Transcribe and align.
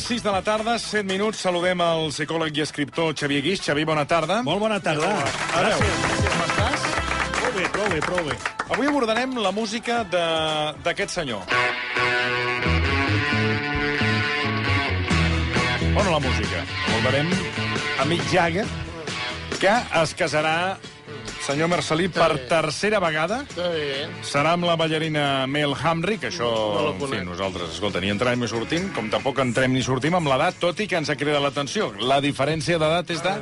les 0.00 0.06
6 0.08 0.22
de 0.22 0.30
la 0.32 0.40
tarda, 0.42 0.78
7 0.78 1.04
minuts, 1.04 1.40
saludem 1.44 1.80
el 1.84 2.06
psicòleg 2.12 2.56
i 2.56 2.62
escriptor 2.64 3.12
Xavier 3.18 3.42
Guix. 3.44 3.60
Xavier, 3.66 3.84
bona 3.86 4.06
tarda. 4.08 4.40
Molt 4.46 4.60
bona 4.62 4.78
tarda. 4.80 5.10
A 5.54 5.62
veure, 5.66 5.88
com 6.24 6.44
estàs? 6.46 6.86
Prou 7.36 7.52
bé, 7.56 7.64
prou 7.74 7.88
bé, 7.92 8.00
prou 8.06 8.24
bé. 8.30 8.36
Avui 8.70 8.86
abordarem 8.88 9.34
la 9.44 9.50
música 9.52 10.02
de- 10.04 10.74
d'aquest 10.84 11.10
senyor. 11.10 11.42
Bueno, 15.94 16.10
la 16.10 16.18
música. 16.20 16.64
Abordarem 16.88 17.28
a 17.98 18.04
Mick 18.06 18.22
Jagger, 18.32 18.66
que 19.60 19.72
es 20.02 20.14
casarà, 20.14 20.78
senyor 21.50 21.68
Marcelí, 21.68 22.08
per 22.08 22.30
tercera 22.48 23.00
vegada. 23.02 23.42
Està 23.48 23.68
bé. 23.72 24.06
Serà 24.26 24.52
amb 24.56 24.64
la 24.68 24.76
ballarina 24.76 25.46
Mel 25.50 25.74
Hamry, 25.74 26.18
que 26.22 26.28
això, 26.30 26.46
No 26.50 26.84
la 26.84 26.90
en 26.92 26.98
fi, 27.00 27.04
conec. 27.06 27.24
nosaltres, 27.26 27.70
escolta, 27.74 28.00
ni 28.00 28.10
entrem 28.10 28.40
ni 28.40 28.48
sortim, 28.48 28.90
com 28.94 29.10
tampoc 29.10 29.38
entrem 29.42 29.72
ni 29.72 29.82
sortim 29.82 30.14
amb 30.14 30.28
l'edat, 30.30 30.54
tot 30.62 30.78
i 30.80 30.86
que 30.86 30.96
ens 30.96 31.10
ha 31.10 31.16
cridat 31.16 31.42
l'atenció. 31.42 31.92
La 32.00 32.20
diferència 32.20 32.78
d'edat 32.78 33.10
és 33.10 33.22
de 33.22 33.34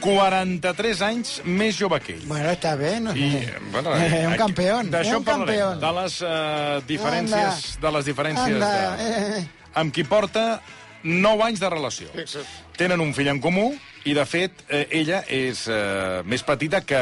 43 0.00 1.00
anys 1.02 1.40
més 1.44 1.76
jove 1.78 1.98
que 2.00 2.14
ell. 2.14 2.24
Bueno, 2.28 2.50
está 2.50 2.74
bien. 2.76 3.04
¿no? 3.04 3.14
I, 3.16 3.46
bueno, 3.72 3.94
Eh, 3.96 4.24
un 4.26 4.32
aquí- 4.32 4.38
campeón, 4.38 4.90
D'això 4.90 5.18
un 5.18 5.24
parlarem, 5.24 5.58
campeón. 5.58 5.80
de 5.80 6.02
les 6.02 6.20
uh, 6.22 6.82
diferències, 6.86 7.78
de 7.80 7.92
les 7.92 8.04
diferències 8.04 8.54
Anda, 8.56 8.96
de, 8.96 9.38
eh, 9.40 9.48
amb 9.74 9.92
qui 9.92 10.04
porta 10.04 10.60
9 11.06 11.44
anys 11.46 11.60
de 11.62 11.70
relació. 11.70 12.08
Fixa't. 12.14 12.46
Tenen 12.76 13.00
un 13.00 13.14
fill 13.16 13.30
en 13.32 13.40
comú 13.40 13.70
i, 14.04 14.12
de 14.14 14.24
fet, 14.28 14.64
eh, 14.68 14.84
ella 15.00 15.22
és 15.32 15.64
eh, 15.70 16.22
més 16.28 16.42
petita 16.46 16.82
que, 16.86 17.00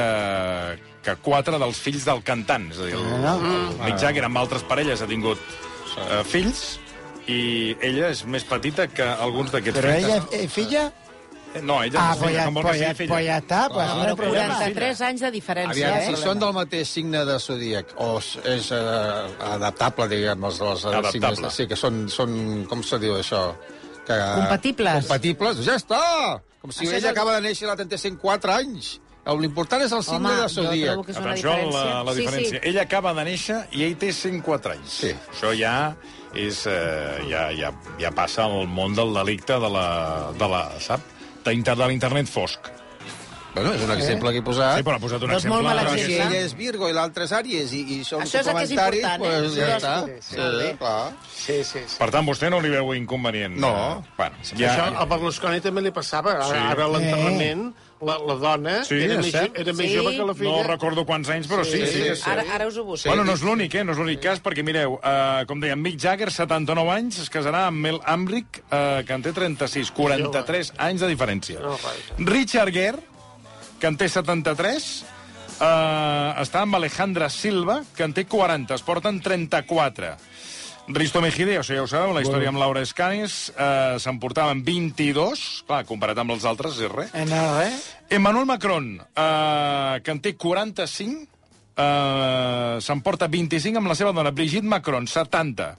que 1.05 1.17
quatre 1.25 1.59
dels 1.61 1.81
fills 1.81 2.05
del 2.07 2.23
cantant. 2.25 2.71
És 2.73 2.79
a 2.81 2.89
dir, 2.89 2.95
el, 2.99 3.07
No. 3.25 3.35
el 3.41 3.79
Mick 3.83 3.99
Jagger 4.01 4.25
amb 4.29 4.39
altres 4.41 4.63
parelles 4.69 5.03
ha 5.03 5.09
tingut 5.11 5.41
eh, 5.41 6.23
fills 6.29 6.79
i 7.27 7.73
ella 7.81 8.11
és 8.13 8.25
més 8.29 8.45
petita 8.45 8.87
que 8.93 9.05
alguns 9.09 9.51
d'aquests 9.55 9.81
fills. 9.81 10.05
ella 10.05 10.21
es 10.45 10.53
filla. 10.53 10.85
Eh, 11.55 11.61
No, 11.63 11.77
ella 11.85 12.01
Ah, 12.03 12.17
no 12.19 12.25
és 12.27 12.31
filla, 12.33 12.45
com 12.49 12.55
vol 12.59 12.65
que 12.67 12.73
sigui 12.81 12.95
filla. 12.99 13.13
pues 13.15 13.25
ya 13.27 13.37
está, 13.39 13.69
pues 13.71 13.87
no 13.87 14.03
hay 14.03 14.15
problema. 14.19 14.55
43 14.59 15.01
anys 15.07 15.21
de 15.21 15.31
diferència, 15.31 15.71
Aviam, 15.93 16.01
eh? 16.03 16.17
si 16.17 16.23
són 16.25 16.41
del 16.43 16.53
mateix 16.53 16.89
signe 16.89 17.21
de 17.25 17.37
zodíac, 17.39 17.93
o 18.03 18.19
és 18.19 18.73
eh, 18.75 19.45
adaptable, 19.53 20.09
diguem, 20.11 20.45
els 20.51 20.59
dos 20.59 20.83
eh, 20.85 20.89
Adaptable. 20.89 21.37
signes. 21.37 21.55
Sí, 21.55 21.67
que 21.71 21.77
són, 21.79 22.09
són 22.11 22.67
com 22.69 22.83
se 22.83 22.99
diu 22.99 23.15
això? 23.21 23.45
Que, 24.05 24.17
Compatibles. 24.37 25.07
Compatibles, 25.07 25.63
ja 25.65 25.75
està! 25.81 26.01
Com 26.61 26.73
si 26.73 26.85
Això 26.87 26.97
ella 26.97 27.09
el- 27.11 27.15
acaba 27.17 27.35
de 27.39 27.41
néixer 27.49 27.67
la 27.69 27.77
té 27.77 27.85
104 27.99 28.53
anys. 28.53 29.01
L'important 29.41 29.81
és 29.81 29.93
el 29.97 30.03
signe 30.05 30.17
Home, 30.29 30.35
de 30.43 30.49
zodíac. 30.53 30.99
una 30.99 31.19
Atenció 31.21 31.53
a 31.53 31.57
la, 31.73 32.03
la 32.05 32.13
Sí, 32.13 32.21
diferència. 32.21 32.51
sí. 32.61 32.69
Ella 32.69 32.83
acaba 32.83 33.15
de 33.15 33.25
néixer 33.25 33.57
i 33.73 33.85
ell 33.85 33.97
té 33.97 34.13
104 34.13 34.73
anys. 34.73 34.91
Sí. 35.01 35.15
Això 35.33 35.55
ja 35.57 35.97
és... 36.35 36.67
Eh, 36.67 37.25
ja, 37.31 37.47
ja, 37.57 37.71
ja 37.99 38.11
passa 38.13 38.45
al 38.45 38.67
món 38.69 38.95
del 38.95 39.15
delicte 39.15 39.57
de 39.59 39.71
la... 39.73 39.87
De 40.37 40.49
la 40.49 40.63
sap? 40.79 41.01
D'inter, 41.47 41.75
de 41.77 41.89
l'internet 41.89 42.29
fosc. 42.29 42.69
Bueno, 43.55 43.73
és 43.75 43.83
un 43.87 43.91
exemple 43.95 44.33
que 44.35 44.39
he 44.39 44.43
posat. 44.43 44.81
Sí, 44.81 44.83
però 44.87 44.97
ha 44.99 45.03
posat 45.03 45.23
un 45.23 45.31
Doncs 45.31 45.45
exemple... 45.45 45.63
molt 45.63 45.81
Però 45.85 45.95
si 45.95 46.39
és 46.41 46.55
Virgo 46.59 46.89
i 46.91 46.93
l'altre 46.97 47.25
és 47.29 47.33
Àries 47.37 47.73
i, 47.73 47.83
i 47.95 47.99
són 48.05 48.25
Això 48.25 48.41
és 48.43 48.49
el 48.51 48.57
que 48.59 48.65
és 48.65 48.73
comentaris, 48.75 49.05
important, 49.05 49.23
eh? 49.23 49.39
pues, 49.39 49.55
ja 49.55 49.77
està. 49.77 49.95
Sí, 50.05 50.35
sí, 50.35 50.73
clar. 50.81 50.99
Sí, 51.31 51.57
sí, 51.63 51.83
sí. 51.87 51.97
Per 52.01 52.11
tant, 52.11 52.27
vostè 52.27 52.51
no 52.51 52.59
li 52.65 52.73
veu 52.75 52.93
inconvenient. 52.99 53.57
No. 53.63 53.73
Eh, 54.03 54.11
Bueno, 54.19 54.35
Ja. 54.55 54.59
ja, 54.59 54.75
Això 54.75 55.01
a 55.01 55.07
Berlusconi 55.07 55.61
també 55.61 55.83
li 55.87 55.93
passava. 55.95 56.33
Ara, 56.35 56.49
Sí. 56.51 56.57
ara 56.75 56.89
l'enterrament, 56.89 57.75
la, 58.05 58.19
la 58.19 58.35
dona 58.35 58.75
Sí, 58.85 58.99
era, 59.05 59.15
és 59.21 59.25
més, 59.33 59.35
era 59.55 59.73
més 59.73 59.87
Sí. 59.91 59.97
jove 59.97 60.17
que 60.17 60.25
la 60.27 60.35
filla. 60.35 60.51
no 60.51 60.63
recordo 60.69 61.07
quants 61.07 61.29
anys, 61.31 61.47
però 61.49 61.65
sí, 61.65 61.79
sí, 61.79 61.87
sí, 61.87 62.17
sí. 62.17 62.31
Ara, 62.31 62.43
ara 62.53 62.67
us 62.67 62.77
ho 62.77 62.85
busco. 62.85 63.09
Bueno, 63.09 63.23
no 63.25 63.33
és 63.39 63.43
l'únic, 63.43 63.75
eh? 63.77 63.85
No 63.85 63.93
és 63.93 63.99
l'únic 63.99 64.21
cas, 64.21 64.43
perquè 64.43 64.65
mireu, 64.65 64.99
eh, 65.03 65.45
com 65.47 65.61
dèiem, 65.63 65.79
Mick 65.81 65.99
Jagger, 66.01 66.31
79 66.33 66.91
anys, 66.91 67.21
es 67.21 67.31
casarà 67.31 67.67
amb 67.69 67.79
Mel 67.79 68.01
Amric, 68.05 68.65
eh, 68.71 69.05
que 69.07 69.13
en 69.15 69.23
té 69.23 69.33
36, 69.33 69.91
43 69.93 70.73
anys 70.77 71.01
de 71.01 71.09
diferència. 71.15 71.61
No. 71.61 71.79
Richard 72.19 72.73
Gere, 72.73 72.99
que 73.85 73.91
en 73.93 73.99
té 74.01 74.07
73, 74.09 74.85
eh, 75.61 76.31
està 76.41 76.63
amb 76.65 76.79
Alejandra 76.79 77.27
Silva, 77.29 77.83
que 77.93 78.07
en 78.07 78.15
té 78.17 78.23
40, 78.25 78.79
es 78.79 78.85
porten 78.87 79.19
34. 79.21 80.15
Risto 80.97 81.21
Mejide, 81.21 81.59
això 81.61 81.77
ja 81.77 81.83
ho 81.85 81.91
sabeu, 81.91 82.15
la 82.17 82.23
història 82.25 82.49
amb 82.49 82.63
Laura 82.63 82.81
Escanes, 82.81 83.53
eh, 83.53 83.99
s'emportaven 84.01 84.63
22, 84.65 85.45
clar, 85.69 85.83
comparat 85.85 86.17
amb 86.17 86.33
els 86.33 86.47
altres 86.49 86.81
és 86.81 86.89
res. 86.95 87.13
En 87.13 87.29
el 87.29 87.51
re. 87.59 87.69
Emmanuel 88.09 88.49
Macron, 88.49 88.89
eh, 89.05 90.01
que 90.01 90.17
en 90.17 90.21
té 90.25 90.33
45, 90.33 91.29
eh, 91.77 92.79
s'emporta 92.81 93.29
25 93.29 93.83
amb 93.83 93.93
la 93.93 93.99
seva 94.01 94.17
dona, 94.17 94.33
Brigitte 94.33 94.65
Macron, 94.65 95.05
70. 95.05 95.75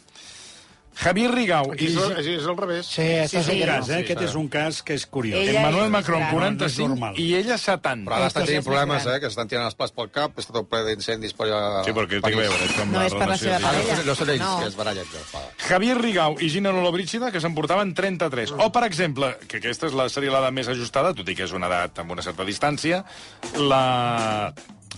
Javier 0.96 1.30
Rigau 1.32 1.72
Aquí 1.74 1.86
i 1.86 1.88
és, 1.92 1.98
al- 2.00 2.20
és 2.24 2.46
al 2.48 2.56
revés. 2.58 2.86
Sí, 2.88 3.04
Sí, 3.28 3.42
sí, 3.44 3.52
que 3.60 3.66
no. 3.66 3.74
Cas, 3.74 3.90
eh? 3.90 3.98
Aquest 4.06 4.22
és 4.22 4.36
un 4.40 4.48
cas 4.50 4.82
que 4.82 4.94
és 4.96 5.06
curiós. 5.06 5.42
Ella- 5.42 5.60
Emmanuel 5.60 5.86
és 5.86 5.92
Macron, 5.92 6.20
gran. 6.22 6.32
45, 6.34 6.96
No 6.96 7.12
i 7.20 7.26
ella 7.36 7.58
70. 7.58 8.06
Però 8.10 8.16
ara 8.16 8.28
estan 8.28 8.46
tenint 8.46 8.64
problemes, 8.64 9.04
gran. 9.04 9.16
eh? 9.16 9.20
Que 9.20 9.28
s'estan 9.28 9.48
tirant 9.52 9.66
els 9.66 9.76
plats 9.76 9.92
pel 9.92 10.10
cap, 10.10 10.38
està 10.40 10.54
tot 10.56 10.70
ple 10.70 10.84
d'incendis 10.88 11.34
per 11.34 11.48
allà... 11.50 11.84
Sí, 11.84 11.92
perquè 11.92 12.22
té 12.22 12.34
a 12.34 12.38
veure 12.38 12.64
és 12.70 12.78
No 12.88 13.02
és 13.04 13.14
per 13.14 13.28
la 13.28 13.38
seva 13.38 13.56
Ah, 13.56 13.60
no, 13.60 13.68
parella. 13.68 14.04
no 14.06 14.16
són 14.16 14.30
ells, 14.30 14.42
No. 14.46 14.60
que 14.62 14.68
es 14.68 14.76
barallen. 14.76 15.06
Javier 15.68 15.98
Rigau 16.00 16.38
i 16.40 16.50
Gina 16.50 16.72
Lollobrigida, 16.72 17.32
que 17.32 17.42
s'emportaven 17.42 17.94
33. 17.94 18.52
O, 18.58 18.72
per 18.72 18.86
exemple, 18.86 19.36
que 19.48 19.58
aquesta 19.58 19.88
és 19.88 19.94
la, 19.94 20.08
seria 20.10 20.32
l'edat 20.32 20.54
més 20.54 20.68
ajustada, 20.72 21.14
tot 21.14 21.28
i 21.28 21.36
que 21.36 21.44
és 21.44 21.52
una 21.52 21.68
edat 21.68 22.00
amb 22.00 22.12
una 22.12 22.22
certa 22.24 22.46
distància, 22.48 23.04
la, 23.58 24.54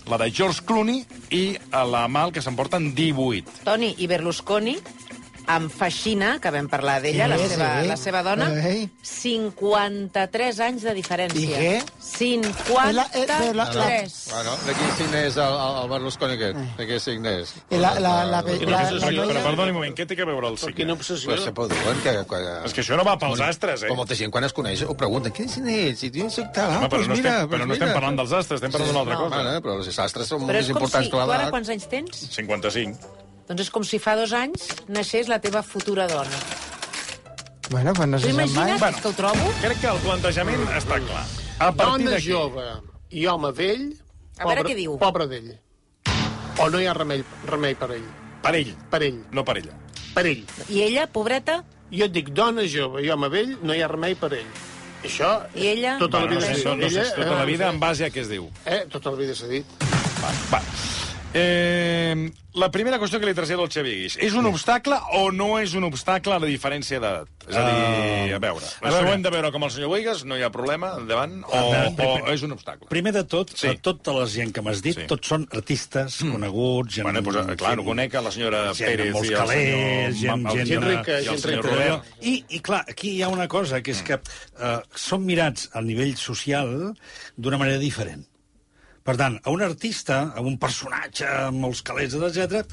la 0.08 0.18
de 0.18 0.30
George 0.32 0.62
Clooney 0.64 1.04
i 1.30 1.56
la 1.72 2.06
Mal, 2.08 2.32
que 2.32 2.40
s'emporten 2.42 2.94
18. 2.94 3.64
Toni 3.64 3.94
i 3.98 4.06
Berlusconi, 4.06 4.76
amb 5.48 5.72
Feixina, 5.72 6.34
que 6.42 6.50
vam 6.52 6.66
parlar 6.68 6.98
d'ella, 7.02 7.24
Sí, 7.24 7.30
la, 7.32 7.38
seva, 7.48 7.68
sí. 7.82 7.88
la 7.88 7.96
seva 7.96 8.22
dona, 8.26 8.48
Ei. 8.68 8.88
53 9.02 10.60
anys 10.66 10.82
de 10.84 10.92
diferència. 10.96 11.40
I 11.40 11.48
què? 11.56 11.82
53. 12.08 14.12
Bueno, 14.32 14.52
de 14.66 14.72
quin 14.78 14.90
signe 14.98 15.20
és 15.28 15.36
el, 15.40 15.54
el, 15.54 15.72
el 15.82 15.88
Berlusconi 15.92 16.34
aquest? 16.36 16.58
De 16.78 16.84
quin 16.88 17.00
signe 17.02 17.30
és? 17.42 17.48
I 17.72 17.74
la, 17.80 17.90
la, 17.98 18.00
la, 18.00 18.12
la, 18.24 18.30
la, 18.42 18.44
obsessió. 18.44 19.24
la, 19.24 19.32
Però, 19.32 19.40
perdoni 19.48 19.70
un 19.72 19.76
moment, 19.80 19.94
què 19.98 20.04
té 20.08 20.14
a 20.18 20.20
veure 20.28 20.46
el 20.52 20.56
Per 20.58 20.62
signe? 20.66 20.76
quina 20.82 20.92
obsessió. 20.96 21.28
Pues 21.32 21.42
sempre 21.48 21.62
ho 21.64 21.68
diuen, 21.72 21.96
que... 22.04 22.12
que 22.32 22.38
És 22.68 22.72
que 22.76 22.82
això 22.84 22.94
no 23.00 23.04
va 23.08 23.14
pels 23.20 23.40
astres, 23.48 23.78
eh? 23.84 23.88
Com 23.92 23.96
molta 24.02 24.14
gent, 24.18 24.30
quan 24.34 24.44
es 24.48 24.54
coneix, 24.56 24.78
ho 24.84 24.94
pregunten, 24.98 25.30
quin 25.36 25.48
signe 25.52 25.74
ets? 25.88 26.00
I 26.08 26.10
tu 26.14 26.20
soc 26.32 26.48
tal, 26.56 26.70
ah, 26.76 26.80
però, 26.88 26.98
pues 26.98 27.08
no 27.08 27.14
mira, 27.16 27.30
estem, 27.38 27.50
però 27.54 27.62
no 27.68 27.74
estem 27.78 27.90
parlant 27.94 28.16
dels 28.20 28.32
astres, 28.42 28.56
estem 28.60 28.72
parlant 28.74 28.90
d'una 28.92 29.02
altra 29.06 29.16
cosa. 29.22 29.34
Bueno, 29.42 29.62
però 29.64 29.72
els 29.80 29.98
astres 30.08 30.24
són 30.28 30.38
molt 30.44 30.50
Però 30.52 30.58
més 30.60 30.68
és 30.68 30.72
com 30.74 30.82
importants 30.82 31.08
si... 31.08 31.12
que 31.14 31.24
Tu 31.24 31.32
ara 31.38 31.48
quants 31.54 31.68
anys 31.76 31.86
tens? 31.94 32.14
55. 32.36 32.94
Doncs 33.48 33.62
és 33.64 33.70
com 33.72 33.84
si 33.86 33.98
fa 34.02 34.14
dos 34.18 34.32
anys 34.36 34.66
naixés 34.92 35.28
la 35.32 35.38
teva 35.40 35.62
futura 35.64 36.06
dona. 36.10 36.40
Bueno, 37.70 37.92
pues 37.92 38.08
no 38.08 38.16
Tu 38.18 38.24
se 38.26 38.32
sap 38.32 38.36
mai. 38.36 38.46
imagina't 38.48 38.78
Bueno. 38.80 38.98
que 39.02 39.08
ho 39.08 39.12
trobo? 39.12 39.52
Crec 39.62 39.80
que 39.80 39.86
el 39.88 39.98
plantejament 40.04 40.62
està 40.76 41.00
clar. 41.04 41.24
A 41.58 41.72
partir 41.72 42.04
Dona 42.04 42.10
d'aquí... 42.16 42.30
jove 42.30 42.66
i 43.10 43.26
home 43.26 43.50
vell, 43.52 43.88
A 44.38 44.44
veure 44.46 44.60
pobre, 44.62 44.70
què 44.72 44.76
diu. 44.76 44.98
pobre 44.98 45.26
d'ell. 45.26 45.50
O 46.58 46.68
no 46.70 46.80
hi 46.80 46.86
ha 46.86 46.94
remei, 46.94 47.24
remei 47.46 47.74
per 47.74 47.90
ell. 47.96 48.06
Per 48.42 48.54
ell, 48.54 48.72
Per 48.90 49.02
ell. 49.02 49.18
no 49.32 49.44
per 49.44 49.56
ella. 49.58 49.74
Per 50.14 50.24
ell. 50.26 50.44
I 50.68 50.82
ella, 50.82 51.06
pobreta, 51.06 51.64
Jo 51.90 52.04
et 52.04 52.12
dic, 52.12 52.28
dona 52.36 52.66
jove 52.68 53.00
i 53.02 53.08
home 53.08 53.28
vell, 53.32 53.54
no 53.64 53.72
hi 53.72 53.80
ha 53.80 53.86
remei 53.88 54.14
per 54.14 54.28
ell. 54.36 54.48
Això... 55.02 55.30
I 55.54 55.68
ella? 55.70 55.94
Tota 55.98 56.18
la 56.20 56.26
Bueno, 56.26 56.40
no 56.40 56.46
vida 56.46 56.54
sé, 56.58 56.64
no, 56.66 56.74
no 56.76 56.88
sé, 56.90 57.00
Ella, 57.00 57.14
tota 57.14 57.30
la 57.38 57.42
eh, 57.42 57.46
vida 57.46 57.68
en 57.70 57.78
base 57.80 58.04
a 58.04 58.10
què 58.10 58.20
es 58.20 58.28
diu. 58.28 58.50
Eh, 58.66 58.82
tota 58.92 59.10
la 59.10 59.16
vida 59.16 59.34
s'ha 59.34 59.46
dit. 59.48 59.64
Va, 60.20 60.32
va. 60.52 60.60
Eh, 61.32 61.77
la 62.58 62.68
primera 62.74 62.98
qüestió 62.98 63.20
que 63.20 63.28
li 63.28 63.34
trasllado 63.36 63.64
al 63.66 63.70
Xavier 63.72 63.96
Guix. 64.02 64.16
És 64.24 64.34
un 64.34 64.46
obstacle 64.50 64.96
o 65.18 65.28
no 65.32 65.58
és 65.60 65.74
un 65.78 65.84
obstacle 65.86 66.34
a 66.34 66.38
la 66.42 66.48
diferència 66.50 66.98
d'edat? 67.00 67.28
És 67.48 67.56
a 67.56 67.62
dir, 67.64 68.34
a 68.34 68.40
veure, 68.42 68.66
a 68.66 68.90
veure. 68.90 69.08
ho 69.08 69.12
hem 69.14 69.22
de 69.24 69.30
veure 69.32 69.50
com 69.54 69.64
el 69.64 69.70
senyor 69.72 69.88
Boigas, 69.92 70.24
no 70.28 70.36
hi 70.36 70.42
ha 70.44 70.50
problema, 70.52 70.90
endavant, 71.00 71.38
o, 71.46 71.62
veure, 71.72 72.18
o 72.26 72.32
és 72.34 72.44
un 72.44 72.52
obstacle? 72.56 72.88
Primer 72.92 73.14
de 73.16 73.24
tot, 73.24 73.54
Sí. 73.54 73.70
sí. 73.70 73.78
tota 73.80 74.12
la 74.12 74.26
gent 74.28 74.52
que 74.52 74.62
m'has 74.62 74.82
dit, 74.82 74.94
Sí. 74.94 75.00
sí. 75.02 75.06
tots 75.08 75.32
són 75.32 75.48
artistes 75.52 76.20
mm. 76.22 76.32
coneguts. 76.36 76.94
Gent, 76.98 77.08
Bueno, 77.08 77.22
pues, 77.22 77.56
clar, 77.56 77.76
no 77.76 77.84
conec 77.84 78.14
a 78.14 78.22
la 78.22 78.30
senyora 78.34 78.62
gent 78.74 78.90
Pérez 78.90 79.14
i 79.14 79.18
el 79.18 79.34
calés, 79.34 79.64
senyor... 79.64 80.12
gent, 80.20 80.46
el 80.46 80.58
gent, 80.58 80.68
gent 80.68 80.84
rica, 80.84 81.20
i 81.20 81.32
el 81.32 81.38
senyor. 81.38 82.02
I, 82.20 82.34
I, 82.48 82.60
clar, 82.60 82.84
aquí 82.88 83.16
hi 83.16 83.22
ha 83.22 83.32
una 83.32 83.48
cosa, 83.48 83.80
que 83.82 83.96
és 83.96 84.02
que 84.04 84.20
eh, 84.20 84.78
són 84.94 85.24
mirats 85.24 85.70
al 85.72 85.88
nivell 85.88 86.16
social 86.20 86.94
d'una 87.36 87.56
manera 87.56 87.80
diferent. 87.80 88.27
Per 89.06 89.14
tant, 89.16 89.38
a 89.42 89.52
un 89.54 89.62
artista, 89.64 90.18
a 90.36 90.42
un 90.44 90.58
personatge 90.60 91.26
amb 91.28 91.62
molts 91.64 91.80
calés, 91.86 92.14
etc, 92.14 92.64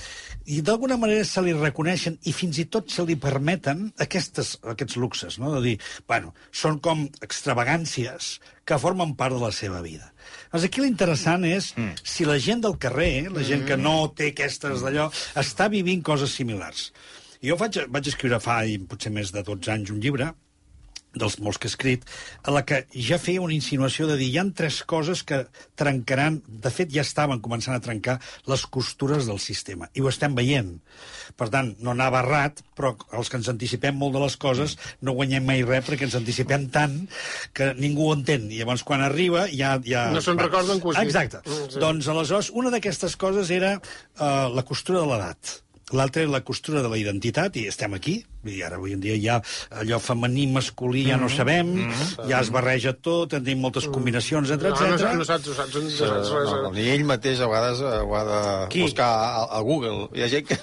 i 0.51 0.61
d'alguna 0.65 0.97
manera 0.99 1.25
se 1.27 1.43
li 1.45 1.53
reconeixen 1.55 2.17
i 2.27 2.33
fins 2.35 2.59
i 2.61 2.67
tot 2.71 2.91
se 2.91 3.05
li 3.07 3.15
permeten 3.19 3.87
aquestes, 4.05 4.55
aquests 4.75 4.99
luxes, 5.01 5.39
no? 5.41 5.53
De 5.55 5.61
dir, 5.63 5.75
bueno, 6.09 6.33
són 6.51 6.81
com 6.83 7.05
extravagàncies 7.25 8.35
que 8.65 8.79
formen 8.81 9.15
part 9.19 9.35
de 9.37 9.41
la 9.43 9.53
seva 9.55 9.81
vida. 9.85 10.11
Doncs 10.51 10.67
aquí 10.67 10.83
l'interessant 10.83 11.45
és 11.47 11.71
mm. 11.77 12.01
si 12.03 12.27
la 12.27 12.39
gent 12.41 12.63
del 12.65 12.79
carrer, 12.81 13.27
la 13.33 13.45
gent 13.45 13.65
que 13.67 13.77
no 13.79 13.97
té 14.17 14.31
aquestes 14.33 14.83
d'allò, 14.85 15.09
està 15.39 15.69
vivint 15.71 16.03
coses 16.05 16.33
similars. 16.35 16.89
Jo 17.45 17.57
vaig, 17.59 17.83
vaig 17.93 18.09
escriure 18.09 18.41
fa 18.41 18.63
potser 18.89 19.11
més 19.13 19.31
de 19.35 19.43
12 19.45 19.71
anys 19.71 19.93
un 19.93 20.01
llibre 20.01 20.31
dels 21.15 21.37
molts 21.39 21.59
que 21.59 21.69
he 21.69 21.71
escrit, 21.71 22.05
a 22.43 22.53
la 22.53 22.63
que 22.67 22.83
ja 22.91 23.19
feia 23.21 23.43
una 23.43 23.55
insinuació 23.55 24.07
de 24.09 24.17
dir 24.19 24.29
hi 24.33 24.39
han 24.41 24.51
tres 24.57 24.81
coses 24.87 25.23
que 25.27 25.45
trencaran, 25.79 26.41
de 26.47 26.71
fet 26.73 26.91
ja 26.93 27.05
estaven 27.05 27.41
començant 27.43 27.75
a 27.75 27.83
trencar 27.83 28.17
les 28.51 28.65
costures 28.67 29.29
del 29.29 29.39
sistema, 29.43 29.89
i 29.93 30.03
ho 30.03 30.11
estem 30.11 30.35
veient. 30.37 30.75
Per 31.39 31.49
tant, 31.51 31.73
no 31.83 31.93
anava 31.95 32.21
errat, 32.23 32.61
però 32.77 32.93
els 33.17 33.31
que 33.31 33.39
ens 33.39 33.49
anticipem 33.51 33.97
molt 33.97 34.15
de 34.15 34.23
les 34.23 34.37
coses 34.39 34.77
no 35.01 35.15
guanyem 35.17 35.45
mai 35.47 35.63
res 35.65 35.85
perquè 35.87 36.07
ens 36.07 36.17
anticipem 36.19 36.69
tant 36.73 37.01
que 37.55 37.71
ningú 37.79 38.09
ho 38.09 38.15
entén, 38.15 38.49
i 38.51 38.61
llavors 38.61 38.85
quan 38.87 39.03
arriba 39.05 39.47
ja... 39.51 39.75
ja 39.85 40.07
No 40.13 40.23
se'n 40.23 40.39
recorden 40.39 40.81
dit. 40.83 41.01
Exacte. 41.01 41.41
Mm, 41.43 41.69
sí. 41.73 41.83
Doncs 41.83 42.09
aleshores, 42.11 42.51
una 42.55 42.71
d'aquestes 42.73 43.17
coses 43.19 43.51
era 43.53 43.75
uh, 43.79 44.47
la 44.53 44.65
costura 44.67 45.03
de 45.03 45.11
l'edat. 45.11 45.59
L'altra 45.93 46.23
és 46.25 46.29
la 46.33 46.39
costura 46.41 46.81
de 46.81 46.89
la 46.89 46.97
identitat, 46.97 47.53
i 47.61 47.67
estem 47.69 47.93
aquí, 47.93 48.15
i 48.49 48.55
ara 48.65 48.79
avui 48.79 48.95
en 48.95 49.01
dia 49.03 49.13
ja 49.21 49.35
allò 49.77 49.99
femení, 50.01 50.47
masculí, 50.49 51.03
ja 51.05 51.17
no 51.21 51.29
sabem, 51.29 51.75
ja 52.25 52.39
es 52.41 52.49
barreja 52.49 52.95
tot, 52.97 53.35
tenim 53.35 53.61
moltes 53.61 53.85
combinacions, 53.93 54.49
etc 54.49 54.73
No, 54.81 54.95
no, 54.95 55.11
no 55.21 55.27
saps, 55.29 55.45
no 55.51 55.53
saps, 55.53 55.75
no 55.77 55.91
saps 55.93 56.31
res. 56.33 56.49
No, 56.49 56.61
no, 56.63 56.71
ni 56.73 56.87
ell 56.89 57.05
mateix 57.05 57.37
a 57.45 57.51
vegades 57.51 57.83
eh, 57.85 57.99
ho 58.01 58.15
ha 58.17 58.23
de 58.31 58.39
Qui? 58.73 58.81
buscar 58.87 59.11
a, 59.13 59.43
a 59.45 59.61
Google. 59.61 60.07
Hi 60.17 60.25
ha 60.25 60.31
gent 60.33 60.47
que 60.49 60.57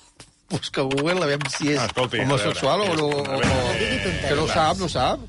busca 0.54 0.82
a 0.82 0.88
Google 0.90 1.22
a 1.22 1.30
veure 1.30 1.54
si 1.54 1.70
és 1.74 1.78
Ah, 1.78 1.86
escolti, 1.92 2.24
homosexual 2.26 2.82
o, 2.82 2.90
veure, 2.90 2.98
no, 2.98 3.06
o, 3.06 3.22
veure. 3.30 3.46
o, 3.46 3.70
tonteries. 3.78 4.26
que 4.26 4.34
no 4.40 4.48
ho 4.48 4.50
sap, 4.50 4.82
no 4.82 4.90
sap. 4.90 5.22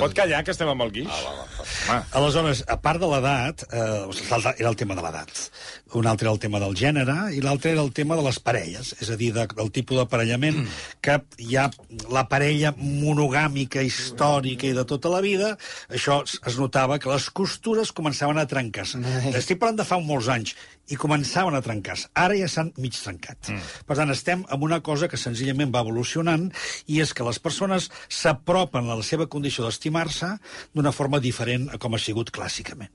Pot 0.00 0.14
callar, 0.16 0.38
que 0.46 0.54
estem 0.54 0.68
amb 0.72 0.80
el 0.86 0.90
guix? 0.94 1.08
Ah, 1.12 1.18
va, 1.26 1.32
va. 1.36 1.64
Home, 1.90 1.96
Aleshores, 2.16 2.62
a 2.72 2.78
part 2.80 3.02
de 3.02 3.08
l'edat, 3.10 3.64
eh, 3.76 4.54
era 4.56 4.70
el 4.70 4.76
tema 4.80 4.94
de 4.96 5.02
l'edat, 5.04 5.32
un 5.94 6.06
altre 6.06 6.26
era 6.26 6.34
el 6.34 6.40
tema 6.42 6.58
del 6.58 6.74
gènere, 6.74 7.14
i 7.36 7.40
l'altre 7.44 7.70
era 7.70 7.82
el 7.84 7.92
tema 7.94 8.16
de 8.18 8.24
les 8.26 8.38
parelles, 8.42 8.92
és 8.98 9.10
a 9.12 9.16
dir, 9.18 9.30
de, 9.36 9.46
del 9.54 9.70
tipus 9.74 10.00
d'aparellament 10.00 10.58
mm. 10.58 10.80
que 11.04 11.18
hi 11.44 11.56
ha 11.56 11.68
la 12.12 12.24
parella 12.30 12.72
monogàmica, 12.76 13.84
històrica 13.86 14.66
i 14.66 14.74
de 14.76 14.86
tota 14.88 15.12
la 15.12 15.22
vida, 15.22 15.52
això 15.86 16.22
es, 16.26 16.58
notava 16.58 16.98
que 16.98 17.12
les 17.12 17.28
costures 17.30 17.92
començaven 17.94 18.40
a 18.40 18.48
trencar-se. 18.50 18.98
Estic 19.36 19.60
parlant 19.62 19.78
de 19.82 19.86
fa 19.86 20.00
molts 20.02 20.30
anys, 20.32 20.56
i 20.90 20.98
començaven 20.98 21.54
a 21.56 21.62
trencar-se. 21.62 22.10
Ara 22.18 22.36
ja 22.38 22.48
s'han 22.50 22.72
mig 22.82 22.98
trencat. 22.98 23.50
Mm. 23.50 23.70
Per 23.86 23.98
tant, 23.98 24.12
estem 24.14 24.44
amb 24.54 24.66
una 24.66 24.80
cosa 24.86 25.08
que 25.10 25.18
senzillament 25.20 25.72
va 25.74 25.84
evolucionant, 25.86 26.48
i 26.90 27.00
és 27.02 27.14
que 27.14 27.26
les 27.26 27.40
persones 27.42 27.90
s'apropen 28.08 28.90
a 28.90 28.98
la 28.98 29.06
seva 29.06 29.30
condició 29.30 29.66
d'estimar-se 29.66 30.34
d'una 30.74 30.94
forma 30.94 31.22
diferent 31.22 31.70
a 31.70 31.80
com 31.82 31.94
ha 31.94 32.02
sigut 32.02 32.34
clàssicament. 32.34 32.94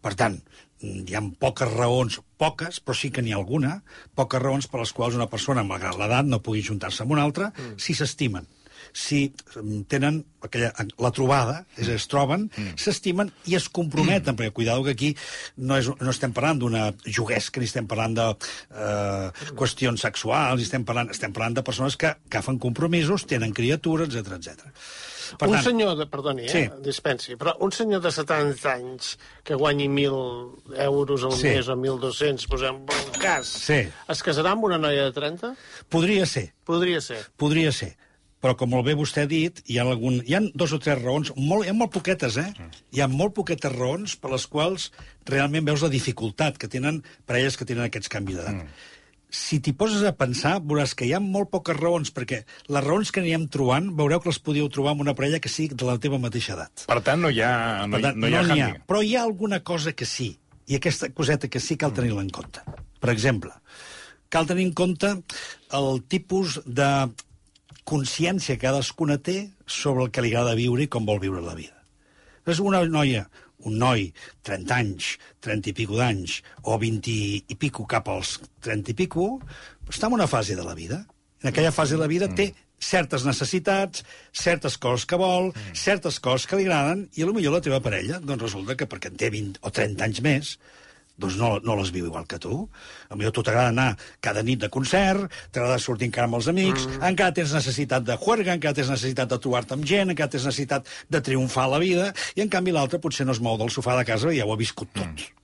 Per 0.00 0.14
tant, 0.16 0.40
mm, 0.40 0.69
hi 0.82 1.16
ha 1.16 1.22
poques 1.40 1.72
raons, 1.74 2.20
poques, 2.40 2.80
però 2.80 2.96
sí 2.96 3.10
que 3.12 3.24
n'hi 3.24 3.34
ha 3.34 3.40
alguna, 3.40 3.80
poques 4.16 4.42
raons 4.42 4.70
per 4.70 4.80
les 4.80 4.94
quals 4.96 5.18
una 5.18 5.28
persona, 5.32 5.66
malgrat 5.66 5.98
l'edat, 6.00 6.28
no 6.28 6.40
pugui 6.44 6.64
juntar-se 6.64 7.04
amb 7.04 7.16
una 7.16 7.26
altra, 7.28 7.52
mm. 7.52 7.76
si 7.80 7.96
s'estimen 7.96 8.48
si 8.92 9.28
mm, 9.30 9.82
tenen 9.90 10.16
aquella, 10.42 10.70
la 10.98 11.10
trobada, 11.14 11.60
és 11.78 11.90
es 11.92 12.06
troben, 12.10 12.48
mm. 12.48 12.78
s'estimen 12.80 13.30
i 13.50 13.56
es 13.58 13.68
comprometen, 13.68 14.32
mm. 14.34 14.38
perquè 14.38 14.56
cuidado 14.56 14.84
que 14.86 14.94
aquí 14.96 15.12
no, 15.56 15.76
és, 15.78 15.90
no 16.00 16.10
estem 16.10 16.34
parlant 16.36 16.62
d'una 16.62 16.88
juguesca, 17.04 17.60
ni 17.60 17.68
estem 17.70 17.86
parlant 17.90 18.16
de 18.16 18.26
eh, 18.32 19.52
qüestions 19.58 20.06
sexuals, 20.06 20.58
ni 20.58 20.66
estem 20.66 20.86
parlant, 20.88 21.12
estem 21.14 21.34
parlant 21.36 21.60
de 21.60 21.66
persones 21.66 21.98
que 22.00 22.14
agafen 22.16 22.58
compromisos, 22.62 23.28
tenen 23.30 23.54
criatures, 23.56 24.14
etc 24.16 24.40
etc. 24.40 24.68
Per 25.38 25.48
un 25.48 25.62
senyor, 25.62 25.96
de, 25.98 26.06
perdoni, 26.06 26.44
eh, 26.46 26.48
Sí. 26.48 26.62
dispensi, 26.82 27.36
però 27.36 27.54
un 27.60 27.72
senyor 27.72 28.00
de 28.02 28.10
70 28.10 28.72
anys 28.74 29.18
que 29.44 29.54
guanyi 29.54 29.88
1.000 29.88 30.14
euros 30.78 31.24
al 31.24 31.32
Sí. 31.32 31.48
mes 31.48 31.68
o 31.68 31.76
1.200, 31.76 32.46
posem 32.46 32.74
un 32.76 33.12
cas, 33.20 33.46
Sí. 33.46 33.88
es 34.08 34.22
casarà 34.24 34.52
amb 34.52 34.64
una 34.64 34.78
noia 34.78 35.04
de 35.04 35.12
30? 35.12 35.54
Podria 35.88 36.26
ser, 36.26 36.52
Podria 36.64 37.00
ser. 37.00 37.26
podria 37.36 37.72
ser. 37.72 37.96
Però, 38.40 38.56
com 38.56 38.70
molt 38.70 38.86
bé 38.86 38.94
vostè 38.96 39.22
ha 39.24 39.26
dit, 39.26 39.60
hi 39.66 39.76
ha, 39.76 39.82
algun, 39.82 40.22
hi 40.24 40.32
ha 40.34 40.40
dos 40.54 40.72
o 40.72 40.78
tres 40.78 40.96
raons, 41.02 41.30
molt, 41.36 41.66
hi 41.66 41.68
ha 41.68 41.74
molt 41.74 41.92
poquetes, 41.92 42.38
eh? 42.38 42.54
Hi 42.90 43.02
ha 43.02 43.06
molt 43.06 43.34
poquetes 43.34 43.70
raons 43.70 44.16
per 44.16 44.30
les 44.30 44.46
quals 44.46 44.92
realment 45.26 45.66
veus 45.66 45.82
la 45.82 45.90
dificultat 45.90 46.56
que 46.56 46.66
tenen 46.66 47.04
parelles 47.26 47.58
que 47.58 47.66
tenen 47.66 47.84
aquests 47.84 48.08
canvis 48.08 48.36
d'edat. 48.38 48.54
Mm. 48.54 48.68
Si 49.30 49.60
t'hi 49.62 49.72
poses 49.78 50.02
a 50.06 50.12
pensar, 50.18 50.56
veuràs 50.66 50.96
que 50.98 51.06
hi 51.06 51.12
ha 51.14 51.20
molt 51.22 51.52
poques 51.52 51.76
raons, 51.78 52.10
perquè 52.14 52.42
les 52.68 52.84
raons 52.84 53.12
que 53.14 53.22
anirem 53.22 53.46
trobant, 53.52 53.86
veureu 53.96 54.20
que 54.20 54.30
les 54.32 54.40
podíeu 54.42 54.68
trobar 54.74 54.96
amb 54.96 55.04
una 55.06 55.14
parella 55.14 55.38
que 55.42 55.52
sigui 55.52 55.76
de 55.78 55.86
la 55.86 55.98
teva 56.02 56.18
mateixa 56.18 56.56
edat. 56.56 56.84
per 56.90 57.00
tant, 57.06 57.22
no 57.22 57.30
hi 57.30 57.40
ha, 57.46 57.86
no, 57.86 58.00
tant, 58.02 58.18
no 58.18 58.26
hi 58.26 58.34
ha 58.34 58.42
n'hi 58.42 58.58
ha. 58.58 58.66
handicap. 58.66 58.86
Però 58.90 59.02
hi 59.06 59.14
ha 59.14 59.22
alguna 59.22 59.62
cosa 59.62 59.92
que 59.94 60.04
sí, 60.04 60.32
i 60.66 60.76
aquesta 60.76 61.10
coseta 61.14 61.48
que 61.48 61.62
sí 61.62 61.76
cal 61.76 61.94
tenir-la 61.94 62.26
en 62.26 62.30
compte. 62.34 62.62
Per 63.00 63.10
exemple, 63.10 63.54
cal 64.28 64.46
tenir 64.50 64.66
en 64.68 64.74
compte 64.74 65.12
el 65.78 66.02
tipus 66.10 66.60
de 66.66 66.90
consciència 67.90 68.56
que 68.56 68.66
cadascuna 68.66 69.18
té 69.18 69.50
sobre 69.66 70.04
el 70.04 70.10
que 70.10 70.22
li 70.22 70.34
agrada 70.34 70.58
viure 70.58 70.84
i 70.84 70.90
com 70.90 71.06
vol 71.06 71.22
viure 71.22 71.42
la 71.42 71.54
vida. 71.58 71.76
És 72.50 72.58
una 72.58 72.82
noia, 72.88 73.28
un 73.68 73.78
noi, 73.82 74.08
30 74.46 74.76
anys, 74.76 75.12
30 75.44 75.72
i 75.72 75.76
pico 75.76 75.98
d'anys, 75.98 76.40
o 76.64 76.78
20 76.80 77.14
i 77.52 77.58
pico 77.60 77.86
cap 77.90 78.08
als 78.12 78.38
30 78.64 78.94
i 78.94 78.98
pico, 79.02 79.30
està 79.88 80.08
en 80.08 80.18
una 80.18 80.28
fase 80.30 80.56
de 80.56 80.66
la 80.66 80.76
vida. 80.78 81.04
En 81.42 81.50
aquella 81.50 81.72
fase 81.72 81.96
de 81.96 82.02
la 82.02 82.10
vida 82.10 82.28
té 82.28 82.52
certes 82.80 83.26
necessitats, 83.28 84.04
certes 84.32 84.76
coses 84.80 85.06
que 85.06 85.18
vol, 85.20 85.50
certes 85.76 86.18
coses 86.20 86.48
que 86.48 86.56
li 86.58 86.66
agraden, 86.66 87.06
i 87.12 87.24
potser 87.28 87.52
la 87.52 87.64
teva 87.64 87.80
parella, 87.84 88.20
doncs 88.24 88.46
resulta 88.48 88.76
que 88.76 88.88
perquè 88.88 89.12
en 89.12 89.20
té 89.20 89.30
20 89.32 89.60
o 89.60 89.72
30 89.72 90.06
anys 90.08 90.22
més, 90.24 90.54
doncs 91.20 91.36
no, 91.40 91.52
no 91.64 91.76
les 91.78 91.92
viu 91.94 92.08
igual 92.08 92.26
que 92.30 92.40
tu. 92.42 92.62
A 93.08 93.18
millor 93.18 93.34
tu 93.36 93.44
t'agrada 93.46 93.70
anar 93.74 93.90
cada 94.24 94.44
nit 94.46 94.60
de 94.62 94.70
concert, 94.72 95.28
t'agrada 95.52 95.78
sortir 95.82 96.08
encara 96.10 96.28
amb 96.30 96.40
els 96.40 96.50
amics, 96.52 96.86
mm. 96.86 97.02
encara 97.12 97.36
tens 97.36 97.54
necessitat 97.56 98.06
de 98.06 98.16
juerga, 98.20 98.56
encara 98.56 98.76
tens 98.76 98.92
necessitat 98.92 99.30
de 99.30 99.40
trobar-te 99.42 99.76
amb 99.76 99.88
gent, 99.88 100.14
encara 100.14 100.32
tens 100.32 100.48
necessitat 100.48 100.88
de 101.10 101.22
triomfar 101.24 101.68
a 101.68 101.74
la 101.76 101.82
vida, 101.82 102.10
i 102.36 102.44
en 102.44 102.52
canvi 102.52 102.74
l'altre 102.74 103.02
potser 103.02 103.28
no 103.28 103.36
es 103.36 103.42
mou 103.44 103.58
del 103.60 103.72
sofà 103.74 103.98
de 103.98 104.06
casa 104.08 104.32
i 104.32 104.40
ja 104.40 104.48
ho 104.48 104.54
ha 104.54 104.60
viscut 104.60 104.92
tot. 104.96 105.06
Mm. 105.06 105.36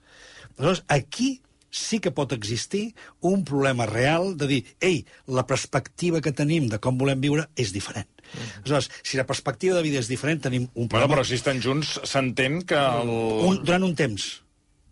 Aleshores, 0.57 0.85
aquí 0.89 1.37
sí 1.77 1.99
que 2.01 2.13
pot 2.15 2.33
existir 2.33 2.95
un 3.21 3.45
problema 3.45 3.87
real 3.87 4.37
de 4.41 4.49
dir, 4.49 4.63
ei, 4.81 5.03
la 5.29 5.45
perspectiva 5.47 6.23
que 6.25 6.33
tenim 6.33 6.71
de 6.73 6.81
com 6.81 6.97
volem 6.97 7.21
viure 7.21 7.49
és 7.57 7.75
diferent. 7.75 8.09
Mm. 8.33 8.63
Aleshores, 8.63 8.91
si 9.03 9.21
la 9.21 9.27
perspectiva 9.29 9.77
de 9.77 9.85
vida 9.85 10.01
és 10.01 10.09
diferent, 10.09 10.41
tenim 10.49 10.67
un 10.73 10.89
Bueno, 10.89 10.89
problema... 10.95 11.15
però 11.19 11.29
si 11.29 11.37
estan 11.37 11.61
junts, 11.63 11.99
s'entén 12.09 12.63
que 12.67 12.81
el... 12.81 13.13
un, 13.51 13.63
durant 13.67 13.85
un 13.87 13.95
temps 13.99 14.31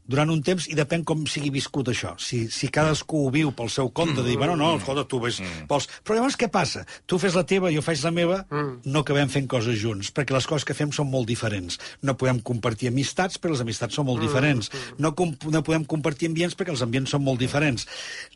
durant 0.07 0.29
un 0.31 0.43
temps 0.45 0.67
i 0.69 0.77
depèn 0.77 1.05
com 1.07 1.25
sigui 1.31 1.51
viscut 1.55 1.89
això. 1.89 2.15
Si, 2.21 2.45
si 2.53 2.69
cadascú 2.73 3.25
ho 3.25 3.31
viu 3.33 3.53
pel 3.57 3.71
seu 3.73 3.89
compte, 3.89 4.21
de 4.21 4.27
dir, 4.29 4.37
bueno, 4.41 4.57
no, 4.61 4.75
escolta, 4.79 5.07
tu 5.09 5.21
ves... 5.23 5.41
Vols... 5.71 5.89
Però 6.05 6.19
llavors 6.19 6.37
què 6.41 6.51
passa? 6.53 6.85
Tu 7.09 7.19
fes 7.21 7.37
la 7.37 7.45
teva, 7.49 7.73
jo 7.73 7.83
faig 7.85 8.03
la 8.05 8.13
meva, 8.15 8.43
no 8.85 9.05
acabem 9.05 9.31
fent 9.33 9.49
coses 9.51 9.79
junts, 9.81 10.11
perquè 10.15 10.37
les 10.37 10.49
coses 10.51 10.67
que 10.69 10.77
fem 10.77 10.93
són 10.93 11.09
molt 11.13 11.29
diferents. 11.31 11.79
No 12.05 12.17
podem 12.21 12.43
compartir 12.45 12.91
amistats, 12.93 13.41
perquè 13.41 13.57
les 13.57 13.65
amistats 13.65 13.97
són 13.97 14.09
molt 14.11 14.21
diferents. 14.25 14.71
No, 15.01 15.15
com, 15.17 15.33
no 15.51 15.65
podem 15.65 15.87
compartir 15.89 16.29
ambients, 16.31 16.57
perquè 16.59 16.75
els 16.75 16.85
ambients 16.85 17.15
són 17.17 17.25
molt 17.25 17.41
diferents. 17.41 17.89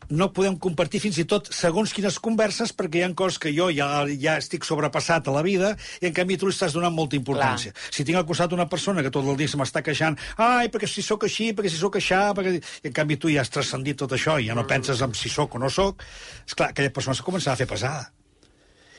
No 0.09 0.31
podem 0.33 0.57
compartir 0.57 1.03
fins 1.03 1.21
i 1.21 1.27
tot 1.29 1.51
segons 1.53 1.93
quines 1.93 2.17
converses, 2.23 2.73
perquè 2.73 3.03
hi 3.03 3.05
ha 3.05 3.11
coses 3.17 3.37
que 3.41 3.53
jo 3.53 3.69
ja, 3.73 3.89
ja 4.09 4.39
estic 4.41 4.65
sobrepassat 4.67 5.29
a 5.29 5.35
la 5.35 5.45
vida, 5.45 5.75
i 6.01 6.09
en 6.09 6.17
canvi 6.17 6.39
tu 6.39 6.49
li 6.49 6.55
estàs 6.55 6.73
donant 6.73 6.95
molta 6.95 7.17
importància. 7.19 7.75
Si 7.93 8.05
tinc 8.07 8.17
al 8.17 8.27
costat 8.29 8.53
una 8.57 8.67
persona 8.71 9.05
que 9.05 9.13
tot 9.13 9.27
el 9.29 9.37
dia 9.39 9.51
se 9.51 9.59
m'està 9.59 9.83
queixant, 9.85 10.17
ai, 10.41 10.69
perquè 10.73 10.89
si 10.89 11.05
sóc 11.05 11.27
així, 11.27 11.51
perquè 11.59 11.73
si 11.73 11.81
sóc 11.81 11.99
això, 11.99 12.21
perquè... 12.37 12.55
I 12.83 12.89
en 12.89 12.95
canvi 12.95 13.19
tu 13.19 13.31
ja 13.33 13.43
has 13.43 13.51
transcendit 13.53 13.99
tot 13.99 14.15
això 14.15 14.39
i 14.39 14.47
ja 14.47 14.55
no 14.57 14.67
penses 14.69 15.03
en 15.03 15.13
si 15.17 15.31
sóc 15.31 15.59
o 15.59 15.61
no 15.61 15.69
sóc, 15.73 16.05
és 16.47 16.55
clar, 16.55 16.71
aquella 16.71 16.93
persona 16.95 17.17
s'ha 17.17 17.27
començat 17.27 17.53
a 17.53 17.59
fer 17.59 17.67
pesada. 17.69 18.07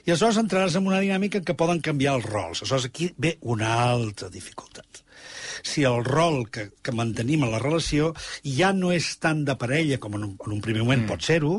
I 0.06 0.12
aleshores 0.12 0.40
entraràs 0.40 0.76
en 0.78 0.88
una 0.88 1.00
dinàmica 1.02 1.40
en 1.40 1.46
què 1.46 1.56
poden 1.56 1.80
canviar 1.84 2.16
els 2.18 2.26
rols. 2.28 2.62
Aleshores 2.62 2.88
aquí 2.88 3.10
ve 3.20 3.36
una 3.52 3.74
altra 3.84 4.30
dificultat. 4.32 5.02
Si 5.60 5.82
el 5.84 6.06
rol 6.06 6.46
que, 6.48 6.70
que 6.80 6.92
mantenim 6.96 7.42
en 7.44 7.50
la 7.52 7.60
relació 7.60 8.14
ja 8.40 8.70
no 8.72 8.94
és 8.96 9.10
tant 9.20 9.42
de 9.44 9.56
parella 9.60 9.98
com 10.00 10.16
en 10.16 10.24
un, 10.24 10.36
en 10.46 10.54
un 10.56 10.62
primer 10.64 10.86
moment 10.86 11.02
mm. 11.02 11.10
pot 11.10 11.26
ser-ho, 11.26 11.52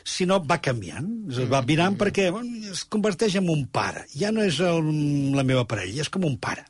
sinó 0.00 0.40
va 0.48 0.62
canviant. 0.64 1.10
Es 1.28 1.42
va 1.52 1.60
virant 1.66 1.98
perquè 2.00 2.30
bueno, 2.32 2.72
es 2.72 2.86
converteix 2.88 3.36
en 3.40 3.50
un 3.52 3.66
pare. 3.68 4.06
Ja 4.16 4.32
no 4.32 4.46
és 4.48 4.62
el, 4.64 4.88
la 5.36 5.44
meva 5.44 5.66
parella, 5.68 6.06
és 6.06 6.12
com 6.12 6.24
un 6.24 6.40
pare 6.40 6.64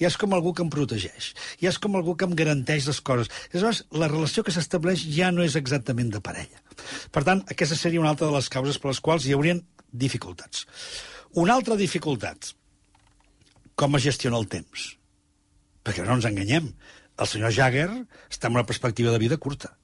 ja 0.00 0.10
és 0.10 0.16
com 0.20 0.34
algú 0.34 0.54
que 0.54 0.64
em 0.64 0.70
protegeix, 0.72 1.32
ja 1.60 1.70
és 1.70 1.78
com 1.78 1.96
algú 1.96 2.16
que 2.18 2.26
em 2.28 2.34
garanteix 2.38 2.88
les 2.90 3.00
coses. 3.04 3.30
Aleshores, 3.52 3.84
la 3.94 4.10
relació 4.10 4.44
que 4.46 4.54
s'estableix 4.54 5.04
ja 5.14 5.30
no 5.34 5.44
és 5.46 5.56
exactament 5.60 6.10
de 6.14 6.22
parella. 6.24 6.60
Per 7.14 7.24
tant, 7.26 7.44
aquesta 7.50 7.78
seria 7.78 8.02
una 8.02 8.12
altra 8.14 8.28
de 8.30 8.36
les 8.36 8.50
causes 8.52 8.80
per 8.80 8.90
les 8.90 9.02
quals 9.04 9.26
hi 9.26 9.36
haurien 9.36 9.62
dificultats. 9.92 10.66
Una 11.38 11.56
altra 11.58 11.78
dificultat, 11.78 12.52
com 13.74 13.96
es 13.98 14.06
gestiona 14.06 14.38
el 14.38 14.50
temps. 14.50 14.92
Perquè 15.84 16.04
no 16.06 16.18
ens 16.18 16.28
enganyem. 16.28 16.70
El 17.14 17.30
senyor 17.30 17.52
Jagger 17.54 17.88
està 18.26 18.48
en 18.48 18.56
una 18.56 18.66
perspectiva 18.66 19.12
de 19.14 19.20
vida 19.22 19.38
curta. 19.38 19.76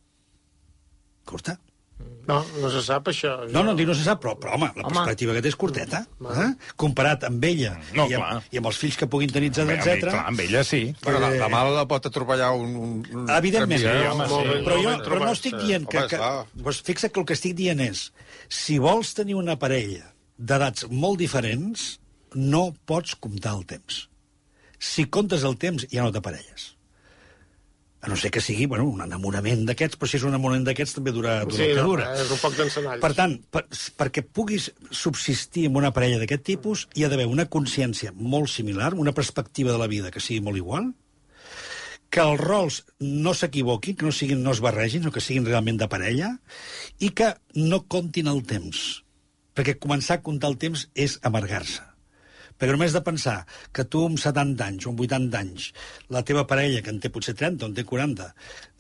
Curta. 1.27 1.59
No, 2.31 2.37
no 2.63 2.69
se 2.71 2.83
sap 2.85 3.09
això. 3.11 3.33
No, 3.51 3.63
no, 3.67 3.73
no 3.75 3.95
se 3.97 4.05
sap, 4.07 4.21
però, 4.23 4.37
però 4.39 4.53
home, 4.55 4.69
la 4.77 4.85
Home. 4.85 4.95
perspectiva 5.01 5.35
que 5.35 5.43
té 5.43 5.51
és 5.51 5.57
curteta. 5.59 6.03
Eh? 6.45 6.49
Comparat 6.79 7.25
amb 7.27 7.43
ella 7.49 7.73
No, 7.97 8.05
i, 8.07 8.15
clar. 8.15 8.29
amb, 8.37 8.53
i 8.55 8.61
amb 8.61 8.69
els 8.71 8.79
fills 8.79 8.99
que 9.01 9.09
puguin 9.11 9.33
tenir, 9.35 9.49
etc 9.51 9.67
Bé, 9.67 9.79
etc. 9.81 10.05
Clar, 10.13 10.27
amb 10.31 10.45
ella 10.45 10.63
sí. 10.67 10.83
Però 11.03 11.19
la, 11.23 11.33
la 11.41 11.49
mala 11.51 11.73
la 11.75 11.87
pot 11.91 12.07
atropellar 12.07 12.53
un... 12.55 12.77
un, 13.03 13.25
Evidentment. 13.35 13.83
Sí, 13.83 14.07
home, 14.13 14.29
sí. 14.31 14.61
Però 14.69 14.77
molt 14.77 14.87
jo 14.87 15.09
però 15.09 15.21
no 15.25 15.33
estic 15.33 15.59
dient 15.65 15.89
que... 15.91 16.05
Que 16.13 16.31
doncs 16.55 16.83
fixa't 16.87 17.15
que 17.15 17.25
el 17.25 17.27
que 17.33 17.39
estic 17.39 17.57
dient 17.59 17.83
és 17.89 18.07
si 18.51 18.79
vols 18.83 19.15
tenir 19.17 19.39
una 19.41 19.59
parella 19.59 20.13
d'edats 20.39 20.87
molt 20.91 21.19
diferents, 21.21 21.97
no 22.35 22.71
pots 22.87 23.17
comptar 23.19 23.57
el 23.59 23.67
temps. 23.69 24.05
Si 24.81 25.09
comptes 25.13 25.43
el 25.45 25.59
temps, 25.61 25.85
ja 25.93 26.07
no 26.07 26.15
t'aparelles. 26.15 26.71
A 28.01 28.09
no 28.09 28.17
ser 28.17 28.31
que 28.33 28.41
sigui 28.41 28.65
bueno, 28.65 28.87
un 28.89 29.03
enamorament 29.05 29.67
d'aquests, 29.69 29.99
però 30.01 30.09
si 30.09 30.17
és 30.17 30.23
un 30.25 30.33
enamorament 30.33 30.65
d'aquests 30.65 30.95
també 30.97 31.13
dura, 31.13 31.35
dura 31.45 31.57
Sí, 31.59 31.67
el 31.67 31.75
que 31.77 31.83
no, 31.83 31.89
dura. 31.91 32.07
és 32.17 32.31
un 32.33 32.39
poc 32.41 32.55
d'encenalls. 32.57 33.03
Per 33.03 33.11
tant, 33.19 33.35
per, 33.53 33.67
perquè 34.01 34.23
puguis 34.25 34.71
subsistir 34.91 35.67
en 35.69 35.77
una 35.77 35.91
parella 35.93 36.19
d'aquest 36.23 36.47
tipus, 36.49 36.87
hi 36.97 37.05
ha 37.05 37.11
d'haver 37.13 37.27
una 37.29 37.45
consciència 37.53 38.15
molt 38.17 38.49
similar, 38.49 38.95
una 38.97 39.13
perspectiva 39.13 39.75
de 39.75 39.83
la 39.83 39.91
vida 39.93 40.11
que 40.11 40.21
sigui 40.25 40.41
molt 40.41 40.57
igual, 40.57 40.89
que 42.11 42.25
els 42.25 42.41
rols 42.41 42.81
no 43.05 43.35
s'equivoquin, 43.37 43.95
que 44.01 44.09
no, 44.09 44.13
siguin, 44.17 44.41
no 44.43 44.57
es 44.57 44.65
barregin, 44.65 45.05
o 45.07 45.13
que 45.13 45.21
siguin 45.23 45.45
realment 45.47 45.77
de 45.79 45.87
parella, 45.93 46.33
i 46.99 47.13
que 47.13 47.35
no 47.55 47.85
comptin 47.87 48.33
el 48.33 48.41
temps. 48.49 49.05
Perquè 49.55 49.77
començar 49.79 50.19
a 50.19 50.25
comptar 50.25 50.49
el 50.51 50.57
temps 50.59 50.89
és 50.97 51.21
amargar-se. 51.23 51.85
Perquè 52.61 52.75
només 52.77 52.93
de 52.93 53.01
pensar 53.05 53.39
que 53.73 53.87
tu 53.89 54.05
amb 54.05 54.21
70 54.21 54.67
anys 54.67 54.87
o 54.87 54.93
amb 54.93 55.01
80 55.07 55.41
anys, 55.41 55.71
la 56.13 56.23
teva 56.29 56.45
parella, 56.51 56.83
que 56.85 56.93
en 56.93 57.01
té 57.01 57.09
potser 57.13 57.35
30 57.39 57.65
o 57.65 57.71
en 57.71 57.77
té 57.79 57.87
40, 57.89 58.29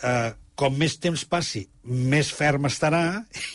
eh, 0.05 0.31
com 0.61 0.77
més 0.77 0.99
temps 1.01 1.23
passi, 1.25 1.63
més 1.89 2.29
ferm 2.37 2.69
estarà 2.69 3.03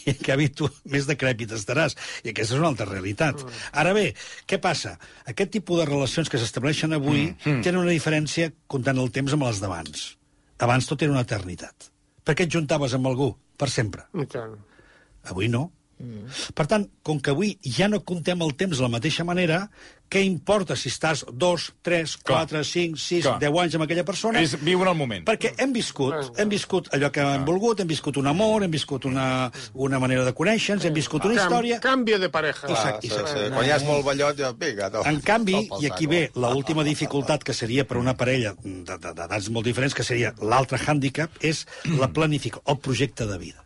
i 0.08 0.15
en 0.15 0.22
canvi 0.25 0.50
tu 0.58 0.70
més 0.89 1.05
decrèpit 1.05 1.53
estaràs. 1.53 1.94
I 2.25 2.34
aquesta 2.34 2.55
és 2.55 2.62
una 2.62 2.72
altra 2.72 2.89
realitat. 2.89 3.44
Ara 3.77 3.94
bé, 3.94 4.08
què 4.50 4.58
passa? 4.62 4.96
Aquest 5.29 5.53
tipus 5.60 5.84
de 5.84 5.89
relacions 5.91 6.32
que 6.32 6.41
s'estableixen 6.41 6.98
avui 6.98 7.27
mm. 7.29 7.62
tenen 7.62 7.84
una 7.84 7.94
diferència 7.94 8.50
comptant 8.72 9.01
el 9.01 9.13
temps 9.13 9.38
amb 9.38 9.46
les 9.46 9.62
d'abans. 9.62 10.08
Abans 10.65 10.89
tot 10.89 11.05
era 11.05 11.13
una 11.13 11.25
eternitat. 11.27 11.91
Per 12.25 12.34
què 12.34 12.48
et 12.48 12.58
juntaves 12.58 12.98
amb 12.98 13.12
algú? 13.12 13.29
Per 13.55 13.70
sempre. 13.70 14.08
I 14.17 14.25
tant. 14.32 14.58
Avui 15.29 15.51
no. 15.51 15.67
Mm. 15.98 16.28
Per 16.54 16.66
tant, 16.68 16.90
com 17.08 17.20
que 17.24 17.32
avui 17.32 17.54
ja 17.64 17.88
no 17.88 18.02
comptem 18.04 18.42
el 18.44 18.56
temps 18.60 18.75
de 18.78 18.84
la 18.84 18.90
mateixa 18.92 19.24
manera, 19.24 19.70
què 20.12 20.20
importa 20.22 20.75
si 20.78 20.90
estàs 20.92 21.24
2, 21.32 21.64
3, 21.82 22.18
Clar. 22.22 22.42
4, 22.46 22.64
5, 22.68 22.98
6, 23.00 23.24
Clar. 23.25 23.40
10 23.42 23.56
anys 23.64 23.75
amb 23.80 23.86
aquella 23.86 24.04
persona? 24.06 24.42
És 24.44 24.54
viure 24.62 24.92
el 24.92 24.98
moment. 25.00 25.24
Perquè 25.25 25.54
hem 25.58 25.72
viscut, 25.74 26.14
hem 26.38 26.52
viscut 26.52 26.92
allò 26.94 27.10
que 27.16 27.24
hem 27.24 27.46
volgut, 27.48 27.80
hem 27.80 27.88
viscut 27.90 28.20
un 28.22 28.28
amor, 28.28 28.64
hem 28.68 28.72
viscut 28.75 29.08
una, 29.10 29.50
una 29.74 29.98
manera 30.04 30.25
de 30.28 30.34
conèixer-nos, 30.36 30.86
hem 30.86 30.94
viscut 30.94 31.25
una 31.25 31.40
Cam- 31.40 31.48
història... 31.48 31.80
Canvio 31.80 32.20
de 32.20 32.30
pareja. 32.30 32.68
Sac- 32.68 33.02
i 33.02 33.10
sí, 33.10 33.16
sí. 33.16 33.48
Quan 33.56 33.66
ja 33.66 33.80
és 33.80 33.88
molt 33.88 34.06
vellot, 34.06 34.38
ja, 34.38 34.52
vinga, 34.52 34.92
to, 34.92 35.02
En 35.10 35.20
canvi, 35.25 35.58
tot 35.72 35.82
i 35.82 35.90
aquí 35.90 36.06
ve 36.12 36.25
l'última 36.36 36.84
dificultat 36.84 37.44
que 37.44 37.54
seria 37.56 37.88
per 37.88 37.98
una 37.98 38.14
parella 38.20 38.54
de- 38.62 38.84
de- 39.00 39.14
d'edats 39.16 39.50
molt 39.50 39.66
diferents, 39.66 39.96
que 39.96 40.04
seria 40.04 40.36
l'altre 40.44 40.78
hàndicap, 40.78 41.32
és 41.42 41.66
la 41.98 42.12
planificació, 42.20 42.62
el 42.68 42.78
projecte 42.84 43.25
de 43.25 43.38
vida. 43.42 43.64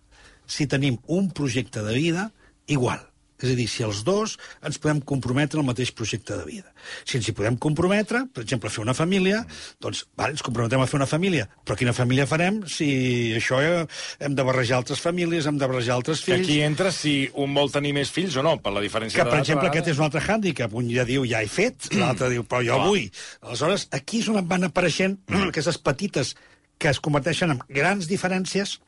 Si 0.49 0.67
tenim 0.67 0.97
un 1.07 1.29
projecte 1.35 1.85
de 1.85 1.95
vida, 1.95 2.31
igual. 2.67 3.05
És 3.39 3.53
a 3.53 3.55
dir, 3.55 3.69
si 3.71 3.85
els 3.85 4.01
dos 4.03 4.33
ens 4.67 4.77
podem 4.83 4.99
comprometre 5.07 5.61
al 5.61 5.67
mateix 5.67 5.93
projecte 5.95 6.35
de 6.35 6.43
vida. 6.43 6.73
Si 7.07 7.15
ens 7.19 7.29
hi 7.29 7.33
podem 7.35 7.55
comprometre, 7.61 8.25
per 8.35 8.43
exemple, 8.43 8.67
a 8.67 8.73
fer 8.73 8.81
una 8.83 8.95
família, 8.97 9.39
doncs, 9.79 10.03
vale, 10.19 10.35
ens 10.35 10.43
comprometem 10.43 10.83
a 10.83 10.87
fer 10.91 10.97
una 10.99 11.07
família, 11.07 11.45
però 11.63 11.77
quina 11.79 11.95
família 11.95 12.27
farem 12.27 12.59
si 12.67 12.89
això 13.37 13.61
eh, 13.63 13.85
hem 14.27 14.35
de 14.35 14.45
barrejar 14.47 14.81
altres 14.81 14.99
famílies, 15.03 15.47
hem 15.47 15.61
de 15.61 15.71
barrejar 15.71 15.95
altres 15.95 16.25
Que 16.25 16.33
fills... 16.33 16.49
aquí 16.49 16.59
entra 16.65 16.91
si 16.95 17.13
un 17.39 17.55
vol 17.55 17.71
tenir 17.71 17.93
més 17.95 18.11
fills 18.11 18.35
o 18.35 18.43
no, 18.43 18.57
per 18.59 18.75
la 18.75 18.83
diferència 18.83 19.23
Que, 19.23 19.29
per 19.31 19.39
exemple, 19.39 19.71
aquest 19.71 19.93
és 19.93 20.03
un 20.03 20.09
altre 20.09 20.23
hàndicap. 20.25 20.75
Un 20.75 20.91
ja 20.91 21.07
diu, 21.07 21.23
ja 21.29 21.39
he 21.39 21.47
fet, 21.47 21.93
l'altre 21.95 22.33
diu, 22.35 22.43
però 22.43 22.59
jo 22.65 22.75
Clar. 22.75 22.91
vull. 22.91 23.07
Aleshores, 23.47 23.87
aquí 23.95 24.19
és 24.19 24.29
on 24.33 24.43
van 24.51 24.67
apareixent 24.67 25.15
aquestes 25.47 25.79
petites 25.79 26.35
que 26.79 26.91
es 26.91 26.99
converteixen 27.03 27.55
en 27.55 27.63
grans 27.71 28.07
diferències 28.11 28.79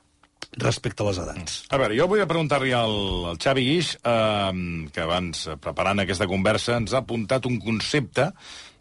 respecte 0.58 1.04
a 1.04 1.08
les 1.08 1.18
edats. 1.22 1.60
A 1.70 1.78
veure, 1.80 1.96
jo 1.96 2.08
vull 2.12 2.24
preguntar-li 2.28 2.74
al, 2.76 2.96
al 3.32 3.38
Xavi 3.42 3.64
Guix, 3.70 3.94
eh, 4.04 4.90
que 4.92 5.02
abans, 5.06 5.46
eh, 5.48 5.56
preparant 5.62 6.00
aquesta 6.04 6.28
conversa, 6.28 6.76
ens 6.82 6.94
ha 6.94 7.00
apuntat 7.06 7.46
un 7.48 7.60
concepte 7.64 8.32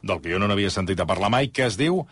del 0.03 0.21
que 0.21 0.33
jo 0.33 0.39
no 0.41 0.49
n'havia 0.49 0.71
sentit 0.73 0.99
a 1.01 1.07
parlar 1.07 1.31
mai, 1.31 1.49
que 1.53 1.67
es 1.67 1.77
diu 1.77 2.03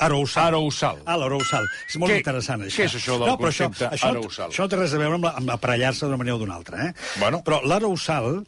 Arousal. 0.00 0.46
arousal. 0.48 1.02
Ah, 1.04 1.16
l'arousal. 1.20 1.66
És 1.86 1.98
molt 2.00 2.10
Què- 2.14 2.22
interessant, 2.22 2.62
això. 2.64 2.78
què 2.80 2.84
és 2.88 2.94
això 2.96 3.18
del 3.18 3.28
no, 3.28 3.34
però 3.36 3.50
concepte 3.50 3.84
això, 3.84 3.92
això, 3.98 4.08
arousal? 4.14 4.48
Això 4.50 4.62
no 4.64 4.68
té 4.72 4.76
res 4.80 4.94
a 4.94 4.98
veure 5.02 5.14
amb, 5.18 5.24
la- 5.28 5.34
amb 5.36 5.50
aparellar-se 5.50 6.06
d'una 6.06 6.16
manera 6.16 6.36
o 6.36 6.38
d'una 6.40 6.54
altra, 6.56 6.86
eh? 6.86 6.94
Bueno. 7.20 7.42
Però 7.44 7.60
l'arousal 7.62 8.46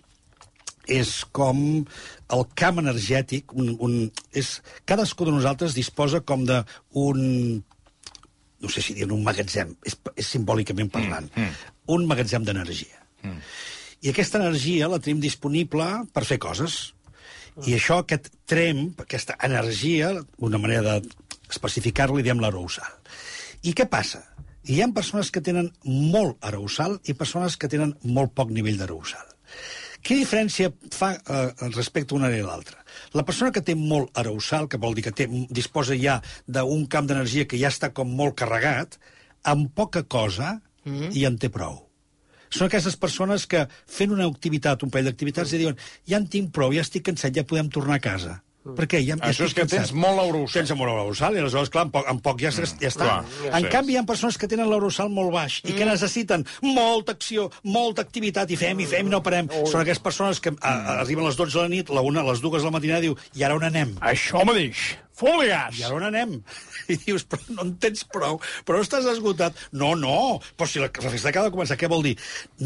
és 0.89 1.25
com 1.31 1.85
el 2.33 2.47
camp 2.59 2.79
energètic, 2.81 3.53
un, 3.53 3.77
un, 3.85 4.11
és, 4.33 4.62
cadascú 4.89 5.27
de 5.29 5.31
nosaltres 5.37 5.75
disposa 5.77 6.23
com 6.25 6.47
d'un 6.49 7.62
no 8.62 8.71
sé 8.71 8.83
si 8.85 8.95
dir 8.97 9.09
un 9.11 9.23
magatzem, 9.26 9.75
és, 9.85 9.99
és 10.14 10.33
simbòlicament 10.35 10.90
parlant, 10.92 11.28
mm, 11.35 11.45
mm. 11.45 11.76
un 11.95 12.07
magatzem 12.09 12.47
d'energia. 12.47 13.02
Mm. 13.26 13.38
I 14.02 14.11
aquesta 14.11 14.40
energia 14.40 14.90
la 14.90 14.99
tenim 15.02 15.21
disponible 15.23 15.87
per 16.14 16.25
fer 16.26 16.40
coses. 16.42 16.92
I 17.69 17.76
això, 17.76 18.00
aquest 18.00 18.31
tremp, 18.49 18.97
aquesta 19.04 19.37
energia, 19.45 20.14
una 20.42 20.59
manera 20.59 20.97
d'especificar-la, 21.04 22.16
li 22.19 22.25
diem 22.26 22.40
l'arousal. 22.42 22.97
I 23.69 23.75
què 23.78 23.87
passa? 23.90 24.23
Hi 24.66 24.81
ha 24.81 24.88
persones 24.95 25.31
que 25.35 25.42
tenen 25.45 25.69
molt 25.85 26.38
arousal 26.47 26.97
i 27.07 27.14
persones 27.19 27.59
que 27.59 27.71
tenen 27.71 27.95
molt 28.02 28.35
poc 28.35 28.50
nivell 28.54 28.78
d'arousal. 28.81 29.26
Quina 30.02 30.25
diferència 30.25 30.73
fa 30.90 31.12
eh, 31.14 31.50
respecte 31.76 32.14
a 32.14 32.19
una 32.19 32.31
i 32.35 32.42
l'altra? 32.42 32.82
La 33.17 33.25
persona 33.29 33.53
que 33.55 33.63
té 33.65 33.77
molt 33.79 34.11
arousal, 34.19 34.69
que 34.69 34.81
vol 34.81 34.97
dir 34.97 35.07
que 35.07 35.15
té, 35.17 35.29
disposa 35.51 35.97
ja 35.99 36.21
d'un 36.47 36.87
camp 36.87 37.09
d'energia 37.09 37.49
que 37.49 37.61
ja 37.61 37.73
està 37.73 37.93
com 37.95 38.11
molt 38.19 38.37
carregat, 38.39 38.99
amb 39.43 39.73
poca 39.75 40.05
cosa 40.05 40.61
mm. 40.85 41.11
i 41.19 41.27
en 41.29 41.39
té 41.39 41.51
prou. 41.53 41.81
Són 42.53 42.69
aquestes 42.69 42.99
persones 43.01 43.47
que 43.49 43.65
fent 43.89 44.13
una 44.13 44.27
activitat, 44.29 44.83
un 44.85 44.93
parell 44.93 45.09
d'activitats, 45.09 45.55
i 45.55 45.63
diuen 45.63 45.79
ja 46.09 46.19
en 46.21 46.29
tinc 46.29 46.53
prou, 46.53 46.75
ja 46.77 46.85
estic 46.85 47.07
cansat, 47.09 47.33
ja 47.37 47.49
podem 47.49 47.71
tornar 47.73 47.97
a 47.97 48.05
casa. 48.05 48.41
Per 48.62 48.87
què? 48.87 49.00
Ja, 49.02 49.16
ja 49.19 49.31
Això 49.33 49.49
és 49.49 49.54
que 49.59 49.64
tens 49.66 49.90
molt 49.97 50.21
arousal. 50.23 50.62
Tens 50.62 50.71
molt 50.78 50.92
arousal, 50.92 51.35
i 51.35 51.42
aleshores, 51.42 51.71
clar, 51.75 51.88
amb 51.88 51.95
poc, 51.97 52.07
amb 52.12 52.23
poc 52.23 52.45
ja, 52.45 52.52
mm, 52.54 52.78
ja 52.78 52.90
està. 52.92 53.09
clar, 53.09 53.50
en 53.50 53.66
sí. 53.66 53.71
canvi, 53.75 53.97
hi 53.97 53.99
ha 53.99 54.04
persones 54.07 54.38
que 54.38 54.49
tenen 54.50 54.71
l'arousal 54.71 55.11
molt 55.11 55.35
baix 55.35 55.59
i 55.66 55.75
que 55.75 55.88
necessiten 55.88 56.47
molta 56.62 57.16
acció, 57.19 57.49
molta 57.66 58.07
activitat, 58.07 58.54
i 58.54 58.61
fem, 58.61 58.85
i 58.85 58.87
fem, 58.87 59.11
i 59.11 59.14
no 59.14 59.23
parem. 59.26 59.50
Són 59.66 59.83
aquestes 59.83 60.04
persones 60.04 60.42
que 60.42 60.54
a, 60.54 60.73
a, 60.73 60.99
arriben 61.02 61.26
a 61.26 61.33
les 61.33 61.40
12 61.40 61.59
de 61.59 61.64
la 61.66 61.73
nit, 61.75 61.90
la 61.90 62.07
una, 62.07 62.23
a 62.23 62.31
les 62.31 62.45
dues 62.45 62.62
de 62.62 62.71
la 62.71 62.76
matinada, 62.78 63.02
diu, 63.02 63.19
i 63.35 63.42
ara 63.42 63.59
on 63.59 63.66
anem? 63.66 63.97
Això 64.14 64.47
mateix. 64.47 64.92
Full 65.23 65.47
gas. 65.49 65.79
I 65.79 65.87
ara 65.87 65.99
on 65.99 66.07
anem? 66.09 66.35
I 66.93 66.99
dius, 67.05 67.25
però 67.29 67.57
no 67.57 67.67
en 67.69 67.73
tens 67.83 68.05
prou, 68.11 68.41
però 68.67 68.81
no 68.81 68.87
estàs 68.87 69.09
esgotat. 69.12 69.59
No, 69.79 69.93
no, 69.99 70.19
però 70.59 70.69
si 70.69 70.83
la, 70.83 70.91
la 70.91 71.14
festa 71.14 71.31
acaba 71.33 71.49
de 71.49 71.55
començar, 71.55 71.79
què 71.81 71.91
vol 71.91 72.05
dir? 72.07 72.17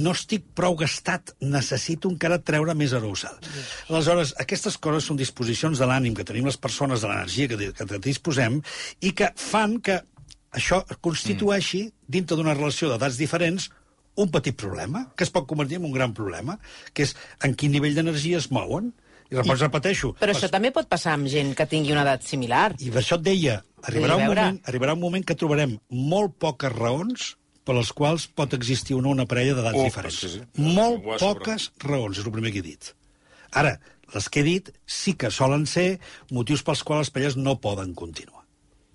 No 0.00 0.16
estic 0.16 0.48
prou 0.56 0.78
gastat, 0.80 1.36
necessito 1.44 2.10
encara 2.12 2.40
treure 2.42 2.74
més 2.78 2.96
arousal. 2.96 3.38
Aleshores, 3.90 4.34
aquestes 4.42 4.80
coses 4.82 5.08
són 5.08 5.20
disposicions 5.20 5.80
de 5.80 5.88
l'ànim 5.88 6.16
que 6.16 6.26
tenim 6.26 6.48
les 6.48 6.58
persones, 6.60 7.04
de 7.04 7.12
l'energia 7.12 7.50
que, 7.52 7.72
que 7.76 8.02
disposem, 8.02 8.60
i 9.04 9.12
que 9.16 9.32
fan 9.36 9.80
que 9.84 10.00
això 10.56 10.80
constitueixi, 11.04 11.86
dintre 12.08 12.38
d'una 12.38 12.54
relació 12.56 12.88
d'edats 12.88 13.18
diferents, 13.20 13.68
un 14.16 14.30
petit 14.32 14.56
problema, 14.56 15.04
que 15.16 15.26
es 15.26 15.32
pot 15.32 15.46
convertir 15.48 15.76
en 15.76 15.84
un 15.84 15.92
gran 15.92 16.14
problema, 16.16 16.56
que 16.96 17.04
és 17.04 17.12
en 17.44 17.54
quin 17.54 17.74
nivell 17.74 17.96
d'energia 17.96 18.40
es 18.40 18.48
mouen. 18.50 18.94
I 19.30 19.34
llavors 19.38 19.62
repeteixo... 19.64 20.12
Però 20.20 20.34
això 20.34 20.48
també 20.52 20.70
pot 20.74 20.86
passar 20.88 21.14
amb 21.16 21.26
gent 21.32 21.54
que 21.58 21.66
tingui 21.70 21.92
una 21.94 22.04
edat 22.06 22.22
similar. 22.26 22.68
I 22.78 22.92
per 22.94 23.00
això 23.02 23.18
et 23.18 23.24
deia, 23.26 23.56
arribarà 23.82 24.14
un, 24.20 24.22
veure. 24.26 24.44
moment, 24.44 24.60
arribarà 24.70 24.94
un 24.94 25.02
moment 25.02 25.24
que 25.26 25.34
trobarem 25.38 25.76
molt 25.90 26.36
poques 26.38 26.72
raons 26.76 27.32
per 27.66 27.74
les 27.74 27.90
quals 27.92 28.28
pot 28.38 28.54
existir 28.54 28.94
no 29.02 29.10
una 29.10 29.26
parella 29.26 29.56
d'edats 29.58 29.80
Oh, 29.80 29.84
diferents. 29.88 30.20
sí, 30.22 30.28
sí. 30.36 30.44
Molt 30.62 31.02
Ho 31.04 31.16
has 31.16 31.24
poques 31.24 31.70
raons, 31.82 32.18
és 32.20 32.24
el 32.28 32.32
primer 32.32 32.52
que 32.54 32.62
he 32.62 32.66
dit. 32.68 32.92
Ara, 33.58 33.76
les 34.14 34.28
que 34.30 34.40
he 34.40 34.46
dit 34.46 34.70
sí 34.86 35.16
que 35.18 35.32
solen 35.34 35.66
ser 35.66 35.98
motius 36.30 36.62
pels 36.62 36.84
quals 36.86 37.06
les 37.08 37.10
parelles 37.10 37.36
no 37.36 37.56
poden 37.58 37.94
continuar. 37.98 38.35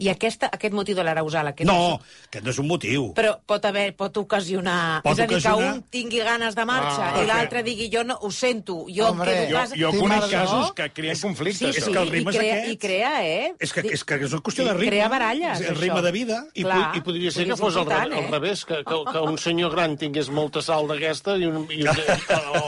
I 0.01 0.10
aquesta, 0.10 0.50
aquest 0.51 0.74
motiu 0.74 0.96
de 0.98 1.03
l'arausal... 1.05 1.51
Aquest 1.51 1.67
No, 1.70 2.00
aquest 2.27 2.43
no 2.46 2.50
és 2.50 2.60
un 2.62 2.67
motiu. 2.67 3.12
Però 3.17 3.36
pot 3.46 3.65
haver, 3.70 3.91
pot 3.96 4.15
ocasionar... 4.17 5.01
Pot 5.05 5.13
és 5.13 5.24
a 5.24 5.27
dir, 5.29 5.38
ocasionar- 5.38 5.60
que 5.74 5.77
un 5.77 5.84
tingui 5.93 6.24
ganes 6.25 6.55
de 6.58 6.65
marxa 6.65 7.12
Ah, 7.12 7.22
i 7.22 7.27
l'altre 7.29 7.62
digui 7.63 7.89
jo 7.93 8.01
no, 8.08 8.17
ho 8.22 8.31
sento, 8.34 8.86
jo 8.89 9.10
Hombre, 9.12 9.31
em 9.31 9.46
quedo 9.46 9.51
Jo, 9.51 9.58
a 9.58 9.62
casa... 9.62 9.75
jo 9.77 9.91
Sí, 9.91 10.00
conec 10.01 10.25
casos 10.31 10.65
no? 10.67 10.74
que 10.75 10.88
creen 10.96 11.20
conflictes. 11.22 11.60
Sí, 11.62 11.79
és 11.81 11.86
sí, 11.86 11.91
que 11.91 12.00
el 12.01 12.10
ritme 12.10 12.31
i, 12.31 12.36
és 12.36 12.39
crea, 12.41 12.55
aquest. 12.55 12.72
i 12.74 12.77
crea, 12.81 13.12
eh? 13.27 13.53
És 13.60 13.74
que, 13.75 13.84
és 13.93 14.03
que 14.03 14.15
és 14.25 14.34
una 14.34 14.41
qüestió 14.41 14.63
I 14.65 14.67
de 14.70 14.74
ritme. 14.79 14.89
crea 14.91 15.10
baralles, 15.13 15.60
És 15.62 15.67
el 15.70 15.75
això. 15.75 15.81
ritme 15.86 16.01
de 16.08 16.12
vida. 16.17 16.39
I, 16.53 16.63
Clar, 16.65 16.81
I 16.98 17.01
podria 17.05 17.31
ser 17.36 17.46
que 17.46 17.53
és 17.53 17.60
fos 17.62 17.75
al, 17.75 17.84
important, 17.86 18.12
re- 18.12 18.17
al 18.17 18.25
eh? 18.25 18.31
revés, 18.31 18.65
que, 18.65 18.81
que, 18.88 19.00
que 19.12 19.20
un 19.29 19.38
senyor 19.38 19.72
gran 19.75 19.98
tingués 20.01 20.29
molta 20.34 20.62
sal 20.65 20.88
d'aquesta 20.89 21.38
i, 21.38 21.46
un, 21.46 21.67
i 21.70 21.84
un, 21.86 22.01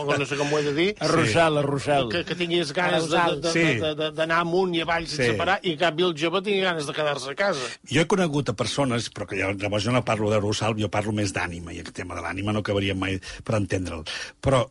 o 0.05 0.17
no 0.17 0.25
sé 0.29 0.37
com 0.37 0.51
ho 0.53 0.59
he 0.59 0.63
de 0.69 0.73
dir, 0.77 0.89
Arrossal, 0.99 1.57
arrossal. 1.63 2.09
que, 2.13 2.23
que 2.27 2.35
tingués 2.35 2.73
ganes 2.73 3.09
Sí. 3.53 3.65
d'anar 4.13 4.39
amunt 4.43 4.73
i 4.75 4.81
avall 4.83 5.07
sense 5.07 5.31
Sí. 5.31 5.37
parar, 5.39 5.59
i 5.63 5.71
en 5.73 5.77
canvi 5.79 6.03
el 6.03 6.13
jove 6.19 6.41
tingui 6.43 6.61
ganes 6.65 6.85
de 6.87 6.93
quedar-se 6.93 7.22
a 7.27 7.35
casa. 7.35 7.65
Jo 7.89 8.01
he 8.03 8.07
conegut 8.07 8.49
a 8.49 8.53
persones, 8.57 9.09
però 9.13 9.27
que 9.27 9.35
llavors 9.37 9.83
jo 9.83 9.91
no 9.91 10.03
parlo 10.05 10.29
de 10.31 10.39
Rossal, 10.39 10.75
jo 10.79 10.89
parlo 10.89 11.11
més 11.13 11.33
d'ànima, 11.33 11.73
i 11.73 11.79
el 11.79 11.91
tema 11.93 12.15
de 12.15 12.21
l'ànima 12.21 12.53
no 12.53 12.59
acabaria 12.59 12.95
mai 12.95 13.19
per 13.43 13.55
entendre'l. 13.59 14.03
Però 14.41 14.63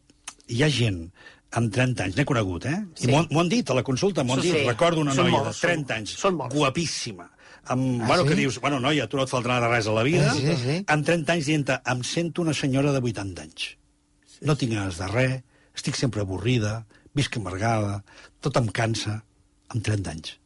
hi 0.48 0.62
ha 0.62 0.68
gent 0.70 1.10
amb 1.52 1.72
30 1.72 2.04
anys, 2.04 2.16
n'he 2.16 2.24
conegut, 2.24 2.64
eh? 2.66 2.78
Sí. 2.94 3.08
I 3.08 3.12
m'ho 3.12 3.40
han- 3.40 3.48
dit 3.48 3.68
a 3.70 3.74
la 3.74 3.82
consulta, 3.82 4.24
m'ho 4.24 4.34
han 4.34 4.40
Sí, 4.42 4.50
dit. 4.52 4.60
sí. 4.62 4.66
Recordo 4.68 5.00
una 5.00 5.14
Són 5.14 5.26
noia 5.26 5.38
molts, 5.42 5.60
de 5.60 5.66
30 5.68 5.94
són- 5.94 5.98
anys, 5.98 6.10
són 6.18 6.38
guapíssima, 6.48 7.30
amb, 7.64 8.02
Ah, 8.02 8.06
bueno, 8.06 8.22
sí? 8.22 8.28
que 8.30 8.34
dius, 8.36 8.58
bueno, 8.60 8.80
noia, 8.80 9.06
tu 9.06 9.16
no 9.18 9.24
et 9.24 9.28
faltarà 9.28 9.60
de 9.60 9.68
res 9.68 9.86
a 9.86 9.92
la 9.92 10.02
vida, 10.02 10.32
Sí, 10.32 10.40
sí, 10.46 10.56
sí. 10.56 10.84
amb 10.86 11.04
30 11.04 11.32
anys 11.34 11.46
dient 11.46 11.68
em 11.84 12.02
sento 12.02 12.40
una 12.42 12.54
senyora 12.54 12.90
de 12.92 12.98
80 13.00 13.42
anys. 13.42 13.76
No 14.40 14.56
tinc 14.56 14.72
ganes 14.72 14.96
de 14.98 15.06
res, 15.08 15.42
estic 15.74 15.94
sempre 15.94 16.22
avorrida, 16.22 16.86
visc 17.14 17.36
amargada, 17.36 18.02
tot 18.40 18.56
em 18.56 18.66
cansa, 18.68 19.22
amb 19.68 19.82
30 19.84 20.10
anys. 20.10 20.38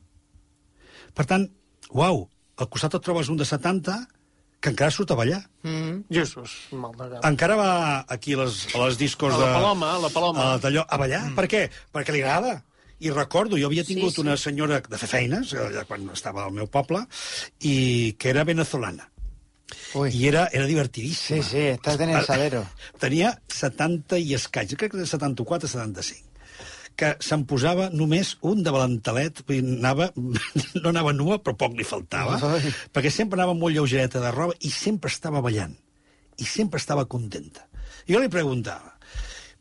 Per 1.15 1.25
tant, 1.25 1.49
uau, 1.93 2.27
al 2.57 2.69
costat 2.73 2.97
et 2.97 3.05
trobes 3.05 3.31
un 3.33 3.39
de 3.41 3.47
70 3.47 3.97
que 4.61 4.73
encara 4.73 4.91
surt 4.91 5.13
a 5.13 5.19
ballar. 5.19 5.43
Jesús, 6.11 6.55
mal 6.73 6.95
de 6.97 7.11
cap. 7.13 7.27
Encara 7.29 7.57
va 7.59 7.73
aquí 8.09 8.35
a 8.35 8.45
les, 8.45 8.63
a 8.75 8.85
les 8.87 8.99
discos 8.99 9.35
A 9.35 9.39
de... 9.39 9.45
la 9.45 9.59
Paloma, 9.61 9.91
a 9.95 9.99
la 10.03 10.11
Paloma. 10.11 10.47
A, 10.47 10.57
d'allò, 10.63 10.87
a 10.89 10.99
ballar. 11.01 11.23
Per 11.37 11.47
què? 11.53 11.67
Perquè 11.95 12.17
li 12.17 12.25
agrada. 12.25 12.63
I 12.99 13.13
recordo, 13.13 13.59
jo 13.61 13.69
havia 13.69 13.85
tingut 13.85 14.15
sí. 14.17 14.23
una 14.23 14.39
senyora 14.41 14.81
de 14.81 14.99
fer 14.99 15.09
feines, 15.11 15.53
allà 15.61 15.85
quan 15.85 16.09
estava 16.15 16.47
al 16.47 16.55
meu 16.57 16.71
poble, 16.73 17.03
i 17.61 18.17
que 18.19 18.33
era 18.33 18.47
venezolana. 18.49 19.11
Ui. 19.99 20.09
I 20.15 20.29
era, 20.31 20.47
era 20.55 20.65
divertidíssima. 20.69 21.43
Sí, 21.43 21.51
sí, 21.51 21.65
estàs 21.75 22.01
en 22.01 22.15
el 22.17 22.25
salero. 22.25 22.63
Tenia 23.03 23.35
70 23.53 24.23
i 24.23 24.33
escaig, 24.39 24.73
crec 24.81 24.95
que 24.95 25.03
de 25.03 25.11
74 25.11 25.69
a 25.69 25.75
75 25.77 26.26
que 26.97 27.13
se'n 27.21 27.45
posava 27.49 27.91
només 27.93 28.35
un 28.41 28.63
de 28.65 28.73
valentelet, 28.73 29.43
vull 29.47 29.59
dir, 29.61 29.75
anava, 29.79 30.11
no 30.83 30.89
anava 30.93 31.13
nua, 31.13 31.39
però 31.45 31.57
poc 31.61 31.77
li 31.77 31.85
faltava, 31.85 32.39
Ai. 32.57 32.73
perquè 32.93 33.11
sempre 33.13 33.37
anava 33.41 33.55
molt 33.55 33.77
lleugereta 33.77 34.21
de 34.23 34.31
roba 34.35 34.57
i 34.61 34.71
sempre 34.73 35.13
estava 35.13 35.43
ballant. 35.45 35.77
I 36.37 36.45
sempre 36.45 36.77
estaba 36.81 37.07
contenta. 37.07 37.69
Y 38.07 38.13
yo 38.13 38.21
le 38.21 38.29
preguntaba, 38.29 38.99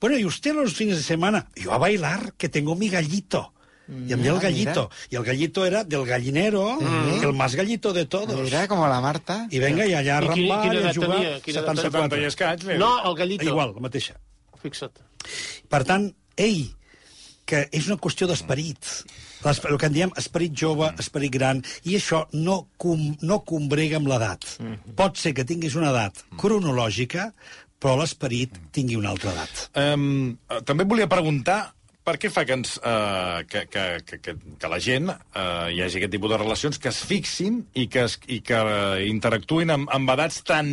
bueno, 0.01 0.17
¿y 0.17 0.25
usted 0.25 0.53
los 0.53 0.73
fines 0.73 0.97
de 0.97 1.03
semana? 1.03 1.47
Yo 1.55 1.71
a 1.73 1.77
bailar, 1.77 2.33
que 2.37 2.49
tengo 2.49 2.75
mi 2.75 2.89
gallito. 2.89 3.53
Y 3.87 4.11
a 4.13 4.17
mí 4.17 4.27
el 4.27 4.35
Ah, 4.35 4.39
gallito. 4.39 4.89
Y 5.11 5.15
el 5.15 5.23
gallito 5.23 5.63
era 5.65 5.83
del 5.83 6.05
gallinero, 6.05 6.77
el 7.21 7.33
más 7.33 7.53
gallito 7.55 7.93
de 7.93 8.05
todos. 8.07 8.41
Mira, 8.41 8.67
como 8.67 8.87
la 8.87 8.99
Marta. 8.99 9.47
I 9.51 9.59
venga, 9.59 9.85
i 9.85 9.93
allà 9.93 10.17
a 10.17 10.23
I 10.23 10.27
rambar 10.27 10.61
quina 10.63 10.79
i 10.81 10.87
a 10.89 10.93
jugar... 10.93 11.19
Quina 11.45 11.61
edat 11.61 11.77
74. 11.77 11.91
70 11.93 12.17
i 12.17 12.25
escaig, 12.25 12.63
li 12.65 12.77
No, 12.81 12.89
el 13.05 13.15
gallito. 13.15 13.45
Igual, 13.45 13.75
la 13.77 13.83
mateixa. 13.85 14.17
Fixa't. 14.63 14.99
Per 15.69 15.83
tant, 15.85 16.09
ell, 16.35 16.63
que 17.45 17.65
és 17.75 17.87
una 17.89 17.99
qüestió 18.01 18.27
d'esperit, 18.29 18.89
el 19.45 19.77
que 19.77 19.89
en 19.89 19.93
diem 19.93 20.15
esperit 20.17 20.55
jove, 20.57 20.89
esperit 21.01 21.33
gran, 21.33 21.61
i 21.85 21.99
això 21.99 22.23
no, 22.33 22.63
com, 22.81 23.01
no 23.21 23.43
combrega 23.45 23.99
amb 24.01 24.09
l'edat. 24.09 24.57
Pot 24.97 25.21
ser 25.21 25.35
que 25.37 25.45
tinguis 25.47 25.77
una 25.77 25.93
edat 25.93 26.25
cronològica, 26.41 27.29
però 27.79 27.95
l'esperit 27.99 28.57
tingui 28.73 28.97
una 28.97 29.11
altra 29.13 29.33
edat. 29.35 29.65
Um, 29.77 30.37
també 30.65 30.87
volia 30.89 31.09
preguntar 31.11 31.59
per 32.05 32.19
què 32.21 32.29
fa 32.29 32.43
que, 32.45 32.53
ens, 32.53 32.75
uh, 32.85 33.41
que, 33.49 33.65
que, 33.69 33.85
que, 34.05 34.19
que, 34.21 34.35
que 34.61 34.69
la 34.69 34.77
gent 34.81 35.09
uh, 35.09 35.65
hi 35.73 35.81
hagi 35.81 35.99
aquest 35.99 36.13
tipus 36.13 36.33
de 36.33 36.39
relacions 36.41 36.77
que 36.81 36.91
es 36.91 37.01
fixin 37.09 37.63
i 37.73 37.87
que, 37.89 38.05
es, 38.05 38.19
i 38.29 38.41
que 38.45 38.59
interactuïn 39.09 39.73
amb, 39.73 39.89
amb 39.93 40.13
edats 40.13 40.43
tan 40.45 40.69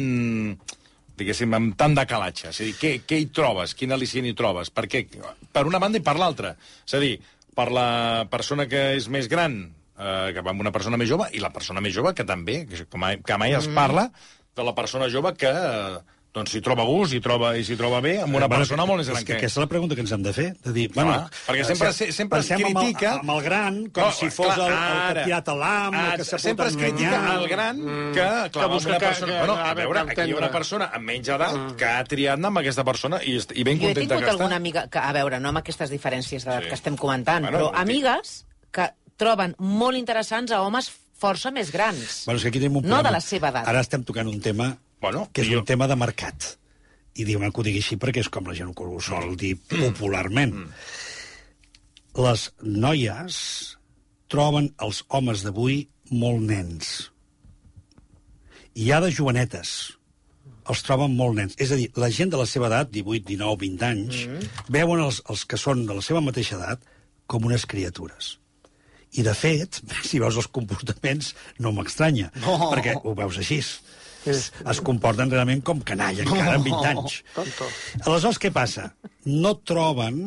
diguéssim, 1.23 1.55
amb 1.57 1.77
tant 1.79 1.95
de 1.97 2.05
calatge. 2.09 2.51
És 2.51 2.61
a 2.61 2.67
dir, 2.67 2.75
què, 2.79 2.93
què 3.09 3.21
hi 3.23 3.29
trobes? 3.35 3.77
Quin 3.79 3.95
al·licient 3.95 4.29
hi 4.29 4.35
trobes? 4.39 4.73
Per 4.75 4.87
què? 4.91 5.07
Per 5.53 5.65
una 5.69 5.81
banda 5.83 6.01
i 6.01 6.05
per 6.05 6.19
l'altra. 6.21 6.57
És 6.87 6.99
a 6.99 7.03
dir, 7.03 7.15
per 7.57 7.71
la 7.75 7.89
persona 8.33 8.69
que 8.69 8.91
és 8.99 9.09
més 9.13 9.29
gran, 9.33 9.59
eh, 9.99 10.29
que 10.35 10.45
va 10.45 10.55
amb 10.55 10.65
una 10.65 10.73
persona 10.75 11.01
més 11.01 11.11
jove, 11.11 11.29
i 11.33 11.43
la 11.43 11.53
persona 11.55 11.83
més 11.85 11.95
jove 11.95 12.15
que 12.17 12.27
també, 12.29 12.63
que, 12.69 12.85
que 12.85 13.01
mai, 13.01 13.21
que 13.25 13.39
mai 13.41 13.57
es 13.59 13.69
parla 13.73 14.09
de 14.57 14.65
la 14.67 14.75
persona 14.77 15.09
jove 15.13 15.35
que 15.39 15.51
eh, 15.53 16.01
doncs 16.33 16.51
s'hi 16.55 16.61
troba 16.65 16.85
gust 16.89 17.13
i 17.13 17.21
troba, 17.21 17.51
i 17.61 17.65
s'hi 17.65 17.77
troba 17.77 18.01
bé 18.01 18.15
amb 18.23 18.35
una 18.35 18.47
Bueno, 18.49 18.63
persona 18.63 18.87
molt 18.89 18.99
més 19.03 19.09
és 19.09 19.13
gran 19.13 19.25
que 19.25 19.33
que... 19.35 19.39
Aquesta 19.43 19.61
és 19.61 19.65
la 19.65 19.69
pregunta 19.69 19.95
que 19.95 20.01
ens 20.01 20.13
hem 20.13 20.23
de 20.23 20.33
fer. 20.33 20.47
De 20.65 20.73
dir, 20.73 20.87
bueno, 20.95 21.29
perquè 21.47 21.65
sempre- 21.69 21.93
se- 21.93 22.11
sempre 22.13 22.39
es 22.41 22.47
pensem 22.49 22.73
critica- 22.73 23.11
Amb 23.19 23.23
el, 23.25 23.29
amb 23.29 23.31
el 23.37 23.43
gran, 23.45 23.75
com 23.93 24.05
No, 24.05 24.13
si 24.13 24.31
fos 24.31 24.55
clar, 24.55 24.59
el, 24.59 24.73
el 24.73 24.79
que 25.13 25.21
ha 25.21 25.25
tirat 25.27 25.49
a 25.49 25.55
l'am, 25.55 25.95
el 25.95 26.01
Ah, 26.01 26.17
que 26.17 26.25
s'ha 26.25 26.39
sempre 26.39 26.69
es 26.69 26.77
critica 26.77 27.17
enganyar. 27.17 27.37
el 27.43 27.49
gran 27.49 27.77
que, 27.83 28.13
clar, 28.15 28.51
Que 28.51 28.67
busca 28.73 28.89
una 28.89 28.99
que- 28.99 29.07
persona... 29.07 29.33
que- 29.33 29.39
bueno, 29.47 29.55
a 29.57 29.75
veure, 29.75 30.05
que 30.07 30.11
aquí 30.13 30.31
hi 30.31 30.33
ha 30.33 30.37
una 30.39 30.51
persona 30.51 30.91
amb 30.95 31.05
menys 31.05 31.29
edat 31.29 31.77
que 31.77 31.85
ha 31.85 32.05
triat 32.05 32.39
anar 32.39 32.49
amb 32.49 32.59
aquesta 32.59 32.85
persona 32.85 33.21
i, 33.23 33.37
i 33.37 33.63
ben 33.65 33.79
Jo 33.79 33.89
he 33.91 33.93
contenta 33.93 34.01
tingut 34.01 34.25
que 34.25 34.31
alguna 34.31 34.55
està. 34.55 34.57
amiga, 34.57 34.89
que, 34.89 34.99
a 34.99 35.13
veure, 35.13 35.39
no 35.41 35.49
amb 35.51 35.59
aquestes 35.59 35.91
diferències 35.91 36.45
d'edat 36.45 36.63
Sí. 36.63 36.69
que 36.69 36.75
estem 36.75 36.97
comentant, 36.97 37.45
Bueno, 37.45 37.59
però 37.59 37.71
amigues 37.75 38.47
que 38.71 38.89
troben 39.19 39.55
molt 39.59 39.99
interessants 39.99 40.51
a 40.51 40.63
homes 40.63 40.91
força 41.21 41.51
més 41.53 41.71
grans. 41.71 42.23
Bueno, 42.25 42.39
és 42.39 42.43
que 42.43 42.49
aquí 42.49 42.59
tenim 42.59 42.77
un 42.79 42.83
No 42.85 42.89
problema. 42.97 43.09
de 43.09 43.13
la 43.13 43.21
seva 43.21 43.49
edat. 43.51 43.69
Ara 43.69 43.81
estem 43.81 44.03
tocant 44.03 44.27
un 44.29 44.41
tema 44.41 44.79
Bueno, 45.03 45.27
que 45.35 45.43
és 45.43 45.49
jo- 45.51 45.61
un 45.61 45.67
tema 45.69 45.89
de 45.91 45.97
mercat. 45.99 46.53
I 47.19 47.27
diguem 47.29 47.51
que 47.53 47.61
ho 47.61 47.65
digui 47.67 47.83
així 47.83 47.99
perquè 48.01 48.23
és 48.23 48.29
com 48.33 48.47
la 48.49 48.55
gent 48.57 48.71
ho 48.73 49.01
sol 49.05 49.35
dir 49.37 49.57
popularment. 49.69 50.55
Les 52.17 52.47
noies 52.63 53.37
troben 54.33 54.71
els 54.81 55.03
homes 55.09 55.43
d'avui 55.45 55.89
molt 56.11 56.41
nens. 56.49 57.11
I 58.75 58.87
hi 58.87 58.93
ha 58.93 59.01
de 59.05 59.11
jovenetes. 59.13 59.73
Els 60.71 60.83
troben 60.87 61.13
molt 61.19 61.35
nens. 61.37 61.57
És 61.59 61.73
a 61.75 61.77
dir, 61.77 61.91
la 61.99 62.09
gent 62.15 62.31
de 62.33 62.39
la 62.41 62.47
seva 62.47 62.69
edat, 62.71 62.91
18, 62.95 63.27
19, 63.29 63.57
20 63.65 63.83
anys, 63.89 64.23
veuen 64.73 65.01
els, 65.03 65.19
els 65.29 65.45
que 65.45 65.59
són 65.61 65.85
de 65.89 65.97
la 65.99 66.05
seva 66.05 66.21
mateixa 66.25 66.57
edat 66.57 66.85
com 67.27 67.45
unes 67.49 67.67
criatures. 67.67 68.37
I, 69.13 69.23
de 69.27 69.35
fet, 69.37 69.83
si 70.09 70.21
veus 70.23 70.37
els 70.41 70.49
comportaments, 70.49 71.35
no 71.59 71.73
m'estranya, 71.77 72.31
No. 72.41 72.71
perquè 72.73 72.95
ho 73.03 73.15
veus 73.19 73.37
així. 73.43 73.61
Es, 74.29 74.51
es 74.71 74.81
comporten 74.85 75.31
realment 75.33 75.63
com 75.67 75.81
canalla, 75.83 76.25
encara 76.27 76.57
amb 76.59 76.69
20 76.69 76.89
anys. 76.93 77.21
Tonto. 77.35 77.69
Aleshores, 78.05 78.39
què 78.43 78.53
passa? 78.55 78.91
No 79.27 79.57
troben 79.67 80.19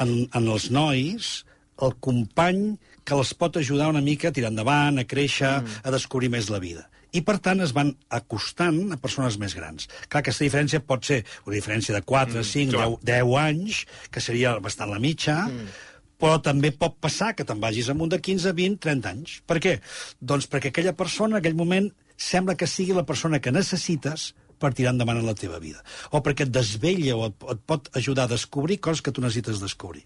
en, 0.00 0.10
en 0.26 0.48
els 0.48 0.70
nois 0.74 1.34
el 1.82 1.94
company 2.04 2.74
que 3.04 3.16
els 3.16 3.32
pot 3.36 3.56
ajudar 3.60 3.90
una 3.92 4.02
mica 4.04 4.30
a 4.30 4.34
tirar 4.34 4.52
endavant, 4.52 5.00
a 5.00 5.06
créixer, 5.08 5.56
mm. 5.60 5.80
a 5.84 5.94
descobrir 5.94 6.30
més 6.32 6.50
la 6.52 6.60
vida. 6.62 6.86
I, 7.14 7.22
per 7.22 7.36
tant, 7.42 7.60
es 7.62 7.70
van 7.74 7.92
acostant 8.16 8.94
a 8.94 8.98
persones 8.98 9.36
més 9.38 9.54
grans. 9.54 9.86
Clar, 10.08 10.24
aquesta 10.24 10.46
diferència 10.46 10.82
pot 10.82 11.04
ser 11.06 11.20
una 11.44 11.54
diferència 11.54 11.94
de 11.94 12.02
4, 12.02 12.40
mm, 12.40 12.46
5, 12.50 12.74
clar. 12.74 12.88
10, 13.04 13.04
10 13.10 13.34
anys, 13.44 13.82
que 14.10 14.22
seria 14.24 14.56
bastant 14.62 14.90
la 14.90 15.02
mitja, 15.02 15.36
mm. 15.46 15.76
però 16.18 16.40
també 16.42 16.72
pot 16.74 16.96
passar 17.02 17.34
que 17.38 17.46
te'n 17.46 17.62
vagis 17.62 17.92
amunt 17.92 18.10
de 18.14 18.18
15, 18.18 18.54
20, 18.56 18.80
30 18.88 19.12
anys. 19.12 19.36
Per 19.46 19.60
què? 19.62 19.76
Doncs 20.18 20.50
perquè 20.50 20.72
aquella 20.74 20.96
persona, 20.98 21.36
en 21.36 21.42
aquell 21.42 21.58
moment, 21.58 21.92
sembla 22.16 22.54
que 22.56 22.66
sigui 22.70 22.92
la 22.94 23.06
persona 23.06 23.40
que 23.40 23.52
necessites 23.52 24.34
per 24.58 24.70
tirar 24.72 24.92
endavant 24.94 25.18
en 25.18 25.26
la 25.26 25.34
teva 25.34 25.58
vida. 25.58 25.80
O 26.14 26.20
perquè 26.24 26.46
et 26.46 26.50
desvella 26.54 27.16
o 27.18 27.24
et, 27.26 27.34
et 27.52 27.58
pot 27.66 27.88
ajudar 27.98 28.24
a 28.24 28.30
descobrir 28.30 28.78
coses 28.80 29.02
que 29.02 29.10
tu 29.12 29.20
necessites 29.20 29.58
descobrir. 29.60 30.04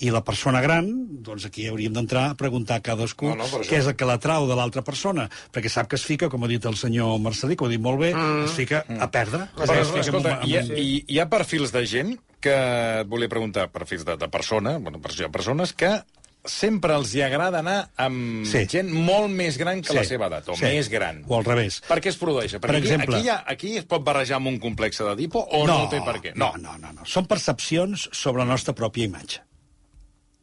I 0.00 0.08
la 0.10 0.22
persona 0.24 0.62
gran, 0.64 0.88
doncs 1.22 1.44
aquí 1.46 1.66
hauríem 1.68 1.92
d'entrar 1.94 2.30
a 2.30 2.34
preguntar 2.40 2.80
a 2.80 2.82
cadascú 2.82 3.28
No, 3.28 3.36
no, 3.36 3.44
per 3.52 3.60
això. 3.60 3.68
què 3.70 3.78
és 3.82 3.86
el 3.92 3.94
que 4.00 4.08
l'atrau 4.08 4.48
de 4.48 4.56
l'altra 4.58 4.82
persona, 4.82 5.28
perquè 5.52 5.70
sap 5.70 5.92
que 5.92 6.00
es 6.00 6.06
fica, 6.08 6.30
com 6.32 6.42
ha 6.42 6.50
dit 6.50 6.64
el 6.66 6.74
senyor 6.80 7.20
Marcelí, 7.20 7.54
que 7.54 7.64
ho 7.64 7.68
ha 7.68 7.74
dit 7.76 7.84
molt 7.84 8.00
bé, 8.00 8.14
mm. 8.16 8.44
es 8.48 8.56
fica 8.56 8.82
a 8.88 9.10
perdre. 9.12 9.46
Però, 9.54 9.68
Es 9.76 9.86
fica 9.92 10.00
un- 10.00 10.04
escolta, 10.08 10.40
en 10.40 10.48
hi 10.48 10.56
ha, 10.56 10.64
un- 10.64 10.76
hi, 10.80 11.04
hi 11.06 11.20
ha 11.20 11.28
perfils 11.30 11.70
de 11.76 11.86
gent 11.86 12.16
que 12.40 12.56
et 13.04 13.08
volia 13.08 13.28
preguntar, 13.28 13.68
perfils 13.70 14.04
de, 14.08 14.16
de 14.16 14.28
persona, 14.28 14.78
bueno, 14.78 15.00
per 15.00 15.12
persones 15.30 15.72
que 15.76 15.98
sempre 16.46 16.94
els 16.94 17.14
hi 17.14 17.22
agrada 17.22 17.58
anar 17.60 17.90
amb 17.96 18.46
Sí. 18.46 18.64
gent 18.66 18.90
molt 18.90 19.28
més 19.30 19.58
gran 19.58 19.82
que 19.82 19.90
Sí. 19.92 19.96
la 19.96 20.04
seva 20.04 20.26
edat, 20.26 20.48
o 20.48 20.56
Sí. 20.56 20.64
més 20.64 20.88
gran. 20.88 21.22
O 21.26 21.36
al 21.38 21.44
revés. 21.44 21.80
Per 21.86 22.00
què 22.00 22.08
es 22.08 22.16
produeix? 22.16 22.52
Perquè 22.54 22.60
Per 22.60 22.70
aquí, 22.76 22.86
exemple- 22.88 23.16
aquí, 23.18 23.28
ha, 23.28 23.44
aquí 23.46 23.76
es 23.76 23.84
pot 23.84 24.02
barrejar 24.04 24.36
amb 24.36 24.48
un 24.48 24.58
complex 24.58 24.98
d'Edipo 24.98 25.40
o 25.40 25.66
no, 25.66 25.88
té 25.88 26.00
per 26.00 26.16
què? 26.20 26.34
No, 26.34 26.52
no, 26.56 26.76
no, 26.78 26.92
no. 26.92 27.04
Són 27.04 27.26
percepcions 27.26 28.08
sobre 28.12 28.44
la 28.44 28.50
nostra 28.50 28.74
pròpia 28.74 29.04
imatge. 29.04 29.40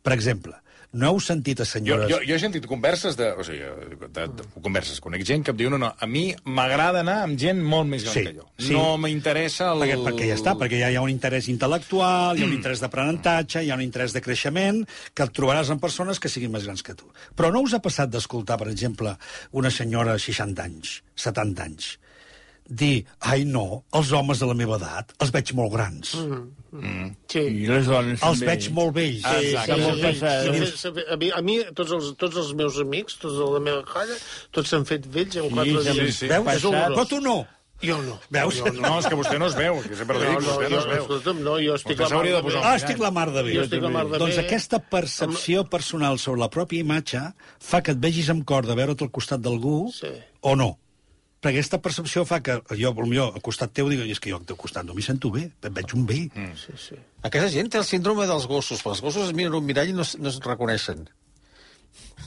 Per 0.02 0.14
exemple, 0.14 0.54
no 0.94 1.10
heu 1.10 1.20
sentit 1.24 1.60
a 1.60 1.66
Jo, 1.66 1.70
senyores... 1.72 2.10
jo, 2.12 2.20
jo 2.28 2.36
he 2.36 2.40
sentit 2.42 2.66
converses 2.70 3.16
de, 3.18 3.32
o 3.34 3.44
sigui, 3.46 3.66
de, 4.14 4.26
de, 4.30 4.46
converses, 4.62 5.00
conec 5.02 5.24
gent 5.26 5.44
que 5.46 5.52
em 5.54 5.58
diu 5.58 5.72
no, 5.74 5.80
no, 5.82 5.90
a 5.98 6.08
mi 6.10 6.28
m'agrada 6.46 7.02
anar 7.02 7.20
amb 7.24 7.40
gent 7.42 7.62
molt 7.66 7.90
més 7.90 8.04
gran 8.06 8.14
Sí, 8.14 8.24
que 8.28 8.34
jo. 8.38 8.46
sí. 8.62 8.74
No 8.76 8.98
m'interessa 9.02 9.72
el... 9.74 9.82
Perquè, 9.84 9.98
perquè 10.06 10.28
ja 10.30 10.38
està, 10.38 10.54
perquè 10.60 10.80
ja 10.84 10.92
hi 10.94 11.00
ha 11.00 11.02
un 11.06 11.10
interès 11.14 11.50
intel·lectual, 11.50 12.36
Mm. 12.36 12.38
hi 12.38 12.44
ha 12.46 12.50
un 12.52 12.54
interès 12.60 12.84
d'aprenentatge, 12.84 13.64
hi 13.66 13.72
ha 13.74 13.76
un 13.80 13.82
interès 13.86 14.14
de 14.14 14.22
creixement, 14.22 14.84
que 15.14 15.24
el 15.26 15.32
trobaràs 15.34 15.72
en 15.74 15.80
persones 15.82 16.20
que 16.22 16.30
siguin 16.30 16.52
més 16.54 16.64
grans 16.70 16.84
que 16.86 16.94
tu. 16.96 17.10
Però 17.36 17.50
no 17.52 17.62
us 17.66 17.74
ha 17.74 17.82
passat 17.82 18.10
d'escoltar, 18.14 18.58
per 18.62 18.70
exemple, 18.70 19.16
una 19.52 19.72
senyora 19.74 20.14
de 20.14 20.20
60 20.20 20.64
anys, 20.64 21.02
70 21.16 21.64
anys, 21.66 21.90
dir, 22.70 23.06
ai 23.20 23.44
no, 23.46 23.84
els 23.94 24.12
homes 24.12 24.40
de 24.40 24.46
la 24.46 24.54
meva 24.54 24.78
edat 24.78 25.14
els 25.20 25.32
veig 25.32 25.54
molt 25.54 25.72
grans, 25.74 26.16
Mm. 26.74 27.12
Sí. 27.30 27.38
I 27.40 27.68
les 27.70 27.86
dones 27.86 28.18
els 28.24 28.40
també. 28.40 28.46
veig 28.48 28.70
molt 28.74 28.96
vells. 28.96 29.22
Sí, 29.22 29.50
Exacte. 29.54 29.76
sí, 29.76 29.82
Molt 29.82 29.96
sí, 29.96 30.02
passat. 30.02 30.42
sí, 30.42 30.66
sí, 30.66 30.78
sí, 30.82 31.04
a 31.14 31.18
mi, 31.22 31.30
a 31.30 31.42
mi 31.46 31.58
tots, 31.76 31.92
els, 31.92 32.08
tots 32.18 32.36
els 32.42 32.54
meus 32.58 32.80
amics, 32.82 33.20
tots 33.22 33.36
de 33.38 33.46
la 33.54 33.60
meva 33.60 33.84
colla, 33.86 34.16
tots 34.52 34.70
s'han 34.74 34.84
fet 34.90 35.06
vells 35.06 35.36
en 35.38 35.52
quatre 35.52 35.84
sí, 35.84 36.00
dies. 36.00 36.16
sí. 36.18 36.28
Veus? 36.32 36.48
És 36.56 36.66
horrorós. 36.66 36.96
Però 36.98 37.06
tu 37.08 37.20
no. 37.22 37.46
Jo 37.84 37.98
no. 38.02 38.18
Veus? 38.32 38.58
Jo 38.58 38.72
no. 38.74 38.82
No, 38.88 39.00
és 39.00 39.06
que 39.06 39.16
vostè 39.16 39.38
no 39.38 39.46
es 39.52 39.56
veu, 39.60 39.82
que 39.84 39.96
sempre 39.96 40.18
No, 40.18 40.26
dic, 40.26 40.40
no, 40.42 40.48
vostè 40.56 40.70
no 40.72 40.78
es 40.80 40.84
jo, 40.84 40.90
veu. 40.90 41.02
escolta'm, 41.04 41.44
no, 41.44 41.56
jo 41.62 41.76
estic 41.76 41.98
Vostè 42.00 42.10
la 42.10 42.16
mar 42.18 42.26
de 42.26 42.42
bé. 42.42 42.60
Ah, 42.64 42.76
estic 42.76 42.98
la 43.06 43.12
mar 43.12 43.32
de 43.32 43.44
bé. 43.44 43.54
Jo 43.54 43.62
estic 43.68 43.82
la 43.84 43.90
mar 43.90 44.06
de 44.10 44.18
Doncs 44.18 44.36
bé. 44.38 44.46
aquesta 44.48 44.80
percepció 44.80 45.70
personal 45.70 46.18
sobre 46.18 46.40
la 46.40 46.50
pròpia 46.50 46.80
imatge 46.80 47.22
fa 47.60 47.82
que 47.84 47.92
et 47.92 48.00
vegis 48.00 48.30
amb 48.34 48.46
cor 48.46 48.66
de 48.66 48.74
veure't 48.74 49.02
al 49.04 49.12
costat 49.12 49.42
d'algú 49.42 49.92
Sí. 49.94 50.08
o 50.42 50.56
no. 50.56 50.80
Perquè 51.44 51.58
aquesta 51.60 51.82
percepció 51.84 52.24
fa 52.26 52.40
que 52.42 52.62
jo, 52.80 52.94
potser, 52.96 53.20
al 53.26 53.42
costat 53.44 53.74
teu, 53.76 53.90
dic, 53.92 54.00
és 54.08 54.20
que 54.24 54.32
jo 54.32 54.38
al 54.40 54.46
teu 54.48 54.56
costat 54.56 54.86
no 54.88 54.94
m'hi 54.96 55.04
sento 55.04 55.30
bé, 55.34 55.50
em 55.62 55.74
veig 55.76 55.92
un 55.98 56.06
bé. 56.08 56.22
Mm. 56.34 56.54
Sí, 56.56 56.72
sí. 56.80 56.96
Aquesta 57.22 57.50
gent 57.52 57.70
té 57.74 57.78
el 57.82 57.84
síndrome 57.90 58.26
dels 58.30 58.48
gossos, 58.48 58.80
perquè 58.80 58.96
els 58.96 59.02
gossos 59.04 59.28
es 59.28 59.36
miren 59.36 59.54
un 59.60 59.66
mirall 59.68 59.90
i 59.92 59.94
no, 59.98 60.02
es- 60.08 60.16
no 60.18 60.30
es 60.32 60.40
reconeixen. 60.40 61.04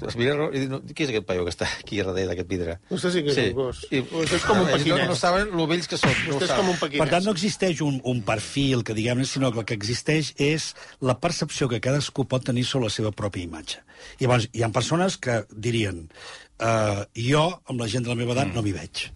es 0.06 0.14
mira 0.14 0.34
i 0.52 0.58
diu, 0.60 0.68
"No, 0.68 0.82
qui 0.82 1.04
és 1.04 1.08
aquest 1.08 1.24
paio 1.24 1.42
que 1.44 1.50
està 1.50 1.66
aquí 1.80 1.96
darrere 2.02 2.26
d'aquest 2.28 2.48
vidre? 2.50 2.74
Vostè 2.90 3.10
sí 3.10 3.22
que 3.24 3.30
és 3.32 3.38
un 3.48 3.54
gos. 3.54 3.86
I, 3.90 4.02
Vostè 4.02 4.34
és 4.36 4.44
com 4.44 4.58
un 4.60 4.66
paquinet. 4.68 4.98
No, 5.00 5.06
no 5.08 5.14
saben 5.16 5.48
lo 5.56 5.66
vells 5.66 5.88
que 5.88 5.96
són. 5.96 6.10
no 6.28 6.34
Vostè 6.34 6.42
és 6.42 6.48
saben. 6.48 6.60
com 6.66 6.74
un 6.74 6.78
paquinet. 6.78 7.00
Per 7.00 7.08
tant, 7.14 7.24
no 7.24 7.32
existeix 7.32 7.80
un, 7.80 8.00
un 8.04 8.20
perfil 8.22 8.84
que 8.84 8.92
diguem 8.92 9.24
sinó 9.24 9.50
que 9.52 9.60
el 9.60 9.64
que 9.64 9.74
existeix 9.74 10.34
és 10.36 10.74
la 11.00 11.18
percepció 11.18 11.66
que 11.68 11.80
cadascú 11.80 12.26
pot 12.28 12.44
tenir 12.44 12.64
sobre 12.66 12.84
la 12.86 12.90
seva 12.90 13.10
pròpia 13.10 13.42
imatge. 13.44 13.78
I 14.20 14.24
llavors, 14.24 14.48
hi 14.52 14.62
ha 14.62 14.68
persones 14.68 15.16
que 15.16 15.46
dirien 15.50 16.10
uh, 16.60 17.02
jo, 17.18 17.44
amb 17.66 17.82
la 17.82 17.88
gent 17.92 18.06
de 18.06 18.12
la 18.12 18.18
meva 18.18 18.36
edat, 18.36 18.50
mm. 18.50 18.56
no 18.56 18.64
m'hi 18.64 18.76
veig. 18.76 19.08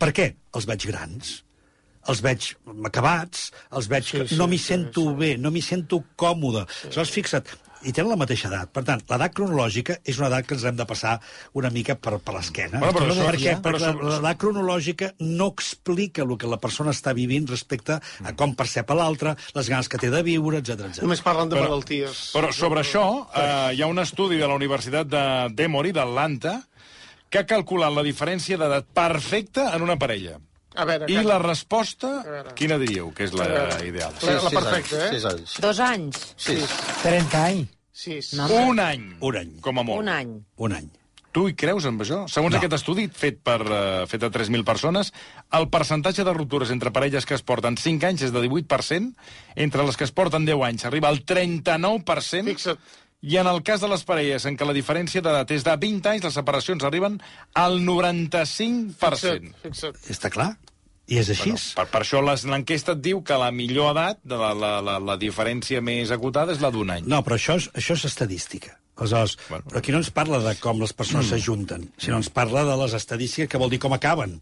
Per 0.00 0.10
què? 0.16 0.32
Els 0.58 0.66
veig 0.66 0.88
grans 0.90 1.36
els 2.08 2.20
veig 2.24 2.52
acabats, 2.84 3.50
els 3.76 3.88
veig 3.90 4.04
Sí, 4.04 4.18
que 4.18 4.28
sí, 4.28 4.36
no 4.40 4.46
m'hi 4.48 4.58
sí, 4.58 4.64
sento 4.72 5.02
sí. 5.10 5.16
bé, 5.18 5.34
no 5.38 5.50
m'hi 5.50 5.60
sento 5.62 6.02
còmode. 6.16 6.64
Aleshores, 6.84 7.10
fixa't, 7.10 7.50
i 7.82 7.92
tenen 7.96 8.10
la 8.12 8.16
mateixa 8.20 8.48
edat. 8.50 8.68
Per 8.76 8.82
tant, 8.84 9.00
l'edat 9.08 9.32
cronològica 9.32 9.94
és 10.04 10.18
una 10.20 10.26
edat 10.28 10.44
que 10.46 10.52
ens 10.54 10.64
hem 10.68 10.76
de 10.76 10.84
passar 10.84 11.14
una 11.56 11.70
mica 11.72 11.94
per, 11.96 12.18
per 12.20 12.34
l'esquena. 12.34 12.78
Bueno, 12.78 12.92
però 12.98 13.06
això- 13.14 13.28
perquè, 13.30 13.54
però 13.64 13.78
perquè 13.78 14.08
l'edat 14.10 14.36
cronològica 14.42 15.08
no 15.20 15.46
explica 15.54 16.22
el 16.26 16.36
que 16.36 16.46
la 16.50 16.58
persona 16.60 16.90
està 16.92 17.14
vivint 17.16 17.46
respecte 17.48 17.96
a 18.00 18.34
com 18.36 18.52
percep 18.54 18.90
a 18.90 18.94
l'altre, 18.98 19.36
les 19.54 19.68
ganes 19.72 19.88
que 19.88 19.96
té 19.98 20.10
de 20.10 20.22
viure, 20.22 20.58
etc 20.58 20.80
etc. 20.90 21.02
Només 21.06 21.22
parlen 21.24 21.48
de 21.48 21.56
Però- 21.56 21.68
malalties. 21.70 22.32
Però 22.34 22.52
sobre 22.52 22.80
això, 22.84 23.26
eh, 23.34 23.74
hi 23.76 23.82
ha 23.82 23.86
un 23.86 23.98
estudi 23.98 24.36
de 24.36 24.46
la 24.48 24.54
Universitat 24.60 25.06
de 25.08 25.24
d'Emory, 25.54 25.92
d'Atlanta, 25.92 26.58
que 27.30 27.38
ha 27.38 27.46
calculat 27.46 27.92
la 27.94 28.02
diferència 28.02 28.58
d'edat 28.58 28.86
perfecta 28.92 29.70
en 29.76 29.82
una 29.82 29.96
parella. 29.96 30.36
A 30.76 30.84
veure, 30.86 31.06
I 31.10 31.22
la 31.26 31.38
resposta, 31.42 32.10
quina 32.54 32.78
diríeu 32.78 33.10
que 33.14 33.24
és 33.26 33.32
la 33.34 33.48
ideal? 33.82 34.14
La- 34.22 34.36
la 34.36 34.40
sis 34.40 34.54
perfecta, 34.54 34.76
anys, 34.76 34.92
eh? 34.92 35.10
Sis 35.16 35.24
anys. 35.32 35.56
Dos 35.64 35.80
anys. 35.80 36.20
Sis. 36.36 36.70
30 37.02 37.44
anys. 37.44 37.68
Sí, 37.92 38.22
sí. 38.22 38.36
No. 38.38 38.46
Un 38.70 38.78
any. 38.80 39.16
Un 39.20 39.36
any. 39.36 39.60
Com 39.60 39.78
a 39.78 39.82
molt. 39.82 40.00
Un 40.00 40.08
any. 40.08 40.30
Un 40.56 40.72
any. 40.72 40.88
Tu 41.32 41.44
hi 41.48 41.54
creus 41.54 41.84
en 41.86 41.98
això? 41.98 42.24
Segons 42.28 42.52
No. 42.54 42.58
aquest 42.58 42.72
estudi 42.74 43.04
fet 43.08 43.36
per 43.42 43.60
uh, 43.62 44.06
fet 44.10 44.22
a 44.26 44.30
3.000 44.34 44.64
persones, 44.66 45.12
el 45.52 45.68
percentatge 45.70 46.24
de 46.26 46.32
ruptures 46.34 46.70
entre 46.74 46.90
parelles 46.90 47.26
que 47.26 47.34
es 47.34 47.42
porten 47.42 47.76
5 47.78 48.06
anys 48.08 48.22
és 48.26 48.32
de 48.32 48.40
18%, 48.48 49.12
entre 49.54 49.84
les 49.86 49.96
que 49.96 50.04
es 50.04 50.10
porten 50.10 50.44
10 50.44 50.58
anys 50.66 50.84
arriba 50.86 51.06
al 51.08 51.20
39%, 51.24 52.44
Fixa't. 52.50 52.78
I 53.22 53.36
en 53.36 53.46
el 53.46 53.62
cas 53.62 53.80
de 53.82 53.88
les 53.92 54.02
parelles 54.08 54.46
en 54.48 54.56
què 54.56 54.64
la 54.66 54.72
diferència 54.76 55.20
d'edat 55.20 55.50
és 55.52 55.64
de 55.66 55.74
20 55.76 56.08
anys, 56.08 56.24
les 56.24 56.34
separacions 56.34 56.84
arriben 56.88 57.18
al 57.54 57.80
95%. 57.84 58.94
Fixa't, 58.96 59.52
fixa't. 59.62 60.00
Està 60.10 60.30
clar? 60.32 60.54
I 61.10 61.18
és 61.18 61.28
així. 61.34 61.50
Bueno, 61.50 61.64
per, 61.76 61.86
per 61.90 62.00
això 62.04 62.20
les- 62.24 62.44
l'enquesta 62.46 62.92
et 62.96 63.00
diu 63.02 63.22
que 63.26 63.36
la 63.36 63.50
millor 63.50 63.92
edat, 63.96 64.20
de 64.24 64.36
la, 64.38 64.52
la, 64.54 64.76
la, 64.80 64.98
la 65.02 65.16
diferència 65.18 65.80
més 65.82 66.10
acotada, 66.14 66.52
és 66.54 66.60
la 66.62 66.70
d'un 66.70 66.90
any. 66.96 67.04
No, 67.10 67.22
però 67.26 67.36
això 67.36 67.56
és, 67.58 67.66
això 67.74 67.96
és 67.98 68.04
estadística. 68.06 68.76
Aleshores, 69.00 69.38
Bueno. 69.48 69.64
però 69.68 69.78
aquí 69.80 69.92
no 69.92 69.98
ens 70.02 70.10
parla 70.12 70.38
de 70.44 70.54
com 70.60 70.80
les 70.80 70.92
persones 70.92 71.26
mm. 71.26 71.30
s'ajunten, 71.30 71.88
sinó 71.98 72.20
ens 72.20 72.30
parla 72.30 72.64
de 72.68 72.76
les 72.76 72.94
estadístiques, 72.94 73.48
que 73.50 73.58
vol 73.58 73.72
dir 73.72 73.80
com 73.80 73.96
acaben. 73.96 74.40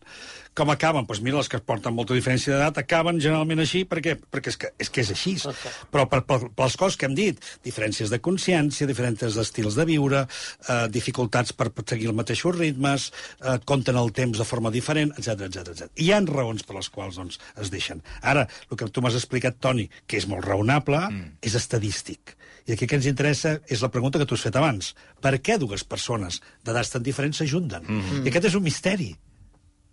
Com 0.59 0.73
acaben? 0.73 1.07
Doncs 1.07 1.21
mira, 1.23 1.39
les 1.39 1.49
que 1.51 1.61
porten 1.63 1.95
molta 1.95 2.17
diferència 2.17 2.55
d'edat 2.55 2.81
acaben 2.83 3.21
generalment 3.23 3.63
així 3.63 3.85
perquè, 3.87 4.17
perquè 4.19 4.51
és, 4.51 4.57
que, 4.59 4.71
és 4.83 4.91
que 4.91 5.05
és 5.05 5.13
així. 5.15 5.37
Okay. 5.53 5.73
Però 5.95 6.07
per, 6.11 6.23
per, 6.27 6.39
per 6.51 6.67
les 6.67 6.77
coses 6.81 6.99
que 6.99 7.07
hem 7.07 7.15
dit, 7.15 7.39
diferències 7.63 8.11
de 8.11 8.19
consciència, 8.19 8.89
diferents 8.91 9.39
estils 9.39 9.79
de 9.79 9.87
viure, 9.87 10.25
eh, 10.67 10.81
dificultats 10.91 11.55
per, 11.55 11.71
seguir 11.87 12.11
els 12.11 12.19
mateixos 12.19 12.57
ritmes, 12.59 13.11
eh, 13.39 13.59
compten 13.69 14.01
el 14.01 14.11
temps 14.17 14.41
de 14.43 14.49
forma 14.49 14.75
diferent, 14.75 15.15
etc 15.21 15.47
etc 15.47 15.71
etc. 15.77 15.93
Hi 15.95 16.11
ha 16.11 16.21
raons 16.27 16.67
per 16.67 16.75
les 16.81 16.91
quals 16.91 17.21
doncs, 17.21 17.39
es 17.63 17.71
deixen. 17.71 18.03
Ara, 18.23 18.49
el 18.71 18.81
que 18.81 18.91
tu 18.91 19.05
m'has 19.05 19.19
explicat, 19.21 19.61
Toni, 19.63 19.87
que 20.11 20.19
és 20.19 20.27
molt 20.27 20.43
raonable, 20.49 21.05
mm. 21.07 21.39
és 21.47 21.55
estadístic. 21.55 22.35
I 22.69 22.75
aquí 22.77 22.87
que 22.87 22.99
ens 23.01 23.09
interessa 23.09 23.57
és 23.67 23.81
la 23.81 23.89
pregunta 23.89 24.21
que 24.21 24.27
tu 24.29 24.37
has 24.37 24.45
fet 24.45 24.57
abans. 24.61 24.93
Per 25.25 25.33
què 25.41 25.57
dues 25.61 25.87
persones 25.89 26.43
d'edats 26.67 26.93
tan 26.93 27.03
diferents 27.03 27.41
s'ajunten? 27.41 27.83
Mm 27.83 28.01
-hmm. 28.01 28.27
I 28.27 28.29
aquest 28.29 28.45
és 28.53 28.55
un 28.55 28.63
misteri. 28.63 29.17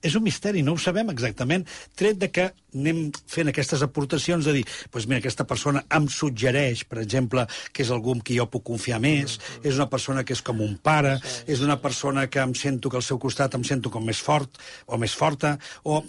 És 0.02 0.14
un 0.14 0.24
misteri, 0.24 0.62
no 0.62 0.74
ho 0.74 0.78
sabem 0.78 1.10
exactament, 1.10 1.66
tret 1.96 2.18
de 2.18 2.30
que 2.30 2.52
anem 2.76 3.12
fent 3.26 3.48
aquestes 3.48 3.82
aportacions 3.82 4.46
de 4.46 4.54
dir, 4.54 4.66
doncs 4.92 5.08
mira, 5.08 5.18
aquesta 5.18 5.48
persona 5.50 5.86
em 5.90 6.08
suggereix, 6.08 6.84
per 6.84 7.00
exemple, 7.00 7.48
que 7.72 7.82
és 7.82 7.90
algú 7.90 8.12
amb 8.12 8.24
qui 8.24 8.38
jo 8.38 8.46
puc 8.46 8.64
confiar 8.64 9.00
més, 9.00 9.40
és 9.64 9.76
una 9.76 9.90
persona 9.90 10.24
que 10.24 10.34
és 10.34 10.42
com 10.42 10.62
un 10.62 10.78
pare, 10.78 11.20
és 11.48 11.62
una 11.62 11.82
persona 11.82 12.28
que 12.28 12.40
em 12.40 12.54
sento 12.54 12.90
que 12.90 12.98
al 12.98 13.04
seu 13.04 13.18
costat 13.18 13.56
em 13.56 13.64
sento 13.64 13.90
com 13.90 14.06
més 14.06 14.20
fort 14.20 14.60
o 14.86 14.98
més 14.98 15.14
forta, 15.14 15.58
o... 15.84 16.04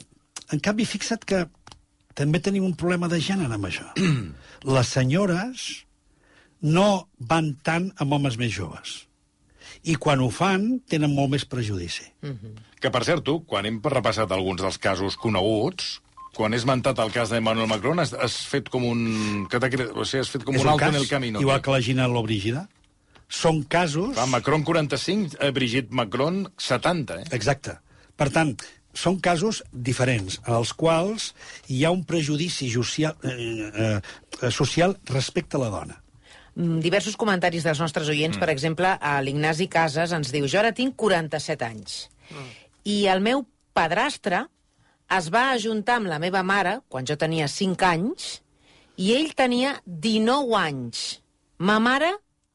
En 0.53 0.61
canvi, 0.61 0.85
fixa't 0.85 1.25
que 1.25 1.47
també 2.15 2.39
tenim 2.39 2.65
un 2.65 2.77
problema 2.77 3.09
de 3.09 3.19
gènere 3.19 3.55
amb 3.55 3.65
això. 3.65 3.89
Les 4.77 4.89
senyores 4.89 5.86
no 6.67 7.07
van 7.19 7.53
tant 7.67 7.93
amb 8.03 8.17
homes 8.19 8.39
més 8.41 8.53
joves. 8.55 9.03
I 9.87 9.95
quan 10.03 10.23
ho 10.25 10.31
fan, 10.35 10.81
tenen 10.91 11.13
molt 11.15 11.31
més 11.37 11.45
prejudici. 11.47 12.09
Que, 12.83 12.91
per 12.91 13.05
cert, 13.07 13.23
tu, 13.27 13.39
quan 13.47 13.69
hem 13.69 13.79
repassat 13.85 14.33
alguns 14.35 14.65
dels 14.65 14.79
casos 14.83 15.19
coneguts, 15.21 16.01
quan 16.37 16.53
he 16.53 16.59
esmentat 16.61 16.99
el 17.01 17.13
cas 17.15 17.31
d'Emmanuel 17.33 17.69
Macron, 17.71 18.03
has, 18.03 18.13
has 18.13 18.39
fet 18.51 18.71
com 18.73 18.85
un... 18.85 19.47
Que 19.51 19.61
o 19.61 20.05
sigui, 20.05 20.25
has 20.25 20.33
fet 20.33 20.45
com 20.45 20.59
És 20.59 20.65
un 20.65 20.73
alto 20.73 20.83
cas, 20.85 20.95
en 20.95 21.01
el 21.01 21.09
camino. 21.09 21.41
igual 21.41 21.63
que 21.63 21.73
la 21.73 21.81
Gina 21.81 22.09
Lobrígida. 22.11 22.67
Són 23.29 23.63
casos... 23.65 24.13
Clar, 24.15 24.27
Macron 24.31 24.67
45, 24.67 25.39
eh, 25.41 25.53
Brigitte 25.55 25.95
Macron 25.95 26.45
70, 26.63 27.21
eh? 27.23 27.29
Exacte. 27.39 27.79
Per 28.17 28.29
tant, 28.35 28.53
són 28.97 29.21
casos 29.21 29.63
diferents, 29.73 30.41
en 30.47 30.55
els 30.57 30.73
quals 30.77 31.31
hi 31.73 31.85
ha 31.85 31.93
un 31.95 32.05
prejudici 32.09 32.69
social, 32.73 33.17
eh, 33.23 33.71
eh, 33.71 34.51
social 34.51 34.97
respecte 35.11 35.59
a 35.59 35.63
la 35.65 35.71
dona. 35.75 35.99
Mm, 36.57 36.81
Diversos 36.81 37.19
comentaris 37.21 37.67
dels 37.67 37.81
nostres 37.83 38.09
oients, 38.09 38.37
mm. 38.37 38.41
per 38.41 38.51
exemple, 38.53 38.91
a 38.97 39.19
l'Ignasi 39.21 39.69
Casas 39.69 40.15
ens 40.17 40.33
diu 40.33 40.49
jo 40.49 40.61
ara 40.63 40.73
tinc 40.77 40.97
47 40.97 41.67
anys 41.69 41.99
mm. 42.33 42.47
i 42.89 42.97
el 43.13 43.21
meu 43.25 43.45
padrastre 43.77 44.47
es 45.17 45.29
va 45.31 45.51
ajuntar 45.53 46.01
amb 46.01 46.11
la 46.11 46.19
meva 46.19 46.43
mare 46.43 46.79
quan 46.89 47.07
jo 47.07 47.19
tenia 47.21 47.47
5 47.53 47.87
anys 47.87 48.31
i 48.97 49.13
ell 49.15 49.35
tenia 49.37 49.77
19 49.85 50.57
anys. 50.59 51.05
Ma 51.61 51.77
mare 51.79 52.15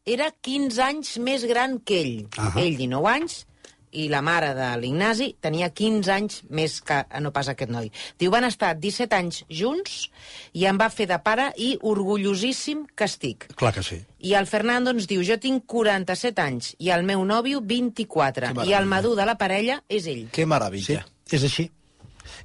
era 0.09 0.31
15 0.33 0.81
anys 0.81 1.15
més 1.21 1.45
gran 1.45 1.77
que 1.85 2.01
ell. 2.01 2.17
Ahà. 2.35 2.57
Ell 2.65 2.75
19 2.81 3.11
anys 3.13 3.43
i 3.91 4.07
la 4.09 4.21
mare 4.21 4.53
de 4.57 4.67
l'Ignasi 4.81 5.31
tenia 5.43 5.69
15 5.69 6.11
anys 6.13 6.41
més 6.49 6.79
que 6.81 7.01
no 7.21 7.31
pas 7.35 7.49
aquest 7.51 7.71
noi. 7.71 7.91
Diu, 8.19 8.31
van 8.31 8.45
estar 8.47 8.73
17 8.79 9.15
anys 9.17 9.41
junts 9.49 10.09
i 10.53 10.65
em 10.69 10.77
va 10.79 10.89
fer 10.93 11.07
de 11.09 11.17
pare 11.23 11.49
i 11.57 11.73
orgullosíssim 11.81 12.85
que 12.95 13.07
estic. 13.09 13.47
Clar 13.55 13.73
que 13.75 13.83
sí. 13.83 13.99
I 14.27 14.33
el 14.37 14.47
Fernando 14.47 14.91
ens 14.93 15.07
diu, 15.09 15.23
jo 15.25 15.37
tinc 15.41 15.65
47 15.65 16.41
anys 16.43 16.73
i 16.79 16.91
el 16.93 17.03
meu 17.07 17.23
nòvio 17.25 17.61
24 17.61 18.53
Que 18.55 18.69
i 18.69 18.73
el 18.77 18.85
madur 18.89 19.15
de 19.17 19.25
la 19.25 19.37
parella 19.37 19.81
és 19.89 20.07
ell. 20.07 20.27
Que 20.31 20.43
Sí, 20.43 20.49
maravilla. 20.49 21.05
és 21.31 21.43
així. 21.43 21.69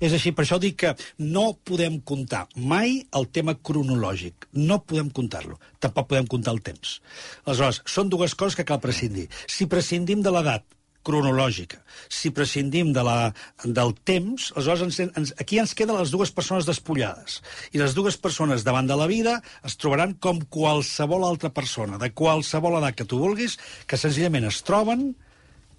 És 0.01 0.13
així, 0.13 0.33
per 0.33 0.45
això 0.45 0.59
dic 0.59 0.77
que 0.81 0.91
no 1.19 1.55
podem 1.65 2.01
comptar 2.01 2.47
mai 2.57 3.07
el 3.17 3.29
tema 3.29 3.55
cronològic. 3.55 4.47
No 4.53 4.81
podem 4.83 5.11
comptar-lo. 5.11 5.59
Tampoc 5.81 6.09
podem 6.09 6.27
comptar 6.27 6.53
el 6.55 6.61
temps. 6.65 7.01
Aleshores, 7.45 7.83
són 7.87 8.09
dues 8.13 8.35
coses 8.35 8.57
que 8.57 8.65
cal 8.65 8.81
prescindir. 8.81 9.29
Si 9.47 9.67
prescindim 9.71 10.23
de 10.25 10.33
l'edat 10.33 10.65
cronològica, 11.07 11.79
si 12.11 12.33
prescindim 12.35 12.93
de 12.97 13.05
la, 13.07 13.17
del 13.65 13.95
temps, 14.09 14.51
aleshores 14.55 14.85
ens, 14.87 14.99
ens, 15.07 15.33
aquí 15.43 15.61
ens 15.63 15.75
queden 15.79 15.99
les 16.01 16.13
dues 16.15 16.33
persones 16.35 16.67
despullades. 16.69 17.41
I 17.73 17.83
les 17.83 17.95
dues 17.97 18.19
persones 18.19 18.67
davant 18.67 18.91
de 18.91 18.99
la 18.99 19.09
vida 19.11 19.39
es 19.67 19.79
trobaran 19.79 20.17
com 20.19 20.43
qualsevol 20.59 21.27
altra 21.29 21.53
persona, 21.55 22.01
de 22.03 22.11
qualsevol 22.11 22.81
edat 22.81 22.99
que 22.99 23.09
tu 23.09 23.23
vulguis, 23.23 23.59
que 23.87 24.01
senzillament 24.01 24.49
es 24.51 24.63
troben 24.67 25.13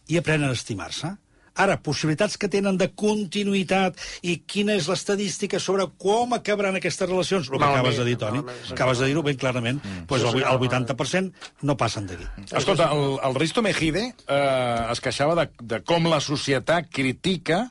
i 0.07 0.19
aprenen 0.19 0.51
a 0.51 0.57
estimar-se. 0.57 1.17
Ara, 1.57 1.77
possibilitats 1.83 2.37
que 2.37 2.49
tenen 2.51 2.77
de 2.79 2.89
continuïtat 2.93 3.97
i 4.21 4.37
quina 4.45 4.75
és 4.77 4.89
l'estadística 4.91 5.59
sobre 5.61 5.87
com 5.99 6.35
acabaran 6.37 6.77
aquestes 6.77 7.09
relacions, 7.09 7.49
el 7.49 7.57
que 7.57 7.61
Malament, 7.63 7.81
acabes 7.81 8.01
de 8.01 8.07
dir, 8.09 8.17
Toni, 8.21 8.43
malament, 8.43 8.73
acabes 8.75 9.01
de 9.01 9.09
dir-ho 9.11 9.23
ben 9.25 9.39
clarament, 9.41 9.81
mm. 9.81 10.05
pues 10.09 10.25
el, 10.27 10.41
el 10.43 10.61
80% 10.69 11.65
no 11.67 11.77
passen 11.77 12.07
d'aquí. 12.09 12.27
Escolta, 12.51 12.91
el, 12.93 13.17
el 13.25 13.39
Risto 13.41 13.65
Mejide 13.65 14.11
eh, 14.11 14.91
es 14.91 15.01
queixava 15.03 15.37
de, 15.41 15.49
de 15.73 15.81
com 15.87 16.07
la 16.11 16.21
societat 16.23 16.91
critica 16.93 17.65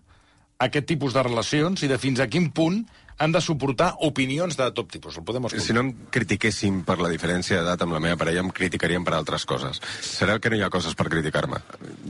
aquest 0.62 0.86
tipus 0.88 1.16
de 1.16 1.24
relacions 1.26 1.82
i 1.84 1.90
de 1.90 1.98
fins 2.00 2.22
a 2.22 2.28
quin 2.32 2.50
punt 2.54 2.84
han 3.18 3.32
de 3.32 3.40
suportar 3.40 3.94
opinions 4.04 4.56
de 4.58 4.70
tot 4.76 4.90
tipus. 4.92 5.16
El 5.16 5.24
podem 5.24 5.48
escoltar. 5.48 5.66
Si 5.66 5.76
no 5.76 5.84
em 5.86 5.92
critiquéssim 6.12 6.82
per 6.86 6.98
la 7.00 7.12
diferència 7.12 7.60
d'edat 7.60 7.84
amb 7.84 7.96
la 7.96 8.02
meva 8.02 8.18
parella, 8.20 8.44
em 8.44 8.52
criticarien 8.54 9.04
per 9.04 9.16
altres 9.16 9.46
coses. 9.48 9.80
Serà 10.04 10.38
que 10.40 10.52
no 10.52 10.58
hi 10.58 10.64
ha 10.66 10.72
coses 10.72 10.96
per 10.98 11.08
criticar-me. 11.12 11.62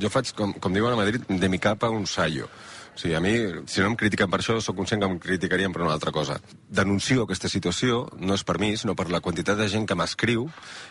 Jo 0.02 0.10
faig, 0.10 0.32
com, 0.36 0.56
com 0.58 0.74
diuen 0.74 0.96
a 0.96 0.98
Madrid, 0.98 1.28
de 1.28 1.52
mi 1.52 1.62
capa 1.62 1.92
un 1.92 2.06
sallo. 2.10 2.50
O 2.96 2.98
sigui, 2.98 3.12
a 3.12 3.20
mi, 3.20 3.34
si 3.68 3.82
no 3.84 3.90
em 3.90 3.94
critiquen 4.00 4.30
per 4.32 4.38
això, 4.40 4.54
sóc 4.64 4.78
conscient 4.78 5.02
que 5.02 5.08
em 5.10 5.18
criticarien 5.20 5.72
per 5.74 5.82
una 5.84 5.92
altra 5.92 6.10
cosa. 6.16 6.38
Denuncio 6.72 7.26
aquesta 7.26 7.50
situació, 7.52 8.06
no 8.16 8.32
és 8.38 8.44
per 8.48 8.56
mi, 8.58 8.70
sinó 8.80 8.94
per 8.96 9.10
la 9.12 9.20
quantitat 9.20 9.60
de 9.60 9.66
gent 9.68 9.84
que 9.84 9.98
m'escriu, 10.00 10.46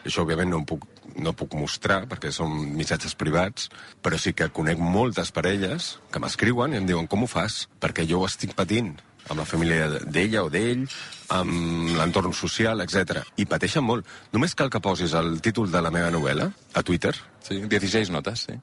això 0.06 0.22
òbviament 0.22 0.54
no, 0.54 0.62
puc, 0.70 0.86
no 1.18 1.34
puc 1.34 1.58
mostrar, 1.58 2.04
perquè 2.12 2.30
són 2.30 2.54
missatges 2.78 3.18
privats, 3.18 3.72
però 4.06 4.22
sí 4.22 4.36
que 4.38 4.52
conec 4.54 4.78
moltes 4.78 5.34
parelles 5.34 5.96
que 6.14 6.22
m'escriuen 6.22 6.78
i 6.78 6.82
em 6.84 6.86
diuen 6.86 7.10
com 7.10 7.26
ho 7.26 7.32
fas? 7.32 7.64
Perquè 7.82 8.06
jo 8.06 8.22
ho 8.22 8.30
estic 8.30 8.54
patint. 8.54 8.94
Amb 9.30 9.40
la 9.42 9.46
família 9.46 9.88
d'ella 10.06 10.44
o 10.46 10.50
d'ell, 10.54 10.86
amb 11.34 11.96
l'entorn 11.98 12.34
social, 12.34 12.82
etc. 12.84 13.24
I 13.42 13.48
pateixen 13.50 13.84
molt. 13.86 14.06
Només 14.34 14.56
cal 14.56 14.70
que 14.70 14.82
posis 14.84 15.16
el 15.18 15.40
títol 15.42 15.72
de 15.72 15.82
la 15.82 15.92
meva 15.94 16.12
novel·la 16.14 16.50
a 16.74 16.84
Twitter, 16.84 17.16
Sí, 17.46 17.60
16 17.70 18.10
notes, 18.10 18.48
sí. 18.48 18.56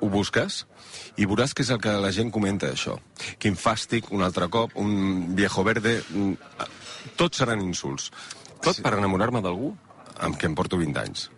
ho 0.00 0.08
busques, 0.10 0.64
i 1.16 1.26
veuràs 1.26 1.54
què 1.54 1.62
és 1.62 1.70
el 1.70 1.78
que 1.82 1.92
la 2.02 2.10
gent 2.10 2.32
comenta 2.34 2.66
d'això. 2.66 2.96
Quin 3.38 3.54
fàstic, 3.54 4.10
un 4.10 4.24
altre 4.26 4.48
cop, 4.48 4.74
un 4.76 5.34
viejo 5.38 5.64
verde... 5.66 6.00
Tots 7.16 7.38
seran 7.38 7.60
insults. 7.62 8.10
Tot 8.64 8.80
per 8.82 8.96
enamorar-me 8.96 9.38
d'algú 9.44 9.70
amb 10.26 10.34
qui 10.40 10.48
em 10.48 10.56
porto 10.58 10.74
20 10.80 10.98
anys. 10.98 11.28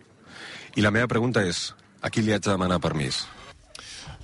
I 0.75 0.81
la 0.81 0.89
meva 0.89 1.07
pregunta 1.11 1.43
és, 1.45 1.75
a 2.01 2.09
qui 2.09 2.23
li 2.25 2.33
haig 2.33 2.41
de 2.41 2.49
demanar 2.49 2.79
permís? 2.81 3.21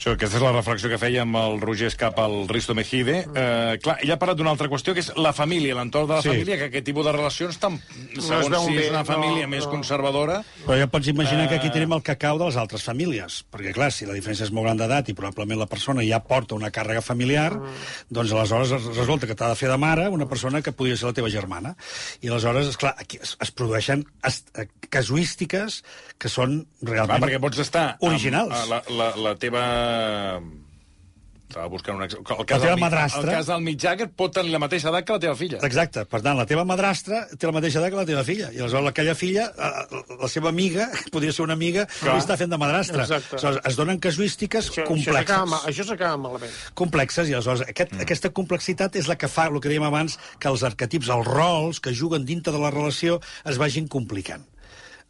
Això, 0.05 0.13
aquesta 0.13 0.37
és 0.37 0.43
la 0.45 0.51
reflexió 0.53 0.89
que 0.91 0.99
feia 1.01 1.23
amb 1.25 1.33
el 1.39 1.55
Roger 1.63 1.87
cap 1.97 2.19
al 2.21 2.43
Risto 2.47 2.75
Mejide. 2.77 3.23
Eh, 3.25 3.77
clar, 3.81 3.95
ell 4.05 4.11
ha 4.13 4.17
parlat 4.21 4.37
d'una 4.37 4.51
altra 4.53 4.67
qüestió, 4.69 4.93
que 4.93 5.01
és 5.01 5.07
la 5.17 5.31
família, 5.33 5.73
l'entorn 5.73 6.05
de 6.05 6.13
la 6.13 6.21
Sí. 6.21 6.29
família, 6.29 6.59
que 6.59 6.65
aquest 6.69 6.85
tipus 6.85 7.05
de 7.07 7.11
relacions, 7.11 7.57
tan, 7.57 7.79
segons 8.13 8.51
veuen 8.51 8.67
si 8.69 8.77
és 8.83 8.89
una 8.91 8.99
no, 9.01 9.05
família 9.05 9.47
més 9.47 9.65
no. 9.65 9.71
conservadora... 9.71 10.43
Però 10.67 10.77
ja 10.77 10.85
pots 10.85 11.07
imaginar 11.09 11.45
Eh. 11.45 11.49
que 11.49 11.55
aquí 11.55 11.71
tenim 11.71 11.91
el 11.97 12.03
cacau 12.03 12.37
de 12.37 12.45
les 12.45 12.55
altres 12.55 12.83
famílies. 12.83 13.45
Perquè, 13.49 13.73
clar, 13.73 13.89
si 13.91 14.05
la 14.05 14.13
diferència 14.13 14.43
és 14.45 14.51
molt 14.51 14.67
gran 14.67 14.77
d'edat 14.77 15.09
i 15.09 15.15
probablement 15.17 15.57
la 15.57 15.65
persona 15.65 16.05
ja 16.05 16.19
porta 16.21 16.53
una 16.53 16.69
càrrega 16.69 17.01
familiar, 17.01 17.57
doncs 18.07 18.31
aleshores 18.31 18.71
es- 18.77 18.85
resulta 18.95 19.25
que 19.25 19.33
t'ha 19.33 19.49
de 19.49 19.55
fer 19.55 19.69
de 19.71 19.77
mare 19.79 20.07
una 20.09 20.27
persona 20.29 20.61
que 20.61 20.71
podria 20.71 20.95
ser 20.97 21.07
la 21.07 21.13
teva 21.13 21.31
germana. 21.31 21.75
I 22.21 22.27
aleshores, 22.29 22.67
esclar, 22.67 22.93
aquí 22.99 23.17
es, 23.23 23.37
es 23.41 23.49
produeixen 23.49 24.05
es, 24.23 24.45
eh, 24.53 24.67
casuístiques 24.87 25.83
que 26.19 26.29
són 26.29 26.67
Clar, 26.79 26.93
realment 27.07 27.23
perquè 27.25 27.41
pots 27.41 27.57
estar... 27.57 27.97
amb- 27.97 28.03
originals. 28.13 28.53
a 28.53 28.65
la, 28.67 28.83
la, 28.89 29.09
la 29.17 29.35
teva... 29.35 29.65
Estava 31.45 31.69
buscant 31.71 31.95
un... 31.95 32.01
El 32.03 32.09
cas, 32.09 32.25
teva 32.49 32.57
del, 32.65 32.73
Mick- 32.73 32.81
madrastra. 32.83 33.21
el 33.21 33.29
cas 33.37 33.47
del 33.47 33.61
Mick 33.63 33.77
Jagger 33.79 34.07
pot 34.17 34.33
tenir 34.33 34.49
la 34.51 34.59
mateixa 34.59 34.89
edat 34.89 35.05
que 35.07 35.13
la 35.15 35.21
teva 35.23 35.35
filla. 35.39 35.59
Exacte. 35.63 36.01
Per 36.09 36.19
tant, 36.25 36.35
la 36.35 36.43
teva 36.49 36.63
madrastra 36.67 37.19
té 37.37 37.47
la 37.47 37.53
mateixa 37.55 37.79
edat 37.79 37.93
que 37.93 37.99
la 38.01 38.05
teva 38.09 38.23
filla. 38.27 38.49
I 38.51 38.63
aleshores 38.65 38.89
aquella 38.89 39.13
filla, 39.15 39.45
eh, 39.53 40.01
la 40.23 40.29
seva 40.33 40.49
amiga, 40.49 40.89
podria 41.13 41.31
ser 41.37 41.45
una 41.45 41.53
amiga, 41.55 41.85
Clar. 42.01 42.17
està 42.19 42.35
fent 42.41 42.51
de 42.51 42.59
madrastra. 42.59 43.05
Exacte. 43.05 43.37
Aleshores, 43.37 43.61
es 43.71 43.77
donen 43.79 44.01
casuístiques 44.03 44.71
Això, 44.73 44.87
complexes. 44.89 45.55
això 45.69 45.85
s'acaba 45.87 46.17
malament. 46.25 46.57
complexes, 46.73 47.29
i 47.29 47.37
aleshores 47.37 47.63
aquest, 47.69 47.93
mm. 47.93 48.03
aquesta 48.09 48.33
complexitat 48.41 48.97
és 48.99 49.07
la 49.07 49.15
que 49.21 49.29
fa, 49.31 49.45
el 49.53 49.61
que 49.61 49.71
dèiem 49.71 49.85
abans, 49.87 50.17
que 50.41 50.49
els 50.51 50.65
arquetips, 50.65 51.13
els 51.13 51.29
rols 51.29 51.79
que 51.79 51.93
juguen 51.95 52.25
dintre 52.25 52.51
de 52.57 52.59
la 52.65 52.73
relació 52.73 53.21
es 53.45 53.61
vagin 53.61 53.87
complicant. 53.87 54.43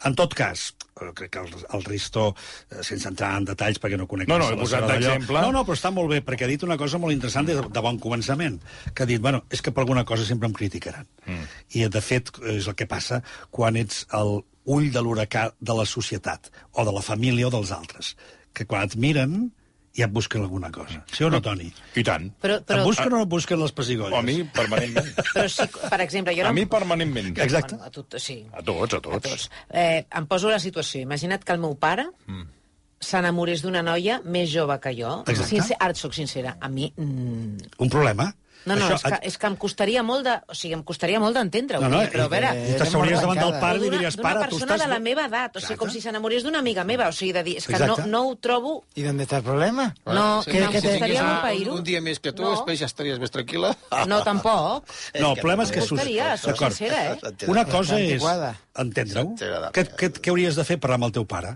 En 0.06 0.16
tot 0.18 0.34
cas, 0.38 0.68
eh, 1.02 1.12
crec 1.18 1.32
que 1.34 1.42
el, 1.42 1.52
el 1.74 1.86
Risto, 1.86 2.28
eh, 2.70 2.84
sense 2.86 3.10
entrar 3.10 3.32
en 3.40 3.48
detalls 3.50 3.80
perquè 3.82 3.98
no 4.00 4.08
conec... 4.10 4.30
No, 4.30 4.38
no, 4.42 4.52
he 4.54 4.60
posat 4.60 4.86
d'exemple. 4.90 5.42
No, 5.42 5.52
no, 5.56 5.66
però 5.68 5.78
està 5.78 5.92
molt 5.96 6.12
bé, 6.14 6.22
perquè 6.26 6.46
ha 6.46 6.52
dit 6.52 6.66
una 6.68 6.78
cosa 6.82 7.02
molt 7.02 7.16
interessant 7.16 7.50
de, 7.50 7.58
de 7.58 7.86
bon 7.86 8.00
començament, 8.02 8.60
que 8.94 9.06
ha 9.06 9.10
dit, 9.10 9.22
bueno, 9.22 9.44
és 9.50 9.66
que 9.66 9.74
per 9.74 9.86
alguna 9.86 10.06
cosa 10.08 10.28
sempre 10.28 10.50
em 10.52 10.56
criticaran. 10.58 11.10
Mm. 11.26 11.50
I, 11.74 11.86
de 11.98 12.04
fet, 12.06 12.32
és 12.54 12.70
el 12.70 12.78
que 12.78 12.90
passa 12.90 13.22
quan 13.56 13.80
ets 13.82 14.06
el 14.16 14.38
ull 14.76 14.90
de 14.94 15.02
l'huracà 15.02 15.50
de 15.60 15.78
la 15.78 15.86
societat, 15.90 16.50
o 16.74 16.86
de 16.86 16.94
la 16.94 17.04
família 17.06 17.50
o 17.50 17.54
dels 17.54 17.74
altres, 17.76 18.16
que 18.56 18.66
quan 18.70 18.86
et 18.88 18.96
miren 18.98 19.50
ja 19.96 20.06
et 20.10 20.12
busquen 20.12 20.44
alguna 20.44 20.70
cosa. 20.76 21.02
Sí 21.12 21.24
o 21.24 21.30
no, 21.32 21.40
Toni? 21.42 21.70
I 21.96 22.04
tant. 22.04 22.28
Però, 22.44 22.58
Però, 22.68 22.82
et 22.82 22.88
busquen 22.90 23.14
o 23.14 23.16
no 23.18 23.24
et 23.24 23.30
busquen 23.32 23.62
les 23.62 23.72
pessigolles? 23.76 24.14
O 24.14 24.20
a 24.20 24.26
mi, 24.26 24.42
permanentment. 24.56 25.14
però 25.36 25.48
si, 25.52 25.68
per 25.90 26.02
exemple, 26.04 26.36
jo... 26.36 26.44
A 26.44 26.50
no- 26.50 26.58
mi, 26.58 26.66
permanentment. 26.70 27.32
Exacte. 27.46 27.78
Bueno, 27.80 27.88
a 27.88 27.96
tot, 27.96 28.18
sí. 28.20 28.42
A 28.52 28.62
tots, 28.66 28.94
a 28.94 29.00
A 29.00 29.06
tots. 29.08 29.30
tots. 29.30 29.50
Eh, 29.72 30.04
em 30.20 30.28
poso 30.28 30.52
la 30.52 30.60
situació. 30.60 31.02
Imagina't 31.06 31.44
que 31.48 31.56
el 31.56 31.64
meu 31.64 31.78
pare 31.80 32.10
mm. 32.28 32.44
s'enamorés 33.06 33.64
d'una 33.64 33.84
noia 33.86 34.20
més 34.26 34.50
jove 34.52 34.76
que 34.84 34.92
jo. 34.98 35.22
Exacte. 35.26 35.50
Sincer, 35.54 35.78
ara 35.80 35.96
et 35.96 36.02
soc 36.02 36.16
sincera. 36.18 36.58
A 36.60 36.70
mi... 36.72 36.92
Mm, 36.98 37.72
Un 37.80 37.90
problema? 37.94 38.32
No, 38.66 38.76
no, 38.76 38.86
Això, 38.88 38.96
és, 38.98 39.04
que, 39.06 39.18
és 39.30 39.36
que 39.38 39.48
em 39.48 39.56
costaria 39.62 40.02
molt 40.04 40.26
de... 40.26 40.34
O 40.50 40.56
sigui, 40.58 40.74
em 40.74 40.82
costaria 40.84 41.20
molt 41.22 41.38
d'entendre-ho. 41.38 41.82
No, 41.84 41.90
no, 41.92 42.00
però 42.10 42.26
a 42.26 42.32
veure... 42.32 42.50
i 42.72 42.78
t'asseuries 42.80 43.22
davant 43.22 43.38
del 43.42 43.54
pare 43.62 43.78
i 43.78 43.82
li 43.82 43.86
d'una- 43.90 43.98
diries, 44.00 44.18
d'una 44.18 44.26
pare, 44.30 44.40
tu 44.50 44.56
persona 44.58 44.76
estàs... 44.76 44.84
de 44.86 44.94
la 44.94 45.00
meva 45.06 45.26
edat, 45.30 45.56
o 45.60 45.64
sigui, 45.64 45.78
com 45.84 45.92
si 45.94 46.02
s'enamorés 46.02 46.44
d'una 46.48 46.62
amiga 46.66 46.84
meva, 46.84 47.10
o 47.12 47.16
sigui, 47.16 47.32
de 47.38 47.44
dir, 47.46 47.56
és 47.62 47.68
que 47.70 47.78
no, 47.78 47.92
Exacte. 47.94 48.10
no 48.10 48.22
ho 48.30 48.36
trobo... 48.42 48.74
¿Y 48.96 49.04
dónde 49.04 49.24
está 49.24 49.38
el 49.38 49.44
problema? 49.44 49.94
No, 50.06 50.42
Sí, 50.44 50.52
que, 50.52 50.58
que 50.60 50.82
costaria 50.82 51.22
tingués 51.22 51.68
un, 51.70 51.78
un 51.78 51.84
dia 51.84 52.02
més 52.02 52.20
que 52.20 52.34
tu, 52.34 52.42
No. 52.44 52.56
després 52.56 52.80
ja 52.82 52.90
estaries 52.90 53.20
més 53.22 53.32
tranquil·la. 53.36 53.76
No, 54.12 54.22
tampoc. 54.26 54.90
No, 55.20 55.34
el 55.36 55.40
problema 55.42 55.64
és 55.68 55.72
que... 55.76 55.86
Costaria, 55.86 56.34
soc 56.42 56.58
sincera, 56.58 57.04
eh? 57.14 57.36
Una 57.54 57.66
cosa 57.70 58.00
és 58.02 58.24
entendre-ho. 58.74 59.36
Què, 59.76 59.86
què, 59.96 60.10
què 60.20 60.34
hauries 60.34 60.58
de 60.58 60.66
fer 60.68 60.80
parlar 60.82 60.98
amb 61.02 61.10
el 61.12 61.16
teu 61.20 61.26
pare? 61.30 61.56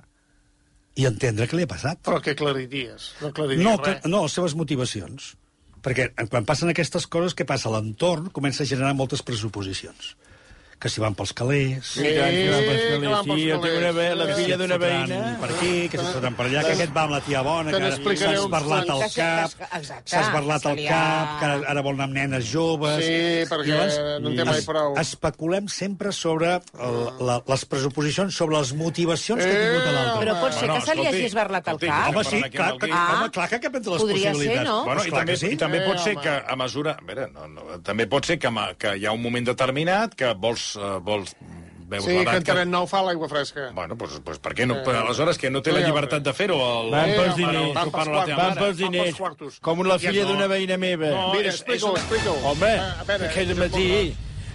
I 0.99 1.05
entendre 1.07 1.45
què 1.47 1.55
li 1.55 1.63
ha 1.63 1.69
passat. 1.69 1.99
Però 2.03 2.17
què 2.23 2.33
aclariries? 2.35 3.11
No 3.21 3.29
aclariries 3.31 3.63
No, 3.63 3.75
que, 3.79 3.93
res. 3.97 4.07
no, 4.09 4.23
les 4.25 4.33
seves 4.35 4.55
motivacions. 4.59 5.33
Perquè 5.85 6.09
quan 6.31 6.47
passen 6.47 6.71
aquestes 6.71 7.07
coses, 7.07 7.35
què 7.37 7.47
passa? 7.47 7.71
L'entorn 7.71 8.31
comença 8.35 8.65
a 8.65 8.69
generar 8.69 8.95
moltes 8.97 9.23
pressuposicions. 9.25 10.15
Que 10.79 10.87
si 10.87 11.01
van 11.03 11.11
pels 11.11 11.33
calés... 11.35 11.83
Sí, 11.83 12.03
que 12.07 12.21
van 12.23 12.63
pels 12.63 12.83
calés. 12.87 13.23
Sí, 13.25 13.47
jo 13.49 13.57
tinc 13.59 13.73
una 13.81 13.89
ve 13.97 14.03
la 14.15 14.27
filla 14.31 14.55
d'una 14.61 14.77
veïna... 14.79 15.17
Per 15.41 15.49
aquí, 15.51 15.71
que 15.91 15.97
si 15.99 16.05
et 16.05 16.13
fotran 16.15 16.37
per 16.37 16.45
allà, 16.47 16.61
que 16.63 16.71
aquest 16.77 16.93
va 16.95 17.01
amb 17.03 17.15
la 17.17 17.19
tia 17.25 17.41
bona, 17.43 17.73
que 17.73 17.81
n'explicaré 17.83 18.37
s'ha 18.37 18.45
esbarlat 18.45 18.91
al 18.93 19.03
cap, 19.11 19.57
s'ha 20.07 20.21
esbarlat 20.21 20.67
ha- 20.69 20.75
cap, 20.79 21.33
que 21.41 21.49
ara- 21.49 21.65
ara 21.73 21.83
vol 21.83 21.97
anar 21.97 22.07
amb 22.07 22.15
nenes 22.15 22.47
joves... 22.47 23.03
Sí, 23.03 23.17
perquè 23.51 23.75
no 24.23 24.31
en 24.31 24.37
té 24.39 24.45
mai 24.47 24.61
prou. 24.69 24.95
Especulem 25.03 25.67
sempre 25.73 26.13
sobre 26.15 26.53
el, 26.55 26.97
la, 27.27 27.35
les 27.51 27.65
pressuposicions, 27.73 28.39
sobre 28.39 28.55
les 28.61 28.71
motivacions 28.79 29.43
que 29.43 29.51
ha 29.51 29.59
tingut 29.65 29.91
l'altre. 29.97 30.23
Però 30.23 30.37
pot 30.45 30.57
ser 30.61 30.71
que 30.71 30.79
se 30.87 30.95
li 31.01 31.09
hagi 31.11 31.25
esbarlat 31.27 31.69
el 31.75 31.81
cap. 31.83 32.07
Home, 32.13 32.23
sí, 32.29 32.41
clar, 32.55 32.69
el 32.79 32.95
Ah, 32.95 33.03
home, 33.19 33.29
clar 33.35 33.49
que 33.51 33.59
cap 33.67 33.75
entre 33.81 33.97
les 33.97 34.07
podria 34.07 34.31
ser, 34.31 34.31
possibilitats. 34.37 34.69
no? 34.71 34.79
Bueno, 34.87 35.03
i 35.03 35.11
també, 35.11 35.35
sí. 35.43 35.51
i 35.57 35.59
també 35.59 35.83
pot 35.83 35.99
ser 36.07 36.15
que 36.23 36.39
a 36.39 36.55
mesura... 36.63 36.95
A 37.03 37.05
veure, 37.11 37.27
no, 37.35 37.51
no, 37.51 37.67
també 37.83 38.07
pot 38.15 38.31
ser 38.31 38.39
que, 38.39 38.55
que 38.79 38.95
hi 38.95 39.05
ha 39.05 39.11
un 39.11 39.21
moment 39.27 39.51
determinat 39.51 40.15
que 40.15 40.31
vols... 40.39 40.68
Uh, 40.77 40.99
vols 41.03 41.33
veus 41.89 42.05
Sí, 42.05 42.15
l'edat 42.19 42.45
que 42.45 42.55
en 42.61 42.71
Nou 42.71 42.87
fa 42.89 43.01
l'aigua 43.05 43.29
fresca. 43.31 43.69
Bueno, 43.75 43.97
doncs, 43.99 44.19
pues, 44.25 44.39
per 44.43 44.53
què 44.57 44.67
no? 44.69 44.77
Eh, 44.83 44.95
aleshores, 45.01 45.39
que 45.41 45.49
no 45.49 45.63
té 45.65 45.73
la 45.73 45.81
sí, 45.81 45.89
llibertat 45.89 46.25
de 46.25 46.33
fer-ho? 46.37 46.59
El... 46.59 46.91
Van 46.93 47.09
Eh, 47.09 47.17
pels 47.17 47.35
diners, 47.39 47.73
van 47.75 47.91
pels 47.91 48.07
a 48.07 48.13
quartos, 48.13 48.35
Van 48.37 48.57
pels 48.61 48.81
van 48.81 48.95
diners, 48.95 49.59
com 49.65 49.85
la 49.87 49.99
filla 50.01 50.23
no. 50.23 50.33
d'una 50.33 50.49
veïna 50.51 50.79
meva. 50.81 51.13
No, 51.15 51.27
Mira, 51.33 51.53
explica-ho, 51.53 51.95
explica-ho. 51.97 52.39
Home, 52.53 52.73
a 52.77 53.07
veure, 53.09 53.31
aquell 53.31 53.55
és 53.55 53.63
matí... 53.65 53.87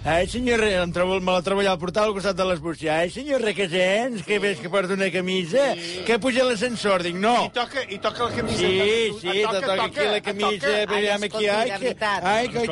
Ai, 0.05 0.27
senyor, 0.29 0.61
em 0.69 0.90
trobo, 0.93 1.17
me 1.17 1.33
la 1.33 1.40
trobo 1.40 1.62
allà 1.62 1.71
al 1.73 1.79
portal 1.81 2.11
al 2.11 2.12
costat 2.12 2.37
de 2.37 2.45
les 2.45 2.59
bústies. 2.61 2.90
Ai, 2.93 3.09
senyor 3.09 3.40
Requesens, 3.40 4.21
que 4.29 4.37
ves 4.38 4.59
que 4.61 4.69
porta 4.69 4.93
una 4.93 5.09
camisa, 5.11 5.71
que 6.05 6.19
puja 6.21 6.45
l'ascensor. 6.45 7.01
Dic, 7.07 7.17
no. 7.17 7.33
I 7.47 7.53
toca, 7.57 7.85
i 7.88 7.99
toca 8.05 8.27
la 8.29 8.35
camisa. 8.37 8.59
Sí, 8.59 9.14
sí, 9.23 9.37
te 9.40 9.62
toca 9.64 9.87
aquí 9.87 10.05
la 10.05 10.21
camisa, 10.21 10.75
toca. 10.75 10.93
veiem 10.93 11.25
Ai, 11.25 11.31
aquí, 11.31 11.49
ai, 11.49 11.71
que, 11.81 11.95
ai, 12.05 12.49
que 12.53 12.67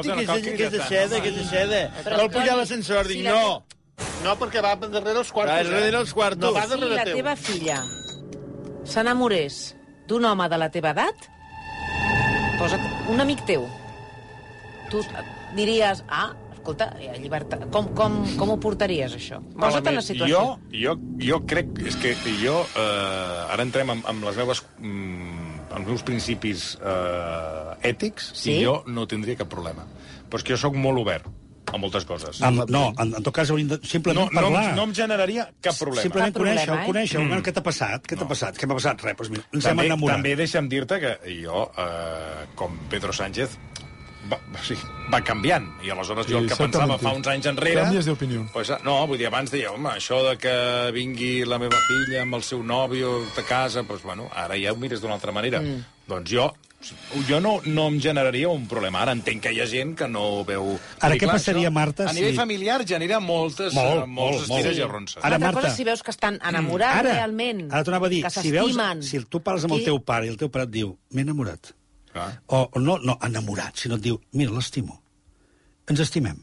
que 0.59 0.67
és 0.67 0.73
de 0.77 0.83
seda, 0.91 1.23
que 1.25 1.33
és 1.33 1.39
de 1.41 1.47
seda. 1.49 1.81
Vol 2.19 2.29
pujar 2.37 2.59
l'ascensor, 2.61 3.09
dic, 3.09 3.23
si 3.23 3.25
la 3.25 3.33
no. 3.39 3.65
No, 4.27 4.37
perquè 4.37 4.61
va 4.61 4.75
darrere 4.77 5.19
els 5.25 5.33
quartos. 5.33 5.57
Va 5.57 5.65
darrere 5.73 6.03
els 6.05 6.13
quartos. 6.13 6.45
No 6.45 6.53
va 6.53 6.67
Si 6.67 6.75
darrere 6.75 6.95
la 7.01 7.05
teu. 7.09 7.17
teva 7.17 7.37
filla 7.37 7.81
s'enamorés 8.85 9.75
d'un 10.07 10.25
home 10.29 10.49
de 10.53 10.59
la 10.61 10.69
teva 10.75 10.93
edat, 10.93 11.29
posa't 12.61 12.85
un 13.09 13.25
amic 13.25 13.41
teu. 13.49 13.65
Tu 14.93 15.01
diries, 15.57 16.05
ah, 16.09 16.35
escolta, 16.63 16.89
ha 16.95 17.19
llibertat. 17.19 17.67
Com, 17.75 17.91
com, 17.99 18.21
com 18.39 18.55
ho 18.55 18.57
portaries, 18.63 19.17
això? 19.19 19.41
Posa't 19.59 19.91
en 19.91 19.99
la 19.99 20.05
situació. 20.07 20.41
Jo, 20.71 20.95
jo, 20.95 20.95
jo 21.27 21.41
crec... 21.51 21.75
És 21.91 21.99
que 22.01 22.15
jo... 22.41 22.61
Eh, 22.79 23.53
ara 23.53 23.67
entrem 23.67 23.91
amb, 23.99 24.07
amb 24.15 24.25
les 24.31 24.39
meves... 24.41 24.63
Mm, 24.79 25.51
els 25.73 25.87
meus 25.89 26.03
principis 26.05 26.75
eh, 26.85 27.89
ètics 27.89 28.27
Sí? 28.37 28.59
i 28.59 28.65
jo 28.67 28.83
no 28.93 29.07
tindria 29.09 29.39
cap 29.41 29.49
problema. 29.49 29.87
Però 30.29 30.37
és 30.41 30.45
que 30.45 30.53
jo 30.55 30.61
sóc 30.61 30.77
molt 30.77 31.01
obert 31.01 31.31
a 31.73 31.79
moltes 31.81 32.05
coses. 32.05 32.43
Amb, 32.45 32.67
no, 32.69 32.91
en, 33.01 33.15
en 33.17 33.25
tot 33.25 33.33
cas 33.33 33.49
hauríem 33.49 33.71
de 33.71 33.79
no, 33.81 33.89
simplement 33.89 34.27
no, 34.29 34.35
parlar. 34.37 34.65
em- 34.69 34.77
no 34.77 34.83
em 34.85 34.93
generaria 34.99 35.47
cap 35.65 35.79
problema. 35.81 36.03
Simplement 36.05 36.29
Cap 36.35 36.37
problema, 36.43 36.61
conèixer, 36.61 36.83
eh? 36.83 36.89
conèixer. 36.91 37.21
Mm. 37.23 37.45
Què 37.47 37.55
t'ha 37.57 37.63
passat? 37.65 38.05
Què 38.11 38.19
t'ha 38.21 38.29
passat? 38.29 38.59
Què 38.61 38.69
m'ha 38.69 38.77
passat? 38.77 39.05
Res, 39.07 39.17
doncs 39.17 39.31
mira, 39.33 39.47
ens 39.57 39.65
hem 39.65 39.71
també, 39.79 39.87
enamorat. 39.89 40.19
també 40.21 40.35
deixa'm 40.43 40.69
dir-te 40.69 40.99
que 41.01 41.15
jo, 41.39 41.63
eh, 41.87 42.45
com 42.61 42.77
Pedro 42.93 43.17
Sánchez, 43.17 43.57
va, 44.31 44.39
sí, 44.63 44.77
va 45.13 45.21
canviant. 45.27 45.67
I 45.85 45.93
aleshores 45.95 46.29
jo 46.31 46.41
el 46.43 46.49
que 46.51 46.59
pensava 46.59 46.99
fa 47.01 47.15
uns 47.17 47.29
anys 47.33 47.49
enrere... 47.51 47.83
Canvies 47.83 48.09
d'opinió. 48.11 48.47
Pues, 48.55 48.71
ah, 48.75 48.81
no, 48.87 48.99
vull 49.11 49.21
dir, 49.21 49.29
abans 49.31 49.53
deia, 49.53 49.73
home, 49.75 49.95
això 49.97 50.23
de 50.29 50.37
que 50.41 50.57
vingui 50.95 51.45
la 51.49 51.59
meva 51.63 51.79
filla 51.89 52.23
amb 52.27 52.39
el 52.39 52.45
seu 52.47 52.63
nòvio 52.67 53.19
de 53.37 53.47
casa, 53.49 53.87
pues, 53.89 54.05
bueno, 54.07 54.29
ara 54.35 54.59
ja 54.61 54.75
ho 54.75 54.77
mires 54.81 55.03
d'una 55.03 55.19
altra 55.19 55.35
manera. 55.35 55.61
Mm. 55.63 55.83
Doncs 56.09 56.31
jo, 56.33 56.49
jo 57.29 57.39
no, 57.41 57.61
no 57.65 57.87
em 57.93 57.99
generaria 58.03 58.49
un 58.51 58.65
problema. 58.71 59.03
Ara 59.05 59.15
entenc 59.15 59.45
que 59.45 59.53
hi 59.55 59.61
ha 59.63 59.67
gent 59.71 59.95
que 59.99 60.09
no 60.11 60.23
ho 60.39 60.41
veu... 60.47 60.73
Ara, 61.01 61.19
què 61.19 61.29
passaria, 61.31 61.71
Marta, 61.71 62.09
A 62.11 62.15
nivell 62.17 62.35
si- 62.35 62.41
familiar 62.41 62.81
genera 62.89 63.21
moltes, 63.23 63.75
Molt, 63.75 64.03
eh, 64.03 64.07
molts 64.07 64.41
molt, 64.41 64.49
estires 64.49 64.73
molt. 64.73 64.79
i 64.81 64.87
arronses. 64.89 65.21
Ara, 65.23 65.39
Marta. 65.39 65.61
cosa, 65.61 65.75
si 65.77 65.87
veus 65.87 66.03
que 66.03 66.11
estan 66.15 66.41
enamorats 66.43 66.99
ara, 67.05 67.15
realment, 67.21 67.69
ara 67.71 67.87
t'anava 67.87 68.11
a 68.11 68.13
dir, 68.13 68.25
que 68.27 68.35
si, 68.35 68.51
veus, 68.55 68.79
si 69.07 69.23
tu 69.31 69.43
parles 69.43 69.69
amb 69.69 69.79
el 69.79 69.87
teu 69.87 70.03
pare 70.03 70.27
i 70.27 70.35
el 70.35 70.41
teu 70.41 70.51
pare 70.51 70.67
et 70.67 70.75
diu, 70.75 70.97
m'he 71.15 71.23
enamorat, 71.27 71.75
Clar. 72.13 72.43
o 72.49 72.69
o 72.73 72.81
no, 72.81 72.99
no 73.03 73.19
enamorat, 73.25 73.77
sinó 73.81 73.97
et 73.97 74.03
diu, 74.05 74.19
mira, 74.33 74.53
l'estimo, 74.53 74.99
ens 75.89 76.01
estimem, 76.05 76.37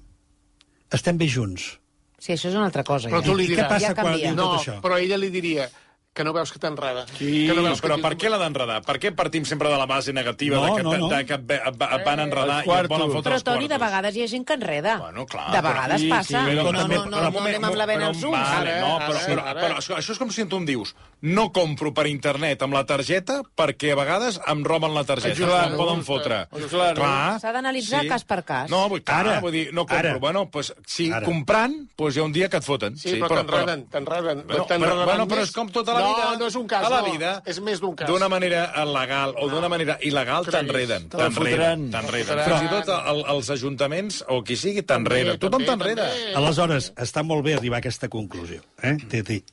estem 0.91 1.17
bé 1.17 1.27
junts. 1.29 1.75
Sí, 2.19 2.34
això 2.34 2.49
és 2.49 2.55
una 2.58 2.65
altra 2.67 2.84
cosa. 2.84 3.08
Però 3.08 3.21
ja. 3.21 3.27
tu 3.29 3.36
li 3.38 3.45
I 3.45 3.51
què 3.51 3.55
diràs... 3.55 3.69
passa 3.69 3.88
Ja 3.88 3.93
quan 3.95 4.10
canvia. 4.12 4.27
diu 4.32 4.36
No, 4.36 4.47
tot 4.55 4.60
això? 4.63 4.79
però 4.84 4.97
ella 4.99 5.17
li 5.21 5.29
diria 5.32 5.69
Que 6.12 6.24
no 6.26 6.34
veus 6.34 6.52
que 6.52 6.58
t'enreda. 6.60 7.06
Sí, 7.17 7.45
que 7.48 7.54
no 7.54 7.62
No, 7.62 7.67
veus 7.69 7.82
però 7.84 7.95
que 7.95 8.02
per 8.02 8.15
què 8.17 8.30
l'ha 8.34 8.39
d'enredar? 8.41 8.80
Per 8.84 8.95
què 9.00 9.12
partim 9.15 9.45
sempre 9.45 9.69
de 9.69 9.78
la 9.78 9.86
base 9.86 10.12
negativa 10.12 10.58
No, 10.58 10.63
de 10.65 10.72
que, 10.80 10.84
no, 10.84 10.93
no. 10.98 11.08
de 11.08 11.19
que 11.26 11.36
et, 11.38 11.52
et, 11.54 11.78
va- 11.80 11.89
et 11.95 12.04
van 12.04 12.19
enredar 12.24 12.58
Els 12.58 12.65
i 12.65 12.69
et 12.72 12.72
volen 12.74 12.88
quartos. 12.89 13.13
fotre 13.13 13.30
Però, 13.30 13.36
els 13.38 13.43
Toni, 13.45 13.67
de 13.67 13.78
quartos? 13.78 13.86
vegades 13.88 14.15
hi 14.17 14.24
ha 14.24 14.28
gent 14.28 14.45
que 14.50 14.54
enreda. 14.58 14.98
Bueno, 14.98 15.26
clar, 15.28 15.52
de 15.52 15.60
però- 15.60 15.69
vegades 15.69 16.02
sí, 16.02 16.10
passa. 16.10 16.41
sí, 16.50 16.56
no, 16.56 16.63
però 16.65 16.72
no, 16.74 16.80
també- 16.82 16.95
no, 16.98 17.06
no, 17.06 17.17
Però 17.19 17.32
no 17.32 17.45
anem 17.45 17.63
amb 17.69 17.76
la 17.76 17.86
vena 17.86 18.02
però- 18.02 18.08
als 18.10 18.24
ulls. 18.24 18.50
Vale, 18.50 18.80
no, 18.82 19.00
però, 19.00 19.19
però, 19.30 19.43
ara. 19.45 19.62
però, 19.62 19.78
això, 19.78 20.00
és 20.00 20.17
com 20.17 20.32
si 20.32 20.45
tu 20.45 20.58
em 20.58 20.65
dius 20.65 20.95
no 21.22 21.52
compro 21.52 21.93
per 21.93 22.08
internet 22.08 22.62
amb 22.63 22.74
la 22.74 22.86
targeta 22.86 23.41
perquè 23.56 23.91
a 23.91 23.95
vegades 23.95 24.41
em 24.48 24.63
roben 24.65 24.93
la 24.95 25.04
targeta. 25.04 25.36
Clar, 25.45 25.67
em 25.72 25.78
poden 25.78 26.04
fotre. 26.04 26.48
clar. 26.95 27.39
S'ha 27.39 27.52
d'analitzar 27.54 28.08
cas 28.08 28.24
per 28.26 28.43
cas. 28.43 28.69
No, 28.69 28.89
vull, 28.89 29.04
clar, 29.04 29.28
Ara, 29.28 29.39
vull 29.41 29.52
dir, 29.52 29.74
no 29.74 29.86
compro. 29.86 29.98
ara. 30.10 30.17
Bueno, 30.17 30.50
pues, 30.50 30.74
si 30.88 31.12
Ara. 31.12 31.24
comprant, 31.26 31.88
pues 31.95 32.15
hi 32.15 32.19
ha 32.19 32.24
un 32.24 32.32
dia 32.34 32.50
que 32.50 32.58
et 32.58 32.63
foten. 32.63 32.98
Sí, 32.98 33.19
però, 33.22 33.45
t'enreden, 33.45 33.86
t'enreden. 33.89 34.43
Bueno, 34.48 34.65
però, 34.67 35.28
però 35.28 35.41
és 35.43 35.52
com 35.52 35.69
tota 35.69 35.93
la 35.93 36.09
vida. 36.10 36.26
No, 36.26 36.39
no 36.41 36.50
és 36.52 36.58
un 36.60 36.67
cas, 36.69 36.86
a 36.86 36.91
la 36.93 37.02
no. 37.06 37.13
vida, 37.13 37.32
És 37.45 37.62
més 37.63 37.82
d'un 37.82 37.95
cas. 37.95 38.10
D'una 38.10 38.30
manera 38.32 38.65
legal 38.89 39.36
o 39.38 39.50
d'una 39.52 39.69
manera 39.72 39.98
il·legal 40.06 40.48
t'enreden. 40.50 41.08
T'enreden. 41.13 41.88
T'enreden. 41.93 42.43
Fins 42.45 42.65
i 42.65 42.72
tot 42.74 42.91
el, 42.98 43.24
els 43.36 43.50
ajuntaments 43.56 44.22
o 44.28 44.41
qui 44.45 44.58
sigui 44.60 44.84
t'enreda. 44.84 45.38
Tothom 45.41 45.65
t'enreda. 45.67 46.10
Aleshores, 46.39 46.91
està 47.00 47.24
molt 47.26 47.45
bé 47.45 47.56
arribar 47.58 47.80
a 47.80 47.84
aquesta 47.84 48.10
conclusió. 48.12 48.62
Eh? 48.84 48.95